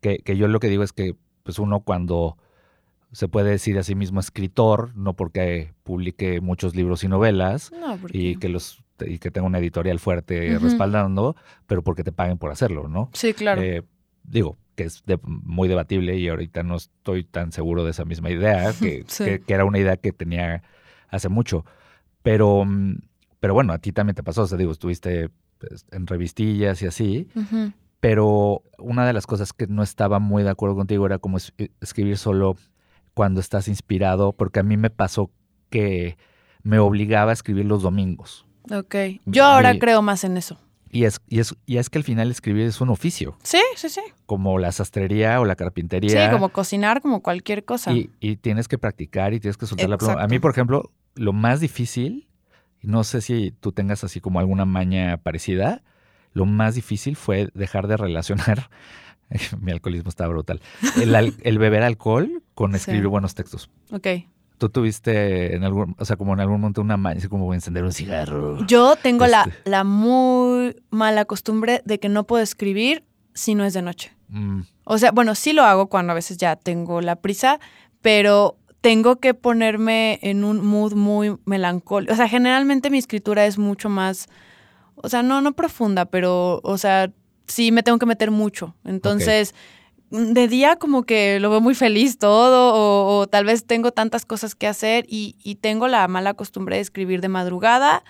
Que, 0.00 0.18
que 0.18 0.36
yo 0.36 0.48
lo 0.48 0.58
que 0.60 0.68
digo 0.68 0.82
es 0.82 0.92
que, 0.92 1.14
pues 1.42 1.58
uno 1.58 1.80
cuando 1.80 2.36
se 3.12 3.28
puede 3.28 3.50
decir 3.50 3.78
a 3.78 3.82
sí 3.82 3.94
mismo 3.94 4.20
escritor, 4.20 4.96
no 4.96 5.14
porque 5.14 5.74
publique 5.82 6.40
muchos 6.40 6.74
libros 6.74 7.04
y 7.04 7.08
novelas, 7.08 7.70
No, 7.72 7.98
y 8.10 8.36
que 8.36 8.48
los 8.48 8.82
y 9.04 9.18
que 9.18 9.30
tenga 9.32 9.46
una 9.48 9.58
editorial 9.58 9.98
fuerte 9.98 10.58
respaldando, 10.60 11.34
pero 11.66 11.82
porque 11.82 12.04
te 12.04 12.12
paguen 12.12 12.38
por 12.38 12.52
hacerlo, 12.52 12.88
¿no? 12.88 13.10
Sí, 13.12 13.34
claro. 13.34 13.60
Eh, 13.60 13.82
digo 14.22 14.56
que 14.76 14.84
es 14.84 15.02
de- 15.04 15.18
muy 15.24 15.68
debatible 15.68 16.16
y 16.16 16.28
ahorita 16.28 16.62
no 16.62 16.76
estoy 16.76 17.24
tan 17.24 17.50
seguro 17.52 17.84
de 17.84 17.90
esa 17.90 18.04
misma 18.04 18.30
idea, 18.30 18.72
que, 18.80 19.04
Sí. 19.08 19.24
que- 19.24 19.40
que 19.40 19.52
era 19.54 19.64
una 19.64 19.78
idea 19.80 19.96
que 19.96 20.12
tenía 20.12 20.62
hace 21.08 21.28
mucho. 21.28 21.64
Pero, 22.22 22.64
mm, 22.64 22.94
pero 23.40 23.54
bueno, 23.54 23.72
a 23.72 23.78
ti 23.78 23.90
también 23.92 24.14
te 24.14 24.22
pasó, 24.22 24.42
o 24.42 24.46
sea, 24.46 24.56
digo, 24.56 24.70
estuviste 24.72 25.28
pues, 25.68 25.86
en 25.92 26.06
revistillas 26.06 26.82
y 26.82 26.86
así, 26.86 27.28
pero 28.00 28.62
una 28.78 29.06
de 29.06 29.12
las 29.12 29.26
cosas 29.26 29.52
que 29.52 29.66
no 29.66 29.82
estaba 29.82 30.18
muy 30.18 30.42
de 30.42 30.50
acuerdo 30.50 30.76
contigo 30.76 31.06
era 31.06 31.18
como 31.18 31.36
es- 31.36 31.52
escribir 31.80 32.18
solo 32.18 32.56
cuando 33.14 33.40
estás 33.40 33.68
inspirado, 33.68 34.32
porque 34.32 34.60
a 34.60 34.62
mí 34.62 34.76
me 34.76 34.90
pasó 34.90 35.30
que 35.70 36.16
me 36.62 36.78
obligaba 36.78 37.30
a 37.30 37.34
escribir 37.34 37.66
los 37.66 37.82
domingos. 37.82 38.46
Ok. 38.70 38.94
Yo 39.26 39.44
ahora 39.44 39.78
creo 39.78 40.02
más 40.02 40.24
en 40.24 40.36
eso. 40.36 40.58
Y 40.90 41.04
es, 41.04 41.20
y, 41.26 41.38
es, 41.40 41.54
y 41.64 41.78
es 41.78 41.88
que 41.88 41.98
al 41.98 42.04
final 42.04 42.30
escribir 42.30 42.66
es 42.66 42.80
un 42.82 42.90
oficio. 42.90 43.36
Sí, 43.42 43.60
sí, 43.76 43.88
sí. 43.88 44.02
Como 44.26 44.58
la 44.58 44.72
sastrería 44.72 45.40
o 45.40 45.44
la 45.46 45.56
carpintería. 45.56 46.26
Sí, 46.26 46.32
como 46.32 46.50
cocinar, 46.50 47.00
como 47.00 47.22
cualquier 47.22 47.64
cosa. 47.64 47.92
Y, 47.92 48.10
y 48.20 48.36
tienes 48.36 48.68
que 48.68 48.76
practicar 48.78 49.32
y 49.32 49.40
tienes 49.40 49.56
que 49.56 49.66
soltar 49.66 49.88
la 49.88 49.96
pluma. 49.96 50.22
A 50.22 50.26
mí, 50.28 50.38
por 50.38 50.50
ejemplo, 50.50 50.90
lo 51.14 51.32
más 51.32 51.60
difícil, 51.60 52.28
no 52.82 53.04
sé 53.04 53.20
si 53.20 53.52
tú 53.52 53.72
tengas 53.72 54.04
así 54.04 54.20
como 54.20 54.40
alguna 54.40 54.64
maña 54.64 55.16
parecida, 55.18 55.82
lo 56.32 56.46
más 56.46 56.74
difícil 56.74 57.16
fue 57.16 57.50
dejar 57.54 57.86
de 57.86 57.96
relacionar. 57.96 58.70
Mi 59.60 59.72
alcoholismo 59.72 60.08
está 60.08 60.26
brutal. 60.26 60.60
El, 61.00 61.58
beber 61.58 61.82
alcohol 61.82 62.42
con 62.54 62.74
escribir 62.74 63.08
buenos 63.08 63.34
textos. 63.34 63.70
Ok. 63.90 64.06
¿Tú 64.58 64.68
tuviste 64.68 65.56
en 65.56 65.64
algún, 65.64 65.96
o 65.98 66.04
sea, 66.04 66.16
como 66.16 66.34
en 66.34 66.40
algún 66.40 66.60
momento 66.60 66.80
una 66.80 66.96
maña, 66.96 67.18
así 67.18 67.28
como 67.28 67.46
voy 67.46 67.54
a 67.54 67.56
encender 67.56 67.82
un 67.82 67.92
cigarro? 67.92 68.64
Yo 68.66 68.94
tengo 68.96 69.26
la, 69.26 69.42
este. 69.42 69.70
la 69.70 69.82
muy 69.82 70.76
mala 70.90 71.24
costumbre 71.24 71.82
de 71.84 71.98
que 71.98 72.08
no 72.08 72.24
puedo 72.24 72.42
escribir 72.42 73.04
si 73.34 73.54
no 73.54 73.64
es 73.64 73.74
de 73.74 73.82
noche. 73.82 74.12
Mm. 74.28 74.60
O 74.84 74.98
sea, 74.98 75.10
bueno, 75.10 75.34
sí 75.34 75.52
lo 75.52 75.64
hago 75.64 75.88
cuando 75.88 76.12
a 76.12 76.14
veces 76.14 76.36
ya 76.36 76.54
tengo 76.56 77.00
la 77.00 77.16
prisa, 77.16 77.58
pero 78.02 78.56
tengo 78.82 79.16
que 79.16 79.32
ponerme 79.32 80.18
en 80.22 80.44
un 80.44 80.64
mood 80.64 80.94
muy 80.94 81.36
melancólico. 81.46 82.12
O 82.12 82.16
sea, 82.16 82.28
generalmente 82.28 82.90
mi 82.90 82.98
escritura 82.98 83.46
es 83.46 83.56
mucho 83.56 83.88
más, 83.88 84.28
o 84.96 85.08
sea, 85.08 85.22
no, 85.22 85.40
no 85.40 85.52
profunda, 85.52 86.04
pero, 86.04 86.60
o 86.64 86.76
sea, 86.76 87.10
sí 87.46 87.70
me 87.70 87.84
tengo 87.84 87.98
que 87.98 88.06
meter 88.06 88.32
mucho. 88.32 88.74
Entonces, 88.84 89.54
de 90.10 90.48
día 90.48 90.76
como 90.76 91.04
que 91.04 91.38
lo 91.38 91.48
veo 91.48 91.60
muy 91.60 91.76
feliz 91.76 92.18
todo, 92.18 93.20
o, 93.20 93.26
tal 93.28 93.44
vez 93.44 93.64
tengo 93.64 93.92
tantas 93.92 94.26
cosas 94.26 94.56
que 94.56 94.66
hacer 94.66 95.06
y, 95.08 95.58
tengo 95.60 95.86
la 95.86 96.06
mala 96.08 96.34
costumbre 96.34 96.76
de 96.76 96.82
escribir 96.82 97.20
de 97.20 97.28
madrugada. 97.28 98.04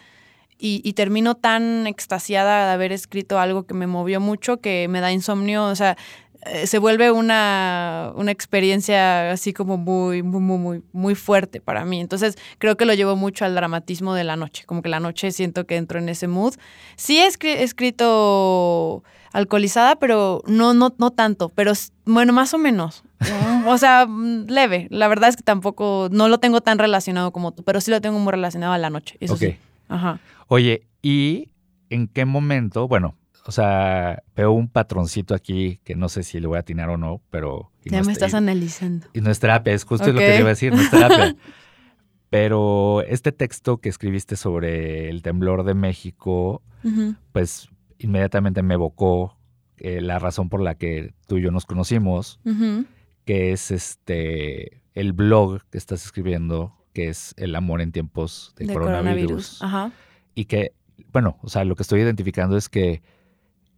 Y, 0.64 0.92
termino 0.92 1.34
tan 1.34 1.88
extasiada 1.88 2.66
de 2.66 2.72
haber 2.72 2.92
escrito 2.92 3.40
algo 3.40 3.64
que 3.64 3.74
me 3.74 3.88
movió 3.88 4.20
mucho 4.20 4.60
que 4.60 4.86
me 4.88 5.00
da 5.00 5.10
insomnio. 5.10 5.64
O 5.64 5.74
sea, 5.74 5.96
eh, 6.44 6.66
se 6.66 6.78
vuelve 6.78 7.12
una, 7.12 8.12
una, 8.16 8.32
experiencia 8.32 9.30
así 9.30 9.52
como 9.52 9.76
muy, 9.76 10.22
muy, 10.22 10.40
muy, 10.40 10.82
muy 10.92 11.14
fuerte 11.14 11.60
para 11.60 11.84
mí. 11.84 12.00
Entonces 12.00 12.36
creo 12.58 12.76
que 12.76 12.84
lo 12.84 12.94
llevo 12.94 13.14
mucho 13.14 13.44
al 13.44 13.54
dramatismo 13.54 14.14
de 14.14 14.24
la 14.24 14.34
noche. 14.36 14.64
Como 14.66 14.82
que 14.82 14.88
la 14.88 14.98
noche 14.98 15.30
siento 15.30 15.66
que 15.66 15.76
entro 15.76 16.00
en 16.00 16.08
ese 16.08 16.26
mood. 16.26 16.54
Sí 16.96 17.18
he 17.18 17.26
escrito 17.26 19.04
alcoholizada, 19.32 19.96
pero 19.96 20.42
no, 20.46 20.74
no, 20.74 20.94
no 20.98 21.10
tanto, 21.10 21.48
pero 21.48 21.72
bueno, 22.04 22.32
más 22.32 22.52
o 22.54 22.58
menos. 22.58 23.04
o 23.66 23.78
sea, 23.78 24.06
leve. 24.06 24.88
La 24.90 25.08
verdad 25.08 25.28
es 25.28 25.36
que 25.36 25.42
tampoco, 25.42 26.08
no 26.10 26.28
lo 26.28 26.38
tengo 26.38 26.60
tan 26.60 26.78
relacionado 26.78 27.30
como 27.30 27.52
tú, 27.52 27.62
pero 27.62 27.80
sí 27.80 27.90
lo 27.90 28.00
tengo 28.00 28.18
muy 28.18 28.32
relacionado 28.32 28.72
a 28.72 28.78
la 28.78 28.90
noche. 28.90 29.16
Eso 29.20 29.36
sí. 29.36 29.56
Ajá. 29.88 30.18
Oye, 30.48 30.82
¿y 31.02 31.50
en 31.88 32.08
qué 32.08 32.24
momento? 32.24 32.88
Bueno, 32.88 33.14
o 33.44 33.52
sea, 33.52 34.22
veo 34.36 34.52
un 34.52 34.68
patroncito 34.68 35.34
aquí 35.34 35.80
que 35.84 35.94
no 35.94 36.08
sé 36.08 36.22
si 36.22 36.40
le 36.40 36.46
voy 36.46 36.56
a 36.56 36.60
atinar 36.60 36.88
o 36.90 36.96
no, 36.96 37.20
pero... 37.30 37.70
Ya 37.84 38.02
me 38.02 38.12
estás 38.12 38.34
analizando. 38.34 39.06
Y 39.12 39.20
no 39.20 39.30
es 39.30 39.40
terapia, 39.40 39.72
es 39.72 39.84
justo 39.84 40.12
lo 40.12 40.18
que 40.18 40.26
te 40.26 40.38
iba 40.38 40.46
a 40.46 40.50
decir, 40.50 40.72
no 40.72 40.80
es 40.80 40.90
terapia. 40.90 41.36
pero 42.30 43.02
este 43.02 43.32
texto 43.32 43.78
que 43.78 43.88
escribiste 43.88 44.36
sobre 44.36 45.10
el 45.10 45.22
temblor 45.22 45.64
de 45.64 45.74
México, 45.74 46.62
pues 47.32 47.68
inmediatamente 47.98 48.62
me 48.62 48.74
evocó 48.74 49.36
eh, 49.76 50.00
la 50.00 50.18
razón 50.18 50.48
por 50.48 50.60
la 50.60 50.76
que 50.76 51.12
tú 51.26 51.38
y 51.38 51.42
yo 51.42 51.50
nos 51.50 51.66
conocimos, 51.66 52.40
que 53.24 53.52
es 53.52 53.70
este 53.70 54.82
el 54.94 55.12
blog 55.12 55.62
que 55.70 55.78
estás 55.78 56.04
escribiendo, 56.04 56.74
que 56.92 57.08
es 57.08 57.34
El 57.36 57.54
amor 57.54 57.80
en 57.80 57.92
tiempos 57.92 58.54
de, 58.56 58.66
coronavirus. 58.72 59.60
Y 60.34 60.44
que, 60.46 60.72
bueno, 61.12 61.38
o 61.42 61.48
sea, 61.48 61.64
lo 61.64 61.76
que 61.76 61.82
estoy 61.82 62.00
identificando 62.00 62.56
es 62.56 62.68
que, 62.68 63.02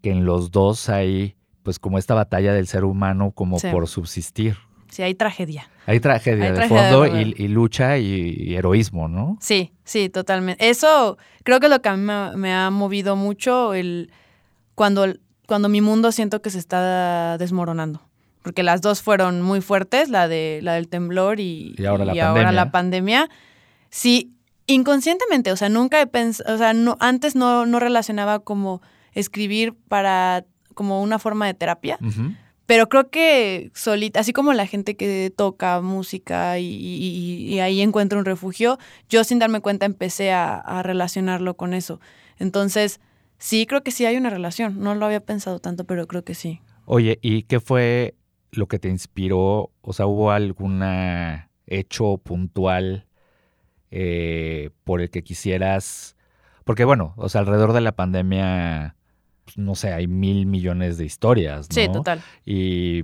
que 0.04 0.10
en 0.10 0.26
los 0.26 0.50
dos 0.50 0.90
hay 0.90 1.34
pues 1.62 1.78
como 1.78 1.96
esta 1.96 2.12
batalla 2.12 2.52
del 2.52 2.66
ser 2.66 2.84
humano 2.84 3.30
como 3.30 3.56
por 3.58 3.88
subsistir. 3.88 4.58
Sí, 4.90 5.02
hay 5.02 5.14
tragedia. 5.14 5.70
Hay 5.86 5.98
tragedia 5.98 6.52
de 6.52 6.68
fondo 6.68 7.06
y, 7.06 7.48
lucha 7.48 7.96
y, 7.96 8.54
heroísmo, 8.54 9.08
¿no? 9.08 9.38
Sí, 9.40 9.72
sí, 9.82 10.10
totalmente. 10.10 10.68
Eso 10.68 11.16
creo 11.42 11.58
que 11.58 11.66
es 11.66 11.70
lo 11.70 11.80
que 11.80 11.88
a 11.88 11.96
mí 11.96 12.02
me, 12.36 12.52
ha 12.52 12.68
movido 12.68 13.16
mucho 13.16 13.72
el 13.72 14.12
cuando, 14.74 15.06
cuando 15.46 15.70
mi 15.70 15.80
mundo 15.80 16.12
siento 16.12 16.42
que 16.42 16.50
se 16.50 16.58
está 16.58 17.38
desmoronando. 17.38 18.02
Porque 18.42 18.62
las 18.62 18.82
dos 18.82 19.00
fueron 19.00 19.40
muy 19.40 19.62
fuertes, 19.62 20.10
la 20.10 20.28
de 20.28 20.60
la 20.62 20.74
del 20.74 20.88
temblor 20.88 21.40
y, 21.40 21.74
ahora, 21.86 22.04
la, 22.04 22.12
pandemia. 22.12 22.52
la 22.52 22.70
pandemia. 22.70 23.30
Sí, 23.88 24.34
inconscientemente, 24.66 25.50
o 25.50 25.56
sea, 25.56 25.70
nunca 25.70 25.98
he 26.02 26.06
pensado, 26.06 26.54
o 26.54 26.58
sea, 26.58 26.74
no, 26.74 26.98
antes 27.00 27.34
no, 27.34 27.64
no 27.64 27.80
relacionaba 27.80 28.40
como 28.40 28.82
escribir 29.14 29.74
para 29.88 30.44
como 30.74 31.02
una 31.02 31.18
forma 31.18 31.46
de 31.46 31.54
terapia. 31.54 31.98
Pero 32.66 32.88
creo 32.88 33.10
que 33.10 33.70
solita, 33.74 34.20
así 34.20 34.32
como 34.32 34.54
la 34.54 34.66
gente 34.66 34.96
que 34.96 35.32
toca 35.34 35.80
música 35.82 36.58
y, 36.58 37.58
ahí 37.60 37.82
encuentra 37.82 38.18
un 38.18 38.24
refugio, 38.24 38.78
yo 39.08 39.22
sin 39.24 39.38
darme 39.38 39.60
cuenta 39.60 39.86
empecé 39.86 40.32
a, 40.32 40.82
relacionarlo 40.82 41.56
con 41.56 41.74
eso. 41.74 42.00
Entonces, 42.38 43.00
sí, 43.38 43.66
creo 43.66 43.82
que 43.82 43.90
sí 43.90 44.06
hay 44.06 44.16
una 44.16 44.30
relación. 44.30 44.80
No 44.80 44.94
lo 44.94 45.06
había 45.06 45.20
pensado 45.20 45.58
tanto, 45.58 45.84
pero 45.84 46.06
creo 46.06 46.24
que 46.24 46.34
sí. 46.34 46.60
Oye, 46.86 47.18
¿y 47.22 47.42
qué 47.42 47.60
fue 47.60 48.14
lo 48.50 48.66
que 48.66 48.78
te 48.78 48.88
inspiró? 48.88 49.70
O 49.82 49.92
sea, 49.92 50.06
¿hubo 50.06 50.30
algún 50.30 50.82
hecho 51.66 52.18
puntual 52.18 53.06
eh, 53.90 54.70
por 54.84 55.02
el 55.02 55.10
que 55.10 55.22
quisieras? 55.22 56.16
Porque 56.64 56.86
bueno, 56.86 57.12
o 57.18 57.28
sea, 57.28 57.42
alrededor 57.42 57.74
de 57.74 57.82
la 57.82 57.92
pandemia 57.92 58.96
pues, 59.44 59.58
no 59.58 59.74
sé, 59.74 59.92
hay 59.92 60.06
mil 60.06 60.46
millones 60.46 60.98
de 60.98 61.04
historias. 61.04 61.68
¿no? 61.68 61.74
Sí, 61.74 61.88
total. 61.92 62.22
Y, 62.44 63.02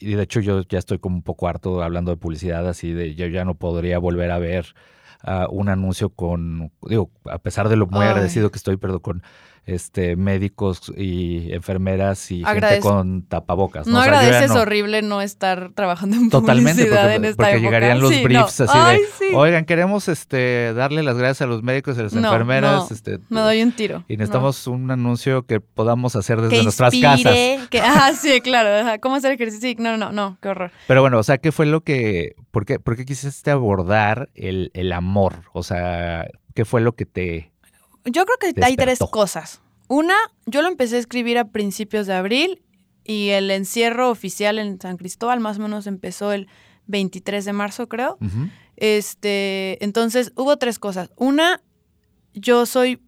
de 0.00 0.20
hecho 0.20 0.40
yo 0.40 0.62
ya 0.62 0.78
estoy 0.78 0.98
como 0.98 1.14
un 1.14 1.22
poco 1.22 1.46
harto 1.46 1.80
hablando 1.80 2.10
de 2.10 2.16
publicidad, 2.16 2.68
así 2.68 2.92
de 2.92 3.14
yo 3.14 3.26
ya 3.28 3.44
no 3.44 3.54
podría 3.54 3.98
volver 4.00 4.32
a 4.32 4.38
ver 4.40 4.74
ah, 5.22 5.46
un 5.48 5.68
anuncio 5.68 6.08
con, 6.08 6.72
digo, 6.82 7.12
a 7.30 7.38
pesar 7.38 7.68
de 7.68 7.76
lo 7.76 7.86
muy 7.86 8.04
agradecido 8.04 8.50
que 8.50 8.56
estoy, 8.56 8.78
pero 8.78 9.00
con 9.00 9.22
este, 9.64 10.16
médicos 10.16 10.92
y 10.96 11.52
enfermeras 11.52 12.30
y 12.30 12.44
gente 12.44 12.80
con 12.80 13.22
tapabocas. 13.22 13.86
No, 13.86 14.00
agradeces 14.00 14.50
horrible 14.50 15.02
no 15.02 15.22
estar 15.22 15.70
trabajando 15.74 16.16
en 16.16 16.30
Totalmente, 16.30 16.82
publicidad 16.82 17.02
porque, 17.02 17.14
en 17.14 17.24
esta 17.24 17.44
porque 17.44 17.60
llegarían 17.60 18.00
los 18.00 18.22
briefs 18.22 18.60
así 18.60 18.78
de, 18.78 19.36
oigan, 19.36 19.64
queremos 19.64 20.08
este, 20.08 20.74
darle 20.74 21.02
las 21.02 21.16
gracias 21.16 21.42
a 21.42 21.46
los 21.46 21.62
médicos 21.62 21.96
y 21.96 22.00
a 22.00 22.02
las 22.04 22.12
enfermeras. 22.14 22.90
Este, 22.90 23.18
me 23.28 23.40
doy 23.40 23.62
un 23.62 23.72
tiro. 23.72 24.04
Y 24.08 24.16
necesitamos 24.16 24.66
un 24.66 24.90
anuncio 24.90 25.46
que 25.46 25.60
podamos 25.60 26.16
hacer 26.16 26.40
desde 26.40 26.62
nuestras 26.62 26.94
casas. 27.00 27.32
Que, 27.32 27.80
ah, 27.82 28.12
sí, 28.18 28.40
claro. 28.40 28.98
¿Cómo 29.00 29.16
hacer 29.16 29.32
ejercicio? 29.32 29.70
Sí, 29.70 29.76
no, 29.78 29.96
no, 29.96 30.10
no, 30.10 30.38
qué 30.42 30.48
horror. 30.48 30.72
Pero 30.88 31.02
bueno, 31.02 31.18
o 31.18 31.22
sea, 31.22 31.38
¿qué 31.38 31.52
fue 31.52 31.66
lo 31.66 31.82
que, 31.82 32.34
por 32.50 32.66
qué, 32.66 32.80
por 32.80 32.96
qué 32.96 33.04
quisiste 33.04 33.52
abordar 33.52 34.28
el, 34.34 34.72
el 34.74 34.92
amor? 34.92 35.42
O 35.52 35.62
sea, 35.62 36.26
¿qué 36.54 36.64
fue 36.64 36.80
lo 36.80 36.96
que 36.96 37.06
te 37.06 37.51
yo 38.04 38.24
creo 38.24 38.54
que 38.54 38.64
hay 38.64 38.76
tres 38.76 38.98
cosas. 39.10 39.60
Una, 39.88 40.14
yo 40.46 40.62
lo 40.62 40.68
empecé 40.68 40.96
a 40.96 40.98
escribir 40.98 41.38
a 41.38 41.48
principios 41.48 42.06
de 42.06 42.14
abril 42.14 42.62
y 43.04 43.30
el 43.30 43.50
encierro 43.50 44.10
oficial 44.10 44.58
en 44.58 44.80
San 44.80 44.96
Cristóbal 44.96 45.40
más 45.40 45.58
o 45.58 45.62
menos 45.62 45.86
empezó 45.86 46.32
el 46.32 46.48
23 46.86 47.44
de 47.44 47.52
marzo, 47.52 47.88
creo. 47.88 48.18
Este, 48.76 49.82
entonces 49.84 50.32
hubo 50.36 50.56
tres 50.56 50.78
cosas. 50.78 51.10
Una, 51.16 51.62
yo 52.32 52.66
soy 52.66 53.00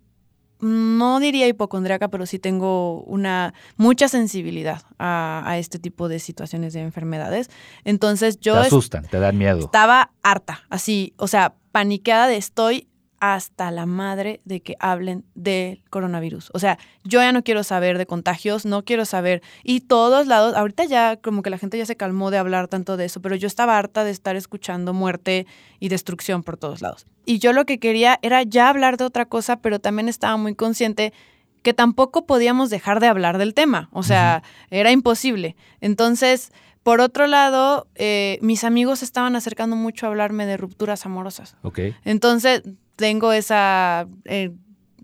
no 0.61 1.21
diría 1.21 1.47
hipocondriaca, 1.47 2.09
pero 2.09 2.27
sí 2.27 2.39
tengo 2.39 3.03
una 3.03 3.53
mucha 3.77 4.09
sensibilidad 4.09 4.83
a, 4.99 5.43
a, 5.45 5.59
este 5.59 5.79
tipo 5.79 6.09
de 6.09 6.19
situaciones 6.19 6.73
de 6.73 6.81
enfermedades. 6.81 7.51
Entonces 7.85 8.41
yo... 8.41 8.55
Te 8.55 8.69
asustan, 8.69 9.07
te 9.07 9.19
dan 9.19 9.37
miedo. 9.37 9.61
Estaba 9.61 10.13
harta, 10.23 10.63
así, 10.71 11.13
o 11.19 11.27
sea, 11.27 11.55
paniqueada 11.73 12.29
de 12.29 12.37
estoy 12.37 12.89
hasta 13.33 13.71
la 13.71 13.87
madre 13.87 14.41
de 14.45 14.61
que 14.61 14.77
hablen 14.81 15.25
del 15.35 15.83
coronavirus. 15.89 16.51
O 16.53 16.59
sea, 16.59 16.79
yo 17.05 17.21
ya 17.21 17.33
no 17.33 17.43
quiero 17.43 17.65
saber 17.65 17.97
de 17.97 18.05
contagios, 18.05 18.67
no 18.67 18.85
quiero 18.85 19.07
saber. 19.07 19.41
Y 19.63 19.81
todos 19.81 20.27
lados, 20.27 20.55
ahorita 20.55 20.85
ya 20.85 21.17
como 21.17 21.43
que 21.43 21.49
la 21.49 21.57
gente 21.57 21.79
ya 21.79 21.87
se 21.87 21.97
calmó 21.97 22.31
de 22.31 22.37
hablar 22.37 22.69
tanto 22.69 22.99
de 22.99 23.07
eso, 23.07 23.23
pero 23.23 23.35
yo 23.35 23.47
estaba 23.47 23.79
harta 23.79 24.05
de 24.05 24.11
estar 24.11 24.37
escuchando 24.37 24.93
muerte 24.93 25.47
y 25.81 25.89
destrucción 25.89 26.43
por 26.43 26.59
todos 26.59 26.83
lados. 26.83 27.07
Y 27.25 27.39
yo 27.39 27.55
lo 27.55 27.65
que 27.65 27.79
quería 27.79 28.19
era 28.21 28.43
ya 28.43 28.69
hablar 28.69 28.99
de 28.99 29.05
otra 29.05 29.25
cosa, 29.25 29.57
pero 29.57 29.79
también 29.79 30.11
estaba 30.11 30.37
muy 30.37 30.55
consciente 30.55 31.15
que 31.63 31.73
tampoco 31.73 32.27
podíamos 32.27 32.69
dejar 32.69 33.01
de 33.01 33.07
hablar 33.07 33.39
del 33.39 33.55
tema. 33.55 33.89
O 33.93 34.03
sea, 34.03 34.43
era 34.69 34.91
imposible. 34.91 35.57
Entonces, 35.81 36.53
por 36.83 37.01
otro 37.01 37.27
lado, 37.27 37.87
eh, 37.95 38.39
mis 38.43 38.65
amigos 38.65 39.03
estaban 39.03 39.35
acercando 39.35 39.75
mucho 39.77 40.05
a 40.05 40.11
hablarme 40.11 40.45
de 40.45 40.59
rupturas 40.59 41.07
amorosas. 41.07 41.57
Ok. 41.63 41.79
Entonces, 42.05 42.65
tengo 42.97 43.33
esa 43.33 44.07
eh, 44.25 44.51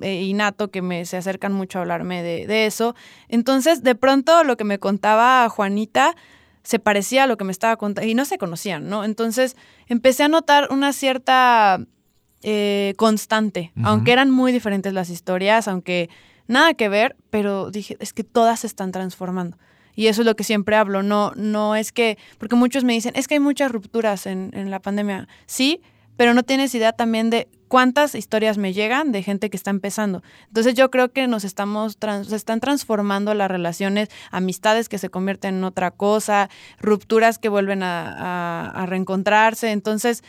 eh, 0.01 0.23
innato 0.23 0.71
que 0.71 0.83
me 0.83 1.05
se 1.05 1.17
acercan 1.17 1.53
mucho 1.53 1.79
a 1.79 1.83
hablarme 1.83 2.23
de, 2.23 2.67
eso. 2.67 2.95
Entonces, 3.29 3.83
de 3.83 3.95
pronto, 3.95 4.45
lo 4.45 4.57
que 4.57 4.65
me 4.65 4.79
contaba 4.79 5.49
Juanita 5.49 6.15
se 6.63 6.79
parecía 6.79 7.25
a 7.25 7.27
lo 7.27 7.37
que 7.37 7.45
me 7.45 7.53
estaba 7.53 7.77
contando 7.77 8.09
y 8.09 8.15
no 8.15 8.25
se 8.25 8.39
conocían, 8.39 8.89
¿no? 8.89 9.05
Entonces 9.05 9.57
empecé 9.89 10.25
a 10.25 10.29
notar 10.29 10.69
una 10.71 10.93
cierta 10.93 11.81
eh, 12.43 12.95
constante, 12.97 13.73
aunque 13.83 14.13
eran 14.13 14.31
muy 14.31 14.53
diferentes 14.53 14.93
las 14.93 15.11
historias, 15.11 15.69
aunque 15.69 16.11
nada 16.47 16.75
que 16.75 16.89
ver, 16.89 17.17
pero 17.31 17.71
dije, 17.71 17.97
es 18.01 18.13
que 18.13 18.25
todas 18.25 18.61
se 18.61 18.67
están 18.67 18.93
transformando. 18.93 19.59
Y 19.95 20.07
eso 20.07 20.23
es 20.23 20.27
lo 20.27 20.37
que 20.37 20.45
siempre 20.45 20.77
hablo, 20.77 21.03
no, 21.03 21.33
no 21.35 21.77
es 21.77 21.93
que, 21.93 22.17
porque 22.39 22.57
muchos 22.57 22.85
me 22.85 22.93
dicen, 22.93 23.13
es 23.17 23.27
que 23.27 23.35
hay 23.35 23.41
muchas 23.41 23.73
rupturas 23.73 24.27
en, 24.27 24.51
en 24.55 24.71
la 24.71 24.81
pandemia. 24.81 25.29
Sí, 25.47 25.83
pero 26.21 26.35
no 26.35 26.43
tienes 26.43 26.75
idea 26.75 26.93
también 26.93 27.31
de 27.31 27.49
cuántas 27.67 28.15
historias 28.15 28.59
me 28.59 28.75
llegan 28.75 29.11
de 29.11 29.23
gente 29.23 29.49
que 29.49 29.57
está 29.57 29.71
empezando. 29.71 30.23
Entonces 30.49 30.75
yo 30.75 30.91
creo 30.91 31.13
que 31.13 31.27
nos 31.27 31.45
estamos, 31.45 31.97
se 32.29 32.37
están 32.37 32.61
transformando 32.61 33.33
las 33.33 33.51
relaciones, 33.51 34.11
amistades 34.31 34.91
que 34.91 34.99
se 34.99 35.09
convierten 35.09 35.55
en 35.55 35.65
otra 35.65 35.91
cosa, 35.91 36.51
rupturas 36.79 37.39
que 37.39 37.49
vuelven 37.49 37.83
a, 37.83 38.85
reencontrarse. 38.87 39.71
Entonces 39.71 40.23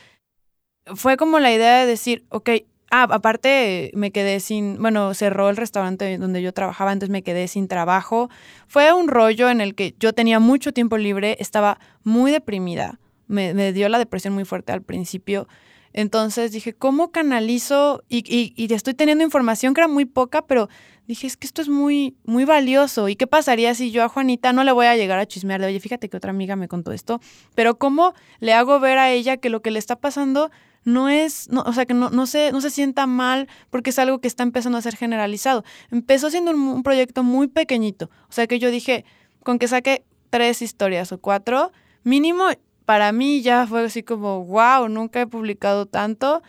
fue 0.96 1.18
como 1.18 1.40
la 1.40 1.52
idea 1.52 1.80
de 1.82 1.86
decir, 1.86 2.24
ok, 2.30 2.52
Ah, 2.94 3.08
aparte 3.10 3.92
me 3.94 4.12
quedé 4.12 4.40
sin, 4.40 4.82
bueno, 4.82 5.14
cerró 5.14 5.50
el 5.50 5.58
restaurante 5.58 6.18
donde 6.18 6.42
yo 6.42 6.54
trabajaba, 6.54 6.92
entonces 6.94 7.12
me 7.12 7.22
quedé 7.22 7.50
sin 7.50 7.68
trabajo. 7.68 8.30
Fue 8.68 8.94
un 8.94 9.10
rollo 9.10 9.50
en 9.50 9.60
el 9.60 9.76
que 9.76 9.94
yo 10.00 10.14
tenía 10.14 10.40
mucho 10.40 10.72
tiempo 10.74 10.98
libre, 10.98 11.36
estaba 11.40 11.80
muy 12.04 12.32
deprimida, 12.32 13.00
me, 13.28 13.54
me 13.54 13.72
dio 13.72 13.88
la 13.88 13.98
depresión 13.98 14.34
muy 14.34 14.44
fuerte 14.46 14.74
al 14.74 14.82
principio. 14.82 15.48
Entonces 15.94 16.52
dije, 16.52 16.74
¿cómo 16.74 17.12
canalizo? 17.12 18.04
Y, 18.10 18.24
y, 18.56 18.74
estoy 18.74 18.94
teniendo 18.94 19.24
información 19.24 19.74
que 19.74 19.82
era 19.82 19.88
muy 19.88 20.06
poca, 20.06 20.42
pero 20.44 20.70
dije, 21.08 21.28
es 21.28 21.38
que 21.38 21.46
esto 21.48 21.62
es 21.62 21.70
muy, 21.70 22.16
muy 22.24 22.46
valioso. 22.46 23.10
¿Y 23.10 23.16
qué 23.16 23.28
pasaría 23.28 23.76
si 23.76 23.92
yo 23.92 24.04
a 24.04 24.10
Juanita 24.10 24.54
no 24.54 24.64
le 24.64 24.72
voy 24.72 24.86
a 24.86 24.96
llegar 24.96 25.20
a 25.20 25.26
chismear 25.26 25.62
de, 25.62 25.68
oye, 25.68 25.80
fíjate 25.80 26.10
que 26.10 26.18
otra 26.18 26.32
amiga 26.32 26.56
me 26.56 26.68
contó 26.68 26.92
esto? 26.92 27.20
Pero 27.56 27.78
¿cómo 27.78 28.14
le 28.40 28.54
hago 28.54 28.80
ver 28.80 28.98
a 28.98 29.12
ella 29.12 29.38
que 29.38 29.50
lo 29.50 29.62
que 29.62 29.72
le 29.72 29.80
está 29.80 29.98
pasando 29.98 30.52
no 30.84 31.10
es, 31.10 31.50
no, 31.50 31.62
o 31.62 31.74
sea, 31.74 31.86
que 31.86 31.94
no, 31.94 32.10
no, 32.10 32.26
se, 32.26 32.52
no 32.52 32.62
se 32.62 32.72
sienta 32.72 33.06
mal 33.06 33.48
porque 33.70 33.92
es 33.92 34.00
algo 34.00 34.20
que 34.20 34.28
está 34.28 34.44
empezando 34.44 34.78
a 34.78 34.82
ser 34.82 34.96
generalizado? 34.96 35.64
Empezó 35.92 36.30
siendo 36.30 36.52
un, 36.52 36.60
un 36.60 36.84
proyecto 36.84 37.24
muy 37.24 37.48
pequeñito. 37.48 38.10
O 38.30 38.32
sea, 38.32 38.48
que 38.48 38.60
yo 38.60 38.72
dije, 38.72 39.06
con 39.44 39.60
que 39.60 39.68
saque 39.68 40.06
tres 40.30 40.62
historias 40.62 41.12
o 41.12 41.20
cuatro, 41.20 41.72
mínimo 42.04 42.46
para 42.86 43.12
mí 43.12 43.42
ya 43.42 43.68
fue 43.68 43.86
así 43.86 44.04
como, 44.04 44.46
wow, 44.46 44.88
nunca 44.90 45.22
he 45.22 45.28
publicado 45.28 45.86
tanto. 45.86 46.42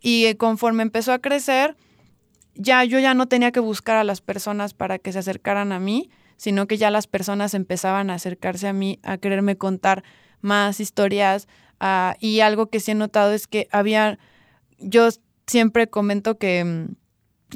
Y 0.00 0.26
eh, 0.26 0.36
conforme 0.36 0.82
empezó 0.82 1.12
a 1.12 1.18
crecer, 1.18 1.76
ya 2.54 2.84
yo 2.84 2.98
ya 2.98 3.14
no 3.14 3.28
tenía 3.28 3.52
que 3.52 3.60
buscar 3.60 3.96
a 3.96 4.04
las 4.04 4.20
personas 4.20 4.74
para 4.74 4.98
que 4.98 5.12
se 5.12 5.18
acercaran 5.18 5.72
a 5.72 5.80
mí, 5.80 6.10
sino 6.36 6.66
que 6.66 6.76
ya 6.76 6.90
las 6.90 7.06
personas 7.06 7.54
empezaban 7.54 8.10
a 8.10 8.14
acercarse 8.14 8.68
a 8.68 8.72
mí, 8.72 8.98
a 9.02 9.18
quererme 9.18 9.56
contar 9.56 10.04
más 10.40 10.80
historias. 10.80 11.48
Y 12.20 12.40
algo 12.40 12.68
que 12.70 12.80
sí 12.80 12.92
he 12.92 12.94
notado 12.94 13.32
es 13.32 13.46
que 13.46 13.68
había, 13.70 14.18
yo 14.78 15.08
siempre 15.46 15.88
comento 15.88 16.38
que 16.38 16.64
mm, 16.64 16.94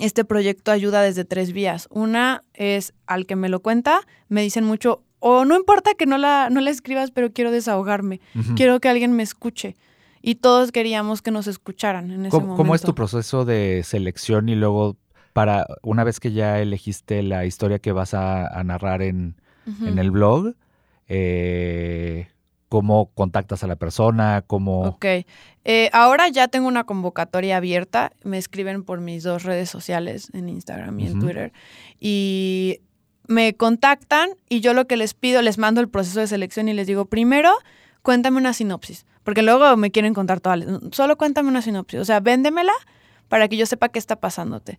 este 0.00 0.24
proyecto 0.24 0.70
ayuda 0.70 1.02
desde 1.02 1.24
tres 1.24 1.52
vías. 1.52 1.88
Una 1.90 2.44
es 2.54 2.94
al 3.06 3.26
que 3.26 3.36
me 3.36 3.48
lo 3.48 3.60
cuenta, 3.60 4.00
me 4.28 4.42
dicen 4.42 4.64
mucho, 4.64 5.04
o 5.20 5.44
no 5.44 5.56
importa 5.56 5.92
que 5.94 6.06
no 6.06 6.18
la, 6.18 6.48
no 6.50 6.60
la 6.60 6.70
escribas, 6.70 7.10
pero 7.10 7.32
quiero 7.32 7.50
desahogarme, 7.50 8.20
quiero 8.56 8.80
que 8.80 8.88
alguien 8.88 9.12
me 9.12 9.22
escuche. 9.22 9.76
Y 10.22 10.34
todos 10.34 10.72
queríamos 10.72 11.22
que 11.22 11.30
nos 11.30 11.46
escucharan 11.46 12.10
en 12.10 12.26
ese 12.26 12.30
¿Cómo, 12.30 12.48
momento. 12.48 12.62
¿Cómo 12.62 12.74
es 12.74 12.82
tu 12.82 12.94
proceso 12.94 13.44
de 13.44 13.82
selección 13.84 14.48
y 14.50 14.54
luego 14.54 14.96
para 15.32 15.66
una 15.82 16.04
vez 16.04 16.20
que 16.20 16.32
ya 16.32 16.60
elegiste 16.60 17.22
la 17.22 17.46
historia 17.46 17.78
que 17.78 17.92
vas 17.92 18.14
a, 18.14 18.62
narrar 18.64 19.02
en, 19.02 19.36
el 19.96 20.10
blog, 20.10 20.54
eh, 21.08 22.28
cómo 22.68 23.10
contactas 23.14 23.62
a 23.62 23.66
la 23.66 23.76
persona, 23.76 24.42
cómo... 24.46 24.82
Ok, 24.82 25.04
eh, 25.64 25.90
ahora 25.92 26.28
ya 26.28 26.48
tengo 26.48 26.66
una 26.66 26.84
convocatoria 26.84 27.56
abierta, 27.56 28.12
me 28.24 28.38
escriben 28.38 28.82
por 28.82 29.00
mis 29.00 29.22
dos 29.22 29.44
redes 29.44 29.70
sociales, 29.70 30.30
en 30.34 30.48
Instagram 30.48 30.98
y 30.98 31.06
en 31.06 31.20
Twitter, 31.20 31.52
y 32.00 32.80
me 33.30 33.54
contactan 33.54 34.30
y 34.48 34.60
yo 34.60 34.74
lo 34.74 34.86
que 34.88 34.96
les 34.96 35.14
pido, 35.14 35.40
les 35.40 35.56
mando 35.56 35.80
el 35.80 35.88
proceso 35.88 36.18
de 36.18 36.26
selección 36.26 36.68
y 36.68 36.74
les 36.74 36.88
digo, 36.88 37.04
primero, 37.04 37.52
cuéntame 38.02 38.38
una 38.38 38.52
sinopsis, 38.52 39.06
porque 39.22 39.42
luego 39.42 39.76
me 39.76 39.92
quieren 39.92 40.14
contar 40.14 40.40
todas, 40.40 40.64
solo 40.90 41.16
cuéntame 41.16 41.48
una 41.48 41.62
sinopsis, 41.62 42.00
o 42.00 42.04
sea, 42.04 42.18
véndemela 42.18 42.72
para 43.28 43.46
que 43.46 43.56
yo 43.56 43.66
sepa 43.66 43.88
qué 43.88 44.00
está 44.00 44.16
pasándote. 44.16 44.76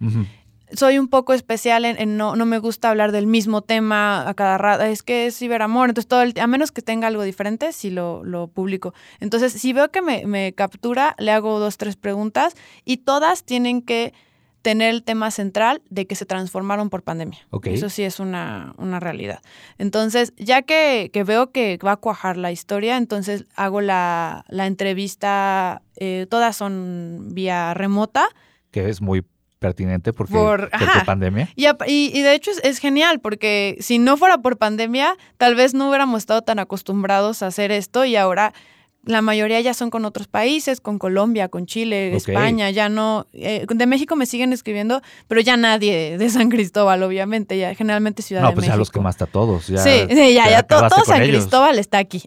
Soy 0.73 0.99
un 0.99 1.07
poco 1.07 1.33
especial 1.33 1.85
en, 1.85 2.17
no, 2.17 2.35
no 2.35 2.45
me 2.45 2.59
gusta 2.59 2.89
hablar 2.89 3.13
del 3.13 3.25
mismo 3.25 3.61
tema 3.61 4.27
a 4.27 4.33
cada 4.33 4.57
rato, 4.57 4.83
es 4.83 5.01
que 5.01 5.27
es 5.27 5.37
ciberamor, 5.37 5.87
entonces 5.87 6.09
todo 6.09 6.21
el, 6.21 6.33
a 6.37 6.47
menos 6.47 6.73
que 6.73 6.81
tenga 6.81 7.07
algo 7.07 7.23
diferente, 7.23 7.71
si 7.71 7.89
lo, 7.89 8.21
lo 8.25 8.47
publico. 8.47 8.93
Entonces, 9.21 9.53
si 9.53 9.71
veo 9.71 9.91
que 9.91 10.01
me, 10.01 10.25
me 10.25 10.51
captura, 10.53 11.15
le 11.19 11.31
hago 11.31 11.57
dos, 11.59 11.77
tres 11.77 11.95
preguntas 11.95 12.55
y 12.83 12.97
todas 12.97 13.45
tienen 13.45 13.81
que 13.81 14.13
tener 14.61 14.89
el 14.93 15.03
tema 15.03 15.31
central 15.31 15.81
de 15.89 16.05
que 16.05 16.15
se 16.15 16.25
transformaron 16.25 16.89
por 16.89 17.03
pandemia. 17.03 17.39
Eso 17.63 17.89
sí 17.89 18.03
es 18.03 18.19
una, 18.19 18.73
realidad. 18.99 19.41
Entonces, 19.77 20.33
ya 20.37 20.61
que, 20.61 21.09
veo 21.25 21.51
que 21.51 21.79
va 21.83 21.93
a 21.93 21.97
cuajar 21.97 22.37
la 22.37 22.51
historia, 22.51 22.97
entonces 22.97 23.45
hago 23.55 23.81
la, 23.81 24.45
entrevista, 24.49 25.81
eh, 25.95 26.27
todas 26.29 26.55
son 26.55 27.29
vía 27.31 27.73
remota. 27.73 28.27
Que 28.71 28.89
es 28.89 29.01
muy 29.01 29.25
pertinente 29.59 30.11
porque 30.11 30.33
por, 30.33 30.71
pandemia. 31.05 31.49
Y, 31.55 31.67
y, 31.87 32.21
de 32.21 32.33
hecho 32.33 32.49
es, 32.49 32.59
es, 32.63 32.79
genial 32.79 33.19
porque 33.19 33.77
si 33.79 33.99
no 33.99 34.17
fuera 34.17 34.39
por 34.39 34.57
pandemia, 34.57 35.15
tal 35.37 35.53
vez 35.53 35.75
no 35.75 35.87
hubiéramos 35.87 36.19
estado 36.19 36.41
tan 36.41 36.57
acostumbrados 36.57 37.43
a 37.43 37.47
hacer 37.47 37.71
esto 37.71 38.03
y 38.05 38.15
ahora 38.15 38.53
la 39.03 39.21
mayoría 39.21 39.59
ya 39.61 39.73
son 39.73 39.89
con 39.89 40.05
otros 40.05 40.27
países, 40.27 40.79
con 40.79 40.99
Colombia, 40.99 41.49
con 41.49 41.65
Chile, 41.65 42.15
España, 42.15 42.69
ya 42.69 42.87
no. 42.87 43.25
Eh, 43.33 43.65
de 43.67 43.87
México 43.87 44.15
me 44.15 44.27
siguen 44.27 44.53
escribiendo, 44.53 45.01
pero 45.27 45.41
ya 45.41 45.57
nadie 45.57 46.17
de 46.19 46.29
San 46.29 46.49
Cristóbal, 46.49 47.01
obviamente, 47.01 47.57
ya 47.57 47.73
generalmente 47.73 48.21
Ciudad 48.21 48.41
de 48.41 48.47
México. 48.47 48.55
No, 48.55 48.61
pues 48.61 48.67
ya 48.67 48.77
los 48.77 48.91
quemaste 48.91 49.23
a 49.23 49.27
todos. 49.27 49.67
Ya, 49.67 49.79
sí, 49.79 50.07
ya, 50.09 50.49
ya, 50.49 50.63
todo, 50.63 50.89
San 51.05 51.21
Cristóbal 51.21 51.79
está 51.79 51.97
aquí. 51.97 52.21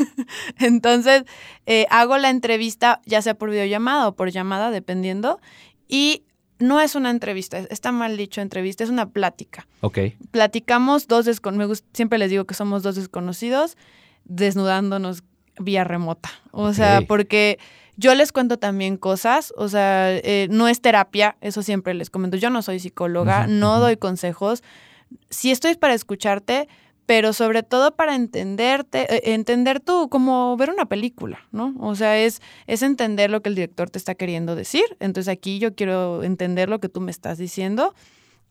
Entonces, 0.58 1.24
eh, 1.66 1.86
hago 1.90 2.16
la 2.16 2.30
entrevista, 2.30 3.02
ya 3.04 3.20
sea 3.20 3.34
por 3.34 3.50
videollamada 3.50 4.08
o 4.08 4.16
por 4.16 4.30
llamada, 4.30 4.70
dependiendo, 4.70 5.40
y 5.88 6.24
no 6.58 6.80
es 6.80 6.94
una 6.94 7.10
entrevista, 7.10 7.58
está 7.58 7.92
mal 7.92 8.16
dicho 8.16 8.40
entrevista, 8.40 8.82
es 8.82 8.90
una 8.90 9.10
plática. 9.10 9.66
Ok. 9.82 9.98
Platicamos 10.30 11.06
dos 11.06 11.26
desconocidos, 11.26 11.84
siempre 11.92 12.18
les 12.18 12.30
digo 12.30 12.46
que 12.46 12.54
somos 12.54 12.82
dos 12.82 12.94
desconocidos, 12.94 13.76
desnudándonos 14.24 15.22
vía 15.58 15.84
remota. 15.84 16.30
O 16.50 16.72
sea, 16.72 17.02
porque 17.02 17.58
yo 17.96 18.14
les 18.14 18.32
cuento 18.32 18.58
también 18.58 18.96
cosas, 18.96 19.52
o 19.56 19.68
sea, 19.68 20.12
eh, 20.16 20.48
no 20.50 20.68
es 20.68 20.80
terapia, 20.80 21.36
eso 21.40 21.62
siempre 21.62 21.94
les 21.94 22.10
comento. 22.10 22.36
Yo 22.36 22.50
no 22.50 22.62
soy 22.62 22.80
psicóloga, 22.80 23.46
no 23.46 23.78
doy 23.80 23.96
consejos. 23.96 24.62
Sí 25.30 25.50
estoy 25.50 25.76
para 25.76 25.94
escucharte, 25.94 26.68
pero 27.06 27.32
sobre 27.32 27.62
todo 27.62 27.94
para 27.94 28.14
entenderte, 28.14 29.14
eh, 29.14 29.34
entender 29.34 29.78
tú, 29.80 30.08
como 30.08 30.56
ver 30.56 30.70
una 30.70 30.86
película, 30.86 31.40
¿no? 31.52 31.74
O 31.78 31.94
sea, 31.94 32.18
es, 32.18 32.40
es 32.66 32.82
entender 32.82 33.30
lo 33.30 33.42
que 33.42 33.50
el 33.50 33.54
director 33.54 33.90
te 33.90 33.98
está 33.98 34.14
queriendo 34.14 34.56
decir. 34.56 34.84
Entonces 35.00 35.32
aquí 35.32 35.58
yo 35.58 35.74
quiero 35.74 36.24
entender 36.24 36.68
lo 36.68 36.80
que 36.80 36.88
tú 36.88 37.00
me 37.00 37.10
estás 37.10 37.38
diciendo 37.38 37.94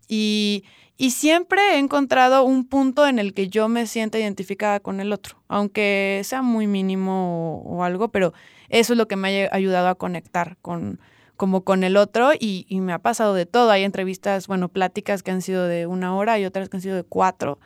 y, 0.08 0.64
y 0.98 1.12
siempre 1.12 1.76
he 1.76 1.80
encontrado 1.80 2.44
un 2.44 2.66
punto 2.66 3.08
en 3.08 3.20
el 3.20 3.34
que 3.34 3.48
yo 3.48 3.68
me 3.68 3.88
siento 3.88 4.18
identificada 4.18 4.80
con 4.80 5.00
el 5.00 5.12
otro, 5.12 5.38
aunque 5.48 6.22
sea 6.24 6.42
muy 6.42 6.68
mínimo 6.68 7.64
o, 7.66 7.84
algo, 7.84 8.10
pero 8.10 8.34
eso 8.70 8.94
es 8.94 8.98
lo 8.98 9.08
que 9.08 9.16
me 9.16 9.46
ha 9.46 9.56
ayudado 9.56 9.88
a 9.88 9.96
conectar 9.96 10.58
con, 10.62 11.00
como 11.36 11.64
con 11.64 11.84
el 11.84 11.98
otro 11.98 12.34
y, 12.34 12.66
y, 12.70 12.80
me 12.80 12.94
ha 12.94 13.00
pasado 13.00 13.34
de 13.34 13.46
todo. 13.46 13.72
Hay 13.72 13.84
entrevistas, 13.84 14.48
bueno, 14.48 14.70
pláticas 14.70 15.24
que 15.24 15.32
han 15.32 15.42
sido 15.42 15.68
de 15.68 15.88
una 15.88 16.16
hora 16.16 16.40
y 16.40 16.46
otras 16.46 16.70
que 16.70 16.78
han 16.78 16.82
sido 16.82 16.96
de 16.96 17.04
cuatro. 17.04 17.60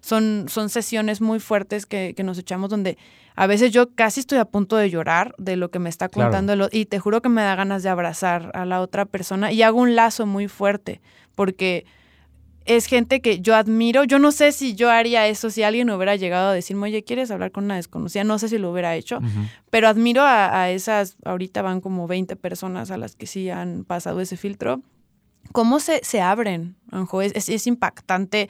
Son, 0.00 0.46
son 0.48 0.68
sesiones 0.68 1.20
muy 1.20 1.38
fuertes 1.38 1.86
que, 1.86 2.14
que 2.16 2.24
nos 2.24 2.36
echamos 2.36 2.68
donde 2.68 2.98
a 3.36 3.46
veces 3.46 3.72
yo 3.72 3.94
casi 3.94 4.20
estoy 4.20 4.38
a 4.38 4.44
punto 4.44 4.76
de 4.76 4.90
llorar 4.90 5.34
de 5.38 5.56
lo 5.56 5.70
que 5.70 5.78
me 5.78 5.88
está 5.88 6.08
contando 6.08 6.68
y 6.70 6.86
te 6.86 6.98
juro 6.98 7.22
que 7.22 7.28
me 7.28 7.42
da 7.42 7.54
ganas 7.54 7.82
de 7.82 7.88
abrazar 7.88 8.50
a 8.54 8.64
la 8.66 8.80
otra 8.80 9.06
persona 9.06 9.52
y 9.52 9.62
hago 9.62 9.80
un 9.80 9.94
lazo 9.94 10.26
muy 10.26 10.48
fuerte 10.48 11.00
porque 11.34 11.84
es 12.64 12.86
gente 12.86 13.20
que 13.20 13.40
yo 13.40 13.54
admiro. 13.54 14.04
Yo 14.04 14.18
no 14.18 14.32
sé 14.32 14.52
si 14.52 14.74
yo 14.74 14.90
haría 14.90 15.26
eso 15.26 15.50
si 15.50 15.62
alguien 15.62 15.90
hubiera 15.90 16.16
llegado 16.16 16.50
a 16.50 16.52
decirme, 16.52 16.84
oye, 16.84 17.02
¿quieres 17.04 17.30
hablar 17.30 17.50
con 17.50 17.64
una 17.64 17.76
desconocida? 17.76 18.24
No 18.24 18.38
sé 18.38 18.48
si 18.48 18.58
lo 18.58 18.70
hubiera 18.70 18.94
hecho, 18.94 19.20
pero 19.70 19.88
admiro 19.88 20.22
a, 20.24 20.70
esas, 20.70 21.16
ahorita 21.24 21.62
van 21.62 21.80
como 21.80 22.06
20 22.06 22.36
personas 22.36 22.90
a 22.90 22.96
las 22.96 23.16
que 23.16 23.26
sí 23.26 23.50
han 23.50 23.84
pasado 23.84 24.20
ese 24.20 24.36
filtro. 24.36 24.80
¿Cómo 25.52 25.80
se, 25.80 26.00
se 26.04 26.20
abren, 26.20 26.76
Anjo? 26.90 27.20
Es, 27.20 27.48
es, 27.48 27.66
impactante 27.66 28.48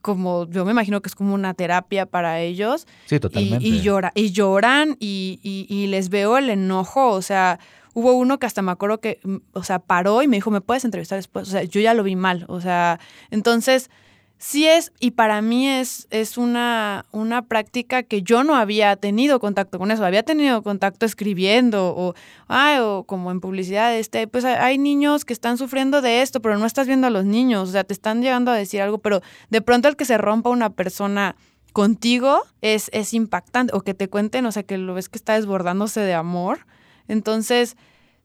como 0.00 0.48
yo 0.48 0.64
me 0.64 0.70
imagino 0.70 1.02
que 1.02 1.08
es 1.08 1.14
como 1.14 1.34
una 1.34 1.52
terapia 1.52 2.06
para 2.06 2.40
ellos. 2.40 2.86
Sí, 3.04 3.20
totalmente. 3.20 3.66
Y, 3.66 3.80
llora, 3.80 4.12
y 4.14 4.30
lloran 4.30 4.96
y, 4.98 5.40
y, 5.42 5.86
les 5.88 6.08
veo 6.08 6.38
el 6.38 6.48
enojo, 6.48 7.10
o 7.10 7.22
sea, 7.22 7.58
Hubo 7.96 8.12
uno 8.12 8.38
que 8.38 8.44
hasta 8.44 8.60
me 8.60 8.72
acuerdo 8.72 9.00
que, 9.00 9.20
mm, 9.24 9.36
o 9.54 9.62
sea, 9.64 9.78
paró 9.78 10.22
y 10.22 10.28
me 10.28 10.36
dijo, 10.36 10.50
¿me 10.50 10.60
puedes 10.60 10.84
entrevistar 10.84 11.16
después? 11.16 11.48
O 11.48 11.50
sea, 11.50 11.62
yo 11.62 11.80
ya 11.80 11.94
lo 11.94 12.02
vi 12.02 12.14
mal. 12.14 12.44
O 12.48 12.60
sea, 12.60 13.00
entonces 13.30 13.88
sí 14.36 14.66
es, 14.66 14.92
y 15.00 15.12
para 15.12 15.40
mí 15.40 15.66
es, 15.66 16.06
es 16.10 16.36
una, 16.36 17.06
una 17.10 17.46
práctica 17.46 18.02
que 18.02 18.20
yo 18.20 18.44
no 18.44 18.54
había 18.54 18.96
tenido 18.96 19.40
contacto 19.40 19.78
con 19.78 19.90
eso, 19.90 20.04
había 20.04 20.24
tenido 20.24 20.62
contacto 20.62 21.06
escribiendo 21.06 21.94
o, 21.96 22.14
o 22.48 23.04
como 23.04 23.30
en 23.30 23.40
publicidad, 23.40 23.96
este, 23.96 24.28
pues 24.28 24.44
hay 24.44 24.76
niños 24.76 25.24
que 25.24 25.32
están 25.32 25.56
sufriendo 25.56 26.02
de 26.02 26.20
esto, 26.20 26.42
pero 26.42 26.58
no 26.58 26.66
estás 26.66 26.86
viendo 26.86 27.06
a 27.06 27.10
los 27.10 27.24
niños, 27.24 27.70
o 27.70 27.72
sea, 27.72 27.84
te 27.84 27.94
están 27.94 28.20
llegando 28.20 28.50
a 28.50 28.56
decir 28.56 28.82
algo, 28.82 28.98
pero 28.98 29.22
de 29.48 29.62
pronto 29.62 29.88
el 29.88 29.96
que 29.96 30.04
se 30.04 30.18
rompa 30.18 30.50
una 30.50 30.68
persona 30.68 31.34
contigo 31.72 32.42
es, 32.60 32.90
es 32.92 33.14
impactante, 33.14 33.74
o 33.74 33.80
que 33.80 33.94
te 33.94 34.08
cuenten, 34.08 34.44
o 34.44 34.52
sea, 34.52 34.64
que 34.64 34.76
lo 34.76 34.92
ves 34.92 35.08
que 35.08 35.16
está 35.16 35.34
desbordándose 35.34 36.00
de 36.00 36.14
amor, 36.14 36.66
entonces 37.08 37.76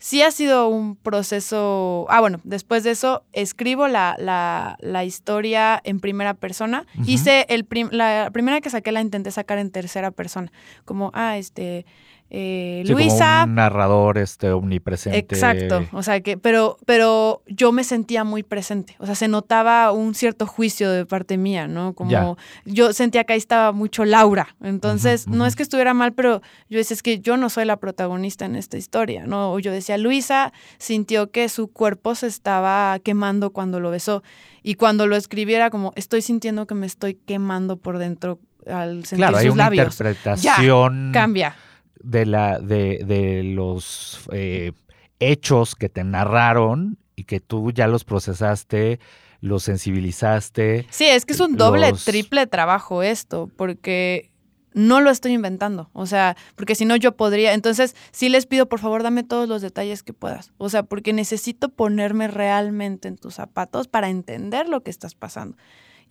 sí 0.01 0.23
ha 0.23 0.31
sido 0.31 0.67
un 0.67 0.95
proceso. 0.95 2.07
Ah, 2.09 2.19
bueno, 2.19 2.41
después 2.43 2.83
de 2.83 2.91
eso 2.91 3.23
escribo 3.33 3.87
la, 3.87 4.15
la, 4.17 4.75
la 4.79 5.05
historia 5.05 5.79
en 5.83 5.99
primera 5.99 6.33
persona. 6.33 6.85
Hice 7.05 7.45
el 7.49 7.67
la 7.91 8.29
primera 8.33 8.61
que 8.61 8.69
saqué 8.71 8.91
la 8.91 9.01
intenté 9.01 9.31
sacar 9.31 9.59
en 9.59 9.69
tercera 9.69 10.09
persona. 10.11 10.51
Como, 10.85 11.11
ah, 11.13 11.37
este, 11.37 11.85
eh, 12.33 12.83
Luisa. 12.87 13.43
un 13.45 13.55
narrador 13.55 14.17
este, 14.17 14.51
omnipresente. 14.51 15.19
Exacto. 15.19 15.85
O 15.91 16.01
sea 16.01 16.21
que, 16.21 16.37
pero, 16.37 16.77
pero 16.85 17.43
yo 17.45 17.73
me 17.73 17.83
sentía 17.83 18.23
muy 18.23 18.41
presente. 18.41 18.95
O 18.99 19.05
sea, 19.05 19.15
se 19.15 19.27
notaba 19.27 19.91
un 19.91 20.15
cierto 20.15 20.47
juicio 20.47 20.89
de 20.89 21.05
parte 21.05 21.37
mía, 21.37 21.67
¿no? 21.67 21.93
Como 21.93 22.37
yo 22.63 22.93
sentía 22.93 23.25
que 23.25 23.33
ahí 23.33 23.37
estaba 23.37 23.73
mucho 23.73 24.05
Laura. 24.05 24.55
Entonces, 24.63 25.27
no 25.27 25.45
es 25.45 25.57
que 25.57 25.63
estuviera 25.63 25.93
mal, 25.93 26.13
pero 26.13 26.41
yo 26.69 26.77
decía, 26.77 26.95
es 26.95 27.03
que 27.03 27.19
yo 27.19 27.35
no 27.35 27.49
soy 27.49 27.65
la 27.65 27.75
protagonista 27.75 28.45
en 28.45 28.55
esta 28.55 28.77
historia, 28.77 29.27
¿no? 29.27 29.51
O 29.51 29.59
yo 29.59 29.73
decía, 29.73 29.97
Luisa 29.97 30.53
sintió 30.77 31.31
que 31.31 31.49
su 31.49 31.67
cuerpo 31.67 32.15
se 32.15 32.27
estaba 32.27 32.97
quemando 32.99 33.49
cuando 33.49 33.81
lo 33.81 33.91
besó. 33.91 34.23
Y 34.63 34.75
cuando 34.75 35.05
lo 35.05 35.17
escribiera, 35.17 35.69
como 35.69 35.91
estoy 35.97 36.21
sintiendo 36.21 36.65
que 36.65 36.75
me 36.75 36.87
estoy 36.87 37.15
quemando 37.15 37.75
por 37.75 37.97
dentro 37.97 38.39
al 38.67 39.03
sentir 39.03 39.17
claro, 39.17 39.37
sus 39.37 39.43
hay 39.43 39.49
una 39.49 39.63
labios. 39.65 39.93
interpretación. 39.99 41.11
cambia 41.11 41.55
de, 42.03 42.25
la, 42.25 42.59
de, 42.59 43.03
de 43.05 43.43
los 43.43 44.27
eh, 44.31 44.71
hechos 45.19 45.75
que 45.75 45.89
te 45.89 46.03
narraron 46.03 46.97
y 47.15 47.23
que 47.25 47.39
tú 47.39 47.71
ya 47.71 47.87
los 47.87 48.03
procesaste, 48.03 48.99
los 49.39 49.63
sensibilizaste. 49.63 50.87
Sí, 50.89 51.05
es 51.05 51.25
que 51.25 51.33
es 51.33 51.39
un 51.39 51.57
doble, 51.57 51.93
triple 51.93 52.47
trabajo 52.47 53.03
esto, 53.03 53.49
porque 53.55 54.31
no 54.73 55.01
lo 55.01 55.09
estoy 55.09 55.33
inventando. 55.33 55.89
O 55.93 56.05
sea, 56.05 56.37
porque 56.55 56.75
si 56.75 56.85
no 56.85 56.95
yo 56.95 57.15
podría. 57.15 57.53
Entonces, 57.53 57.95
sí 58.11 58.29
les 58.29 58.45
pido, 58.45 58.67
por 58.67 58.79
favor, 58.79 59.03
dame 59.03 59.23
todos 59.23 59.47
los 59.47 59.61
detalles 59.61 60.03
que 60.03 60.13
puedas. 60.13 60.51
O 60.57 60.69
sea, 60.69 60.83
porque 60.83 61.13
necesito 61.13 61.69
ponerme 61.69 62.27
realmente 62.27 63.07
en 63.07 63.17
tus 63.17 63.35
zapatos 63.35 63.87
para 63.87 64.09
entender 64.09 64.69
lo 64.69 64.81
que 64.81 64.91
estás 64.91 65.15
pasando 65.15 65.57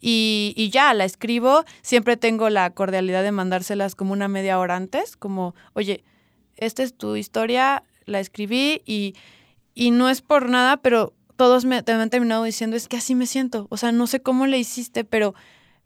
y, 0.00 0.70
ya, 0.72 0.94
la 0.94 1.04
escribo, 1.04 1.64
siempre 1.82 2.16
tengo 2.16 2.48
la 2.48 2.70
cordialidad 2.70 3.22
de 3.22 3.32
mandárselas 3.32 3.94
como 3.94 4.12
una 4.12 4.28
media 4.28 4.58
hora 4.58 4.76
antes, 4.76 5.16
como, 5.16 5.54
oye, 5.74 6.04
esta 6.56 6.82
es 6.82 6.94
tu 6.96 7.16
historia, 7.16 7.82
la 8.06 8.20
escribí 8.20 8.82
y, 8.86 9.14
y 9.74 9.90
no 9.90 10.08
es 10.08 10.22
por 10.22 10.48
nada, 10.48 10.78
pero 10.78 11.12
todos 11.36 11.64
me, 11.64 11.82
me, 11.86 11.92
han 11.92 12.10
terminado 12.10 12.44
diciendo, 12.44 12.76
es 12.76 12.88
que 12.88 12.96
así 12.96 13.14
me 13.14 13.26
siento, 13.26 13.66
o 13.70 13.76
sea, 13.76 13.92
no 13.92 14.06
sé 14.06 14.20
cómo 14.20 14.46
le 14.46 14.58
hiciste, 14.58 15.04
pero 15.04 15.34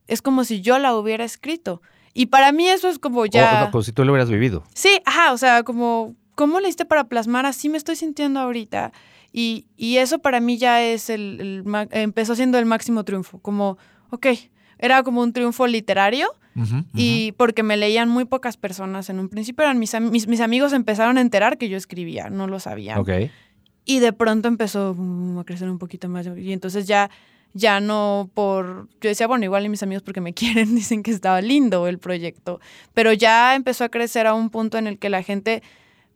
es 0.07 0.23
como 0.23 0.45
si 0.45 0.61
yo 0.61 0.79
la 0.79 0.95
hubiera 0.95 1.25
escrito. 1.25 1.83
Y 2.12 2.27
para 2.27 2.53
mí 2.53 2.69
eso 2.69 2.89
es 2.89 3.01
como 3.01 3.27
ya... 3.27 3.65
O, 3.69 3.71
como 3.73 3.83
si 3.83 3.93
tú 3.93 4.05
lo 4.05 4.12
hubieras 4.12 4.31
vivido. 4.31 4.62
Sí, 4.75 5.01
ajá, 5.05 5.33
o 5.33 5.39
sea, 5.39 5.65
como, 5.65 6.15
¿cómo 6.37 6.61
le 6.61 6.69
hiciste 6.69 6.85
para 6.85 7.05
plasmar? 7.05 7.47
Así 7.47 7.69
me 7.69 7.77
estoy 7.77 7.97
sintiendo 7.97 8.39
ahorita. 8.39 8.93
Y, 9.33 9.67
y 9.77 9.97
eso 9.97 10.21
para 10.21 10.39
mí 10.39 10.59
ya 10.59 10.81
es 10.81 11.11
el, 11.11 11.65
el, 11.65 11.89
empezó 11.91 12.37
siendo 12.37 12.57
el 12.59 12.67
máximo 12.67 13.03
triunfo, 13.03 13.41
como 13.41 13.79
ok, 14.15 14.27
era 14.79 15.03
como 15.03 15.23
un 15.23 15.33
triunfo 15.33 15.67
literario. 15.67 16.29
Y 16.95 17.33
porque 17.33 17.65
me 17.65 17.77
leían 17.77 18.09
muy 18.09 18.27
pocas 18.27 18.57
personas 18.57 19.11
en 19.11 19.19
un 19.19 19.29
principio, 19.29 19.65
eran 19.65 19.81
mis, 19.81 19.93
mis, 20.01 20.41
amigos 20.41 20.73
empezaron 20.73 21.19
a 21.19 21.21
enterar 21.21 21.59
que 21.59 21.69
yo 21.69 21.77
escribía, 21.77 22.31
no 22.31 22.47
lo 22.47 22.61
sabían. 22.61 23.01
Okay. 23.01 23.33
Y 23.85 23.99
de 23.99 24.12
pronto 24.12 24.47
empezó 24.47 24.95
mm, 24.97 25.39
a 25.39 25.45
crecer 25.45 25.69
un 25.69 25.81
poquito 25.81 26.09
más. 26.09 26.29
Y 26.37 26.53
entonces 26.53 26.87
ya, 26.87 27.11
ya 27.55 27.81
no 27.81 28.31
por... 28.35 28.89
Yo 29.01 29.09
decía, 29.09 29.27
bueno, 29.27 29.45
igual 29.45 29.67
y 29.67 29.69
mis 29.69 29.83
amigos 29.83 30.05
porque 30.05 30.21
me 30.21 30.33
quieren 30.35 30.77
dicen 30.77 31.03
que 31.03 31.11
estaba 31.11 31.41
lindo 31.41 31.89
el 31.89 31.99
proyecto. 31.99 32.61
Pero 32.93 33.12
ya 33.12 33.57
empezó 33.57 33.83
a 33.83 33.89
crecer 33.89 34.29
a 34.29 34.35
un 34.35 34.51
punto 34.51 34.79
en 34.79 34.87
el 34.87 35.01
que 35.01 35.11
la 35.11 35.25
gente 35.25 35.61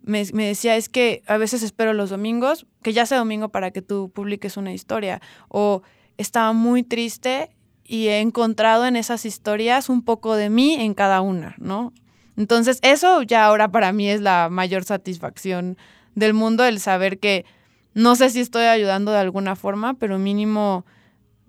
me, 0.03 0.24
me 0.32 0.46
decía, 0.46 0.76
es 0.76 0.88
que 0.88 1.22
a 1.26 1.36
veces 1.36 1.64
espero 1.64 1.94
los 1.94 2.11
domingos, 2.11 2.64
que 2.82 2.92
ya 2.92 3.07
sea 3.07 3.18
domingo 3.18 3.49
para 3.49 3.72
que 3.72 3.82
tú 3.82 4.12
publiques 4.14 4.57
una 4.57 4.72
historia. 4.72 5.20
O 5.49 5.82
estaba 6.16 6.53
muy 6.53 6.84
triste 6.84 7.51
y 7.89 8.09
he 8.09 8.20
encontrado 8.20 8.86
en 8.86 8.95
esas 8.97 9.24
historias 9.24 9.89
un 9.89 10.03
poco 10.03 10.36
de 10.36 10.51
mí 10.51 10.74
en 10.74 10.93
cada 10.93 11.22
una, 11.22 11.55
¿no? 11.59 11.93
Entonces, 12.36 12.78
eso 12.82 13.22
ya 13.22 13.47
ahora 13.47 13.68
para 13.68 13.93
mí 13.93 14.09
es 14.09 14.20
la 14.20 14.49
mayor 14.51 14.84
satisfacción 14.84 15.78
del 16.14 16.34
mundo, 16.34 16.64
el 16.64 16.78
saber 16.80 17.18
que 17.18 17.47
no 17.95 18.14
sé 18.14 18.28
si 18.30 18.41
estoy 18.41 18.64
ayudando 18.64 19.11
de 19.11 19.18
alguna 19.18 19.57
forma, 19.57 19.95
pero 19.95 20.18
mínimo 20.18 20.84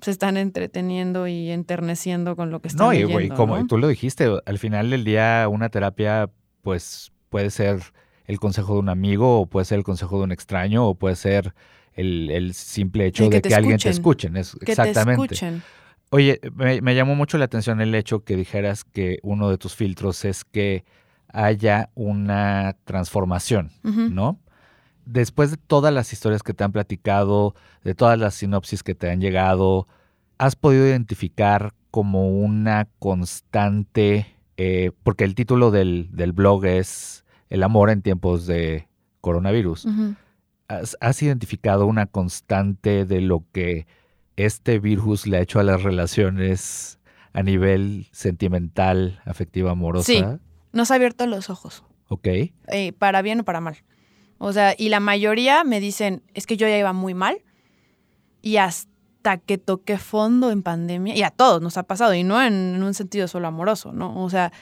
se 0.01 0.11
están 0.11 0.37
entreteniendo 0.37 1.27
y 1.27 1.51
enterneciendo 1.51 2.37
con 2.37 2.51
lo 2.51 2.61
que 2.61 2.69
están 2.69 2.87
no, 2.87 2.93
y, 2.93 3.03
güey, 3.03 3.27
como 3.27 3.67
tú 3.67 3.77
lo 3.77 3.89
dijiste, 3.89 4.29
al 4.45 4.57
final 4.57 4.89
del 4.89 5.03
día 5.03 5.45
una 5.49 5.67
terapia 5.69 6.29
pues 6.61 7.11
puede 7.27 7.51
ser 7.51 7.81
el 8.25 8.39
consejo 8.39 8.73
de 8.73 8.79
un 8.79 8.89
amigo 8.89 9.41
o 9.41 9.45
puede 9.45 9.65
ser 9.65 9.79
el 9.79 9.83
consejo 9.83 10.17
de 10.19 10.23
un 10.23 10.31
extraño 10.31 10.87
o 10.87 10.95
puede 10.95 11.17
ser 11.17 11.53
el, 11.93 12.53
simple 12.53 13.07
hecho 13.07 13.27
de 13.27 13.41
que 13.41 13.53
alguien 13.53 13.77
te 13.77 13.89
escuchen. 13.89 14.37
Es, 14.37 14.55
que 14.63 14.71
exactamente. 14.71 15.27
Te 15.27 15.33
escuchen. 15.33 15.63
Oye, 16.11 16.39
me, 16.55 16.95
llamó 16.95 17.15
mucho 17.15 17.37
la 17.37 17.45
atención 17.45 17.81
el 17.81 17.93
hecho 17.93 18.23
que 18.23 18.35
dijeras 18.35 18.83
que 18.83 19.19
uno 19.21 19.49
de 19.49 19.59
tus 19.59 19.75
filtros 19.75 20.25
es 20.25 20.43
que 20.43 20.83
haya 21.31 21.91
una 21.93 22.75
transformación, 22.83 23.71
¿no? 23.83 24.39
Después 25.05 25.51
de 25.51 25.57
todas 25.57 25.93
las 25.93 26.11
historias 26.11 26.41
que 26.41 26.55
te 26.55 26.63
han 26.63 26.71
platicado, 26.71 27.53
de 27.83 27.93
todas 27.93 28.17
las 28.17 28.33
sinopsis 28.33 28.81
que 28.81 28.95
te 28.95 29.11
han 29.11 29.21
llegado, 29.21 29.87
¿has 30.39 30.55
podido 30.55 30.87
identificar 30.87 31.73
como 31.91 32.29
una 32.29 32.87
constante, 32.97 34.35
eh, 34.57 34.91
porque 35.03 35.25
el 35.25 35.35
título 35.35 35.69
del, 35.69 36.09
blog 36.33 36.65
es 36.65 37.23
El 37.49 37.61
amor 37.61 37.91
en 37.91 38.01
tiempos 38.01 38.47
de 38.47 38.87
coronavirus? 39.21 39.87
¿Has 40.67 41.21
identificado 41.21 41.85
una 41.85 42.07
constante 42.07 43.05
de 43.05 43.21
lo 43.21 43.43
que 43.51 43.85
este 44.45 44.79
virus 44.79 45.27
le 45.27 45.37
ha 45.37 45.41
hecho 45.41 45.59
a 45.59 45.63
las 45.63 45.83
relaciones 45.83 46.99
a 47.33 47.43
nivel 47.43 48.07
sentimental, 48.11 49.21
afectiva, 49.25 49.71
amorosa. 49.71 50.05
Sí, 50.05 50.23
nos 50.71 50.91
ha 50.91 50.95
abierto 50.95 51.25
los 51.27 51.49
ojos. 51.49 51.83
Ok. 52.07 52.27
Eh, 52.27 52.93
para 52.97 53.21
bien 53.21 53.41
o 53.41 53.43
para 53.43 53.61
mal. 53.61 53.77
O 54.37 54.53
sea, 54.53 54.73
y 54.77 54.89
la 54.89 54.99
mayoría 54.99 55.63
me 55.63 55.79
dicen, 55.79 56.23
es 56.33 56.45
que 56.45 56.57
yo 56.57 56.67
ya 56.67 56.77
iba 56.77 56.93
muy 56.93 57.13
mal 57.13 57.41
y 58.41 58.57
hasta 58.57 59.37
que 59.37 59.57
toqué 59.57 59.97
fondo 59.97 60.51
en 60.51 60.63
pandemia, 60.63 61.15
y 61.15 61.23
a 61.23 61.29
todos 61.29 61.61
nos 61.61 61.77
ha 61.77 61.83
pasado, 61.83 62.13
y 62.13 62.23
no 62.23 62.41
en, 62.41 62.75
en 62.75 62.83
un 62.83 62.93
sentido 62.93 63.27
solo 63.27 63.47
amoroso, 63.47 63.91
¿no? 63.91 64.23
O 64.23 64.29
sea, 64.29 64.53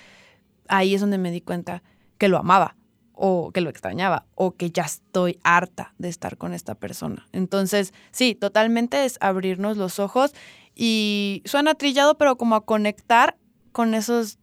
ahí 0.67 0.95
es 0.95 1.01
donde 1.01 1.19
me 1.19 1.29
di 1.29 1.41
cuenta 1.41 1.83
que 2.17 2.27
lo 2.27 2.39
amaba 2.39 2.75
o 3.17 3.51
que 3.51 3.61
lo 3.61 3.69
extrañaba 3.69 4.25
o 4.35 4.51
que 4.51 4.69
ya 4.69 4.83
estoy 4.83 5.39
harta 5.43 5.93
de 5.97 6.07
estar 6.07 6.37
con 6.37 6.53
esta 6.53 6.75
persona. 6.75 7.27
Entonces, 7.33 7.93
sí, 8.11 8.35
totalmente 8.35 9.05
es 9.05 9.17
abrirnos 9.19 9.75
los 9.75 9.99
ojos 9.99 10.33
y 10.75 11.41
suena 11.45 11.73
trillado, 11.73 12.17
pero 12.17 12.37
como 12.37 12.55
a 12.55 12.65
conectar 12.65 13.35
con 13.71 13.95
esos, 13.95 14.37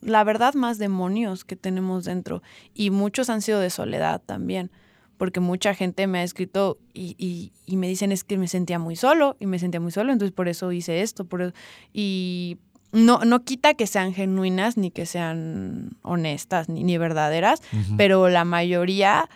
la 0.00 0.24
verdad, 0.24 0.54
más 0.54 0.78
demonios 0.78 1.44
que 1.44 1.56
tenemos 1.56 2.04
dentro. 2.04 2.42
Y 2.72 2.90
muchos 2.90 3.28
han 3.28 3.42
sido 3.42 3.60
de 3.60 3.68
soledad 3.68 4.22
también, 4.24 4.70
porque 5.18 5.40
mucha 5.40 5.74
gente 5.74 6.06
me 6.06 6.20
ha 6.20 6.22
escrito 6.22 6.78
y, 6.94 7.52
y, 7.66 7.76
me 7.76 7.88
dicen 7.88 8.12
es 8.12 8.24
que 8.24 8.38
me 8.38 8.48
sentía 8.48 8.78
muy 8.78 8.96
solo 8.96 9.36
y 9.38 9.46
me 9.46 9.58
sentía 9.58 9.80
muy 9.80 9.92
solo, 9.92 10.12
entonces 10.12 10.34
por 10.34 10.48
eso 10.48 10.72
hice 10.72 11.02
esto. 11.02 11.26
Por 11.26 11.52
y 11.92 12.58
no, 12.96 13.20
no 13.24 13.44
quita 13.44 13.74
que 13.74 13.86
sean 13.86 14.14
genuinas 14.14 14.76
ni 14.76 14.90
que 14.90 15.06
sean 15.06 15.96
honestas 16.02 16.68
ni, 16.68 16.82
ni 16.82 16.96
verdaderas, 16.98 17.60
pero 17.96 18.28
la 18.28 18.44
mayoría, 18.44 19.28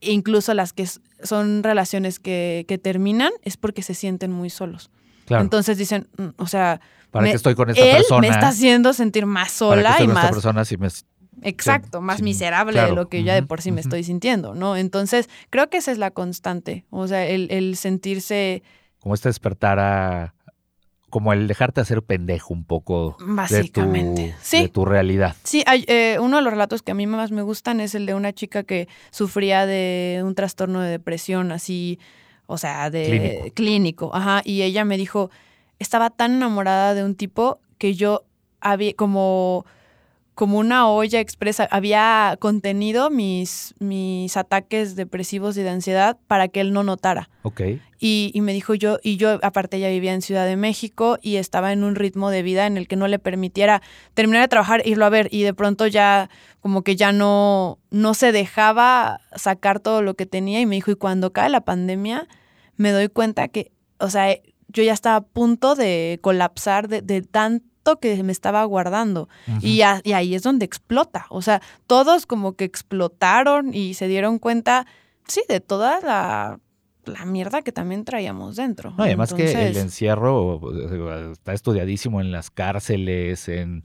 incluso 0.00 0.54
las 0.54 0.72
que 0.72 0.88
son 1.22 1.62
relaciones 1.62 2.18
que, 2.18 2.64
que, 2.66 2.78
terminan, 2.78 3.30
es 3.42 3.56
porque 3.56 3.82
se 3.82 3.94
sienten 3.94 4.32
muy 4.32 4.50
solos. 4.50 4.90
Entonces 5.28 5.78
dicen, 5.78 6.08
mm, 6.16 6.28
o 6.36 6.46
sea, 6.46 6.80
¿para 7.10 7.26
que 7.26 7.36
estoy 7.36 7.54
con 7.54 7.70
esta 7.70 7.82
él 7.82 7.96
persona? 7.96 8.20
me 8.20 8.28
está 8.28 8.48
haciendo 8.48 8.92
sentir 8.92 9.26
más 9.26 9.52
sola 9.52 9.96
y 10.00 10.08
más. 10.08 10.30
persona 10.30 10.64
si 10.64 10.76
me 10.76 10.88
Exacto, 11.42 12.00
más 12.00 12.22
miserable 12.22 12.80
de 12.80 12.92
lo 12.92 13.08
que 13.08 13.20
yo 13.20 13.26
ya 13.26 13.34
de 13.34 13.42
por 13.42 13.60
sí 13.60 13.70
me 13.70 13.82
estoy 13.82 14.02
sintiendo, 14.02 14.54
¿no? 14.54 14.76
Entonces, 14.76 15.28
creo 15.50 15.68
que 15.68 15.76
esa 15.76 15.92
es 15.92 15.98
la 15.98 16.10
constante, 16.10 16.86
o 16.88 17.06
sea, 17.06 17.26
el, 17.26 17.48
el 17.50 17.76
sentirse... 17.76 18.62
Como 19.00 19.14
este 19.14 19.28
despertar 19.28 19.78
a, 19.78 20.34
como 21.14 21.32
el 21.32 21.46
dejarte 21.46 21.80
hacer 21.80 22.02
pendejo 22.02 22.52
un 22.52 22.64
poco 22.64 23.16
Básicamente. 23.20 24.22
De, 24.22 24.28
tu, 24.30 24.36
sí. 24.42 24.62
de 24.62 24.68
tu 24.68 24.84
realidad. 24.84 25.36
Sí, 25.44 25.62
hay, 25.64 25.84
eh, 25.86 26.18
uno 26.20 26.38
de 26.38 26.42
los 26.42 26.52
relatos 26.52 26.82
que 26.82 26.90
a 26.90 26.96
mí 26.96 27.06
más 27.06 27.30
me 27.30 27.42
gustan 27.42 27.80
es 27.80 27.94
el 27.94 28.04
de 28.04 28.14
una 28.14 28.32
chica 28.32 28.64
que 28.64 28.88
sufría 29.12 29.64
de 29.64 30.22
un 30.24 30.34
trastorno 30.34 30.80
de 30.80 30.90
depresión 30.90 31.52
así, 31.52 32.00
o 32.46 32.58
sea, 32.58 32.90
de 32.90 33.52
clínico. 33.54 34.10
ajá, 34.12 34.42
y 34.44 34.62
ella 34.62 34.84
me 34.84 34.96
dijo, 34.96 35.30
estaba 35.78 36.10
tan 36.10 36.34
enamorada 36.34 36.94
de 36.94 37.04
un 37.04 37.14
tipo 37.14 37.60
que 37.78 37.94
yo 37.94 38.24
había 38.60 38.92
como 38.94 39.66
como 40.34 40.58
una 40.58 40.88
olla 40.88 41.20
expresa, 41.20 41.68
había 41.70 42.36
contenido 42.40 43.08
mis, 43.08 43.74
mis 43.78 44.36
ataques 44.36 44.96
depresivos 44.96 45.56
y 45.56 45.62
de 45.62 45.70
ansiedad 45.70 46.18
para 46.26 46.48
que 46.48 46.60
él 46.60 46.72
no 46.72 46.82
notara. 46.82 47.30
Ok. 47.42 47.60
Y, 48.00 48.32
y, 48.34 48.40
me 48.40 48.52
dijo 48.52 48.74
yo, 48.74 48.98
y 49.02 49.16
yo 49.16 49.38
aparte 49.42 49.78
ya 49.78 49.88
vivía 49.88 50.12
en 50.12 50.22
Ciudad 50.22 50.44
de 50.44 50.56
México 50.56 51.18
y 51.22 51.36
estaba 51.36 51.72
en 51.72 51.84
un 51.84 51.94
ritmo 51.94 52.30
de 52.30 52.42
vida 52.42 52.66
en 52.66 52.76
el 52.76 52.88
que 52.88 52.96
no 52.96 53.06
le 53.06 53.18
permitiera 53.18 53.80
terminar 54.14 54.42
de 54.42 54.48
trabajar, 54.48 54.82
irlo 54.84 55.04
a 55.04 55.10
ver, 55.10 55.28
y 55.30 55.42
de 55.42 55.54
pronto 55.54 55.86
ya 55.86 56.28
como 56.60 56.82
que 56.82 56.96
ya 56.96 57.12
no, 57.12 57.78
no 57.90 58.14
se 58.14 58.32
dejaba 58.32 59.20
sacar 59.36 59.80
todo 59.80 60.02
lo 60.02 60.14
que 60.14 60.26
tenía 60.26 60.60
y 60.60 60.66
me 60.66 60.74
dijo, 60.74 60.90
y 60.90 60.96
cuando 60.96 61.32
cae 61.32 61.48
la 61.48 61.60
pandemia, 61.60 62.26
me 62.76 62.90
doy 62.90 63.08
cuenta 63.08 63.48
que, 63.48 63.70
o 63.98 64.10
sea, 64.10 64.36
yo 64.68 64.82
ya 64.82 64.92
estaba 64.92 65.16
a 65.16 65.24
punto 65.24 65.76
de 65.76 66.18
colapsar 66.20 66.88
de, 66.88 67.02
de 67.02 67.22
tanto 67.22 67.73
que 68.00 68.22
me 68.22 68.32
estaba 68.32 68.64
guardando. 68.64 69.28
y, 69.60 69.82
ahí 69.82 70.34
es 70.34 70.42
donde 70.42 70.64
explota. 70.64 71.26
O 71.28 71.42
sea, 71.42 71.60
todos 71.86 72.26
como 72.26 72.54
que 72.54 72.64
explotaron 72.64 73.74
y 73.74 73.94
se 73.94 74.08
dieron 74.08 74.38
cuenta, 74.38 74.86
sí, 75.26 75.42
de 75.48 75.60
toda 75.60 76.00
la, 76.00 76.60
mierda 77.26 77.60
que 77.60 77.70
también 77.70 78.04
traíamos 78.04 78.56
dentro. 78.56 78.94
No, 78.96 79.04
además 79.04 79.34
que 79.34 79.68
el 79.68 79.76
encierro 79.76 80.60
está 81.32 81.52
estudiadísimo 81.52 82.22
en 82.22 82.32
las 82.32 82.50
cárceles, 82.50 83.48
en 83.48 83.84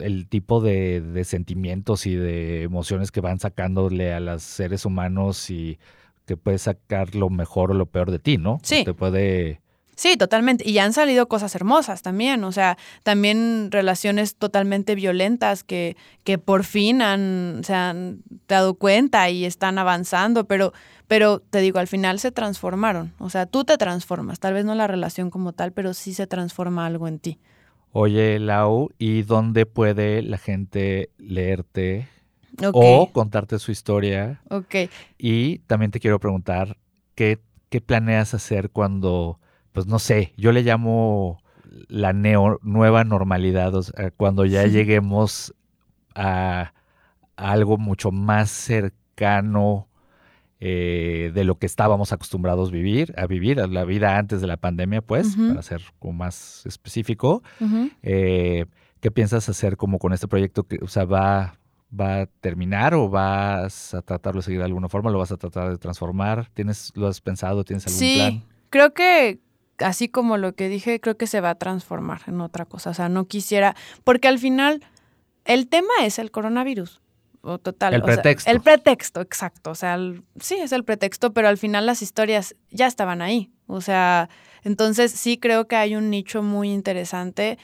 el 0.00 0.28
tipo 0.28 0.60
de, 0.60 1.22
sentimientos 1.24 2.06
y 2.06 2.16
de 2.16 2.62
emociones 2.62 3.12
que 3.12 3.20
van 3.20 3.38
sacándole 3.38 4.12
a 4.12 4.20
los 4.20 4.42
seres 4.42 4.84
humanos 4.84 5.48
y 5.50 5.78
que 6.26 6.36
puede 6.36 6.58
sacar 6.58 7.14
lo 7.14 7.30
mejor 7.30 7.70
o 7.70 7.74
lo 7.74 7.86
peor 7.86 8.10
de 8.10 8.18
ti, 8.18 8.38
¿no? 8.38 8.58
Sí. 8.62 8.82
Te 8.84 8.94
puede 8.94 9.60
Sí, 9.96 10.16
totalmente. 10.16 10.68
Y 10.68 10.78
han 10.78 10.92
salido 10.92 11.28
cosas 11.28 11.54
hermosas 11.54 12.02
también, 12.02 12.42
o 12.44 12.52
sea, 12.52 12.76
también 13.02 13.68
relaciones 13.70 14.34
totalmente 14.36 14.94
violentas 14.94 15.62
que, 15.62 15.96
que 16.24 16.38
por 16.38 16.64
fin 16.64 17.00
han, 17.00 17.60
se 17.64 17.74
han 17.74 18.22
dado 18.48 18.74
cuenta 18.74 19.30
y 19.30 19.44
están 19.44 19.78
avanzando, 19.78 20.44
pero, 20.44 20.72
pero 21.06 21.40
te 21.40 21.60
digo, 21.60 21.78
al 21.78 21.86
final 21.86 22.18
se 22.18 22.32
transformaron. 22.32 23.12
O 23.18 23.30
sea, 23.30 23.46
tú 23.46 23.64
te 23.64 23.76
transformas, 23.76 24.40
tal 24.40 24.54
vez 24.54 24.64
no 24.64 24.74
la 24.74 24.86
relación 24.86 25.30
como 25.30 25.52
tal, 25.52 25.72
pero 25.72 25.94
sí 25.94 26.12
se 26.12 26.26
transforma 26.26 26.86
algo 26.86 27.06
en 27.06 27.18
ti. 27.18 27.38
Oye, 27.92 28.40
Lau, 28.40 28.90
¿y 28.98 29.22
dónde 29.22 29.66
puede 29.66 30.22
la 30.22 30.38
gente 30.38 31.10
leerte 31.16 32.08
o 32.72 33.10
contarte 33.12 33.60
su 33.60 33.70
historia? 33.70 34.40
Ok. 34.50 34.90
Y 35.16 35.58
también 35.60 35.92
te 35.92 36.00
quiero 36.00 36.18
preguntar, 36.18 36.76
¿qué, 37.14 37.38
qué 37.68 37.80
planeas 37.80 38.34
hacer 38.34 38.70
cuando 38.70 39.38
pues 39.74 39.88
no 39.88 39.98
sé, 39.98 40.32
yo 40.36 40.52
le 40.52 40.62
llamo 40.62 41.42
la 41.88 42.12
neo, 42.12 42.60
nueva 42.62 43.02
normalidad, 43.02 43.72
cuando 44.16 44.44
ya 44.46 44.66
lleguemos 44.66 45.52
a, 46.14 46.72
algo 47.34 47.76
mucho 47.76 48.12
más 48.12 48.50
cercano 48.50 49.88
eh, 50.60 51.32
de 51.34 51.42
lo 51.42 51.58
que 51.58 51.66
estábamos 51.66 52.12
acostumbrados 52.12 52.68
a 52.68 52.72
vivir, 52.72 53.12
a 53.16 53.26
vivir, 53.26 53.60
a 53.60 53.66
la 53.66 53.84
vida 53.84 54.16
antes 54.16 54.40
de 54.40 54.46
la 54.46 54.58
pandemia, 54.58 55.02
pues, 55.02 55.36
para 55.36 55.60
ser 55.62 55.82
como 55.98 56.12
más 56.12 56.64
específico. 56.66 57.42
Eh, 58.04 58.66
¿Qué 59.00 59.10
piensas 59.10 59.48
hacer 59.48 59.76
como 59.76 59.98
con 59.98 60.12
este 60.12 60.28
proyecto? 60.28 60.68
Que, 60.68 60.78
o 60.82 60.86
sea, 60.86 61.04
va, 61.04 61.58
¿Va 61.92 62.22
a 62.22 62.26
terminar 62.26 62.94
o 62.94 63.08
vas 63.08 63.94
a 63.94 64.02
tratarlo 64.02 64.40
de 64.40 64.44
seguir 64.44 64.58
de 64.60 64.64
alguna 64.64 64.88
forma? 64.88 65.10
¿Lo 65.10 65.18
vas 65.18 65.30
a 65.30 65.36
tratar 65.36 65.70
de 65.70 65.78
transformar? 65.78 66.48
¿Tienes, 66.52 66.92
¿Lo 66.94 67.06
has 67.06 67.20
pensado? 67.20 67.62
¿Tienes 67.62 67.86
algún 67.86 67.98
sí, 67.98 68.16
plan? 68.16 68.42
Creo 68.70 68.94
que 68.94 69.43
así 69.78 70.08
como 70.08 70.36
lo 70.36 70.54
que 70.54 70.68
dije, 70.68 71.00
creo 71.00 71.16
que 71.16 71.26
se 71.26 71.40
va 71.40 71.50
a 71.50 71.54
transformar 71.56 72.22
en 72.26 72.40
otra 72.40 72.64
cosa. 72.64 72.90
O 72.90 72.94
sea, 72.94 73.08
no 73.08 73.26
quisiera, 73.26 73.76
porque 74.04 74.28
al 74.28 74.38
final 74.38 74.82
el 75.44 75.68
tema 75.68 75.92
es 76.02 76.18
el 76.18 76.30
coronavirus. 76.30 77.00
O 77.46 77.58
total. 77.58 77.92
El 77.92 78.02
pretexto. 78.02 78.50
el 78.50 78.60
pretexto, 78.62 79.20
exacto. 79.20 79.70
O 79.70 79.74
sea, 79.74 79.98
sí, 80.40 80.54
es 80.54 80.72
el 80.72 80.82
pretexto, 80.82 81.34
pero 81.34 81.48
al 81.48 81.58
final 81.58 81.84
las 81.84 82.00
historias 82.00 82.56
ya 82.70 82.86
estaban 82.86 83.20
ahí. 83.20 83.52
O 83.66 83.82
sea, 83.82 84.30
entonces 84.62 85.12
sí 85.12 85.36
creo 85.36 85.68
que 85.68 85.76
hay 85.76 85.94
un 85.94 86.08
nicho 86.08 86.42
muy 86.42 86.72
interesante 86.72 87.58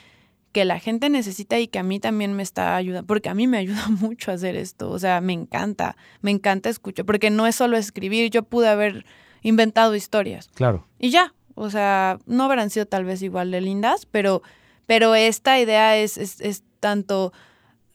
que 0.52 0.64
la 0.64 0.78
gente 0.78 1.08
necesita 1.08 1.58
y 1.58 1.68
que 1.68 1.78
a 1.78 1.82
mí 1.82 2.00
también 2.00 2.34
me 2.34 2.42
está 2.42 2.76
ayudando, 2.76 3.06
porque 3.06 3.28
a 3.28 3.34
mí 3.34 3.46
me 3.46 3.56
ayuda 3.58 3.88
mucho 3.88 4.30
a 4.30 4.34
hacer 4.34 4.56
esto. 4.56 4.90
O 4.90 4.98
sea, 4.98 5.20
me 5.20 5.32
encanta, 5.32 5.96
me 6.20 6.30
encanta 6.30 6.68
escuchar, 6.68 7.06
porque 7.06 7.30
no 7.30 7.46
es 7.46 7.56
solo 7.56 7.76
escribir, 7.76 8.30
yo 8.30 8.42
pude 8.42 8.68
haber 8.68 9.06
inventado 9.42 9.94
historias. 9.94 10.50
Claro. 10.54 10.86
Y 10.98 11.10
ya, 11.10 11.32
o 11.60 11.68
sea, 11.68 12.18
no 12.24 12.44
habrán 12.44 12.70
sido 12.70 12.86
tal 12.86 13.04
vez 13.04 13.20
igual 13.20 13.50
de 13.50 13.60
lindas, 13.60 14.06
pero, 14.06 14.42
pero 14.86 15.14
esta 15.14 15.60
idea 15.60 15.98
es, 15.98 16.16
es, 16.16 16.62
tanto 16.80 17.34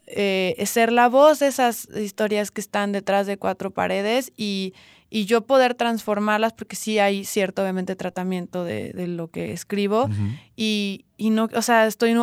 eh, 0.05 0.61
ser 0.67 0.91
la 0.91 1.09
voz 1.09 1.39
de 1.39 1.47
esas 1.47 1.89
historias 1.95 2.51
que 2.51 2.61
están 2.61 2.91
detrás 2.91 3.25
de 3.25 3.37
cuatro 3.37 3.71
paredes 3.71 4.31
y, 4.37 4.75
y, 5.09 5.25
yo 5.25 5.41
poder 5.47 5.73
transformarlas, 5.73 6.53
porque 6.53 6.75
sí 6.75 6.99
hay 6.99 7.25
cierto, 7.25 7.63
obviamente, 7.63 7.95
tratamiento 7.95 8.63
de, 8.63 8.93
de 8.93 9.07
lo 9.07 9.29
que 9.29 9.51
escribo. 9.51 10.07
y, 10.55 11.05
y, 11.17 11.31
no, 11.31 11.49
o 11.51 11.61
sea, 11.63 11.87
estoy 11.87 12.15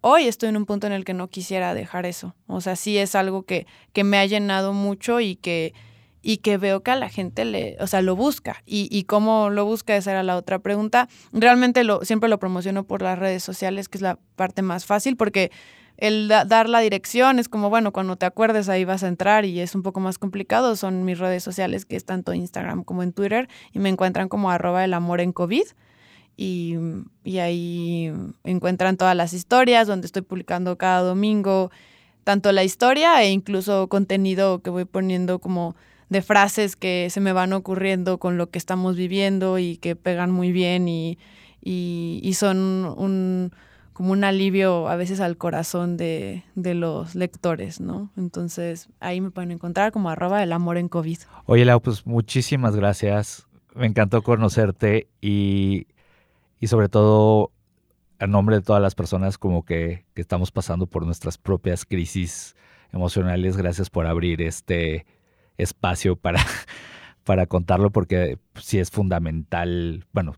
hoy 0.00 0.26
estoy 0.26 0.48
en 0.48 0.56
un 0.56 0.64
punto 0.64 0.86
en 0.86 0.94
el 0.94 1.04
que 1.04 1.12
no 1.12 1.28
quisiera 1.28 1.74
dejar 1.74 2.06
eso. 2.06 2.34
O 2.46 2.62
sea, 2.62 2.74
sí 2.74 2.96
es 2.96 3.14
algo 3.14 3.42
que, 3.42 3.66
que 3.92 4.02
me 4.02 4.16
ha 4.16 4.24
llenado 4.24 4.72
mucho 4.72 5.20
y 5.20 5.36
que 5.36 5.74
y 6.28 6.38
que 6.38 6.58
veo 6.58 6.82
que 6.82 6.90
a 6.90 6.96
la 6.96 7.08
gente 7.08 7.44
le, 7.44 7.76
o 7.78 7.86
sea, 7.86 8.02
lo 8.02 8.16
busca. 8.16 8.60
Y, 8.66 8.88
y 8.90 9.04
cómo 9.04 9.48
lo 9.48 9.64
busca, 9.64 9.96
esa 9.96 10.10
era 10.10 10.24
la 10.24 10.36
otra 10.36 10.58
pregunta. 10.58 11.08
Realmente 11.32 11.84
lo, 11.84 12.04
siempre 12.04 12.28
lo 12.28 12.40
promociono 12.40 12.82
por 12.82 13.00
las 13.00 13.16
redes 13.16 13.44
sociales, 13.44 13.88
que 13.88 13.98
es 13.98 14.02
la 14.02 14.18
parte 14.34 14.60
más 14.60 14.86
fácil, 14.86 15.16
porque 15.16 15.52
el 15.98 16.26
dar 16.26 16.68
la 16.68 16.80
dirección 16.80 17.38
es 17.38 17.48
como, 17.48 17.70
bueno, 17.70 17.92
cuando 17.92 18.16
te 18.16 18.26
acuerdes 18.26 18.68
ahí 18.68 18.84
vas 18.84 19.04
a 19.04 19.06
entrar 19.06 19.44
y 19.44 19.60
es 19.60 19.76
un 19.76 19.84
poco 19.84 20.00
más 20.00 20.18
complicado. 20.18 20.74
Son 20.74 21.04
mis 21.04 21.20
redes 21.20 21.44
sociales, 21.44 21.84
que 21.84 21.94
es 21.94 22.04
tanto 22.04 22.34
Instagram 22.34 22.82
como 22.82 23.04
en 23.04 23.12
Twitter, 23.12 23.48
y 23.72 23.78
me 23.78 23.88
encuentran 23.88 24.28
como 24.28 24.50
arroba 24.50 24.84
el 24.84 24.94
amor 24.94 25.20
en 25.20 25.30
COVID. 25.30 25.66
Y, 26.36 26.74
y 27.22 27.38
ahí 27.38 28.12
encuentran 28.42 28.96
todas 28.96 29.14
las 29.14 29.32
historias 29.32 29.86
donde 29.86 30.06
estoy 30.06 30.22
publicando 30.22 30.76
cada 30.76 31.02
domingo, 31.02 31.70
tanto 32.24 32.50
la 32.50 32.64
historia 32.64 33.22
e 33.22 33.30
incluso 33.30 33.86
contenido 33.86 34.60
que 34.60 34.70
voy 34.70 34.86
poniendo 34.86 35.38
como 35.38 35.76
de 36.08 36.22
frases 36.22 36.76
que 36.76 37.08
se 37.10 37.20
me 37.20 37.32
van 37.32 37.52
ocurriendo 37.52 38.18
con 38.18 38.38
lo 38.38 38.50
que 38.50 38.58
estamos 38.58 38.96
viviendo 38.96 39.58
y 39.58 39.76
que 39.76 39.96
pegan 39.96 40.30
muy 40.30 40.52
bien 40.52 40.88
y, 40.88 41.18
y, 41.62 42.34
son 42.34 42.94
un, 42.96 43.52
como 43.92 44.12
un 44.12 44.22
alivio 44.22 44.88
a 44.88 44.96
veces 44.96 45.20
al 45.20 45.36
corazón 45.36 45.96
de, 45.96 46.44
de, 46.54 46.74
los 46.74 47.14
lectores, 47.16 47.80
¿no? 47.80 48.10
Entonces 48.16 48.88
ahí 49.00 49.20
me 49.20 49.30
pueden 49.30 49.50
encontrar 49.50 49.90
como 49.90 50.10
arroba 50.10 50.42
el 50.42 50.52
amor 50.52 50.78
en 50.78 50.88
COVID. 50.88 51.18
Oye, 51.46 51.64
Lau, 51.64 51.80
pues 51.80 52.06
muchísimas 52.06 52.76
gracias. 52.76 53.46
Me 53.74 53.86
encantó 53.86 54.22
conocerte 54.22 55.08
y, 55.20 55.88
y 56.60 56.68
sobre 56.68 56.88
todo 56.88 57.50
a 58.18 58.26
nombre 58.26 58.56
de 58.56 58.62
todas 58.62 58.80
las 58.80 58.94
personas 58.94 59.38
como 59.38 59.64
que, 59.64 60.04
que 60.14 60.22
estamos 60.22 60.52
pasando 60.52 60.86
por 60.86 61.04
nuestras 61.04 61.36
propias 61.36 61.84
crisis 61.84 62.54
emocionales, 62.92 63.56
gracias 63.56 63.90
por 63.90 64.06
abrir 64.06 64.40
este 64.40 65.04
espacio 65.58 66.16
para, 66.16 66.40
para 67.24 67.46
contarlo 67.46 67.90
porque 67.90 68.38
sí 68.60 68.78
es 68.78 68.90
fundamental, 68.90 70.04
bueno, 70.12 70.34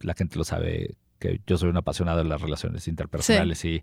la 0.00 0.14
gente 0.14 0.36
lo 0.36 0.44
sabe, 0.44 0.96
que 1.18 1.40
yo 1.46 1.56
soy 1.56 1.70
un 1.70 1.76
apasionado 1.76 2.18
de 2.18 2.24
las 2.24 2.40
relaciones 2.40 2.88
interpersonales 2.88 3.64
y, 3.64 3.82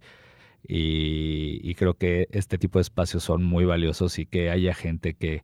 y, 0.68 1.76
creo 1.76 1.96
que 1.96 2.28
este 2.32 2.58
tipo 2.58 2.80
de 2.80 2.84
espacios 2.84 3.24
son 3.24 3.44
muy 3.44 3.66
valiosos 3.66 4.20
y 4.20 4.26
que 4.26 4.50
haya 4.50 4.74
gente 4.74 5.16
que, 5.16 5.44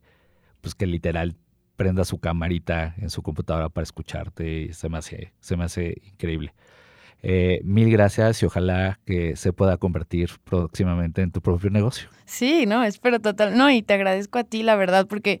pues 0.60 0.74
que 0.74 0.86
literal 0.86 1.36
prenda 1.76 2.04
su 2.04 2.18
camarita 2.18 2.94
en 2.98 3.10
su 3.10 3.22
computadora 3.22 3.68
para 3.70 3.82
escucharte 3.82 4.62
y 4.62 4.72
se 4.72 4.88
me 4.88 4.98
hace, 4.98 5.32
se 5.40 5.56
me 5.56 5.64
hace 5.64 6.00
increíble. 6.04 6.54
Eh, 7.22 7.60
mil 7.64 7.90
gracias 7.90 8.42
y 8.42 8.46
ojalá 8.46 8.98
que 9.04 9.36
se 9.36 9.52
pueda 9.52 9.76
convertir 9.76 10.30
próximamente 10.44 11.22
en 11.22 11.32
tu 11.32 11.40
propio 11.42 11.70
negocio. 11.70 12.08
Sí, 12.24 12.64
no, 12.66 12.82
espero 12.82 13.20
total. 13.20 13.56
No, 13.56 13.70
y 13.70 13.82
te 13.82 13.94
agradezco 13.94 14.38
a 14.38 14.44
ti, 14.44 14.62
la 14.62 14.76
verdad, 14.76 15.06
porque 15.06 15.40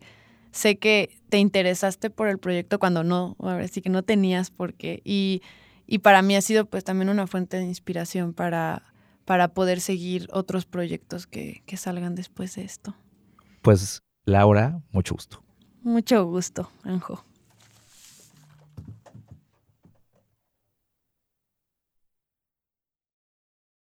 sé 0.50 0.78
que 0.78 1.16
te 1.28 1.38
interesaste 1.38 2.10
por 2.10 2.28
el 2.28 2.38
proyecto 2.38 2.78
cuando 2.78 3.04
no, 3.04 3.36
ahora 3.38 3.66
sí 3.68 3.80
que 3.80 3.90
no 3.90 4.02
tenías 4.02 4.50
por 4.50 4.74
qué. 4.74 5.00
Y, 5.04 5.42
y 5.86 5.98
para 5.98 6.22
mí 6.22 6.36
ha 6.36 6.42
sido 6.42 6.66
pues 6.66 6.84
también 6.84 7.08
una 7.08 7.26
fuente 7.26 7.56
de 7.56 7.64
inspiración 7.64 8.34
para, 8.34 8.82
para 9.24 9.48
poder 9.48 9.80
seguir 9.80 10.28
otros 10.32 10.66
proyectos 10.66 11.26
que, 11.26 11.62
que 11.66 11.76
salgan 11.76 12.14
después 12.14 12.56
de 12.56 12.64
esto. 12.64 12.94
Pues 13.62 14.02
Laura, 14.24 14.80
mucho 14.92 15.14
gusto. 15.14 15.42
Mucho 15.82 16.26
gusto, 16.26 16.70
Anjo. 16.82 17.24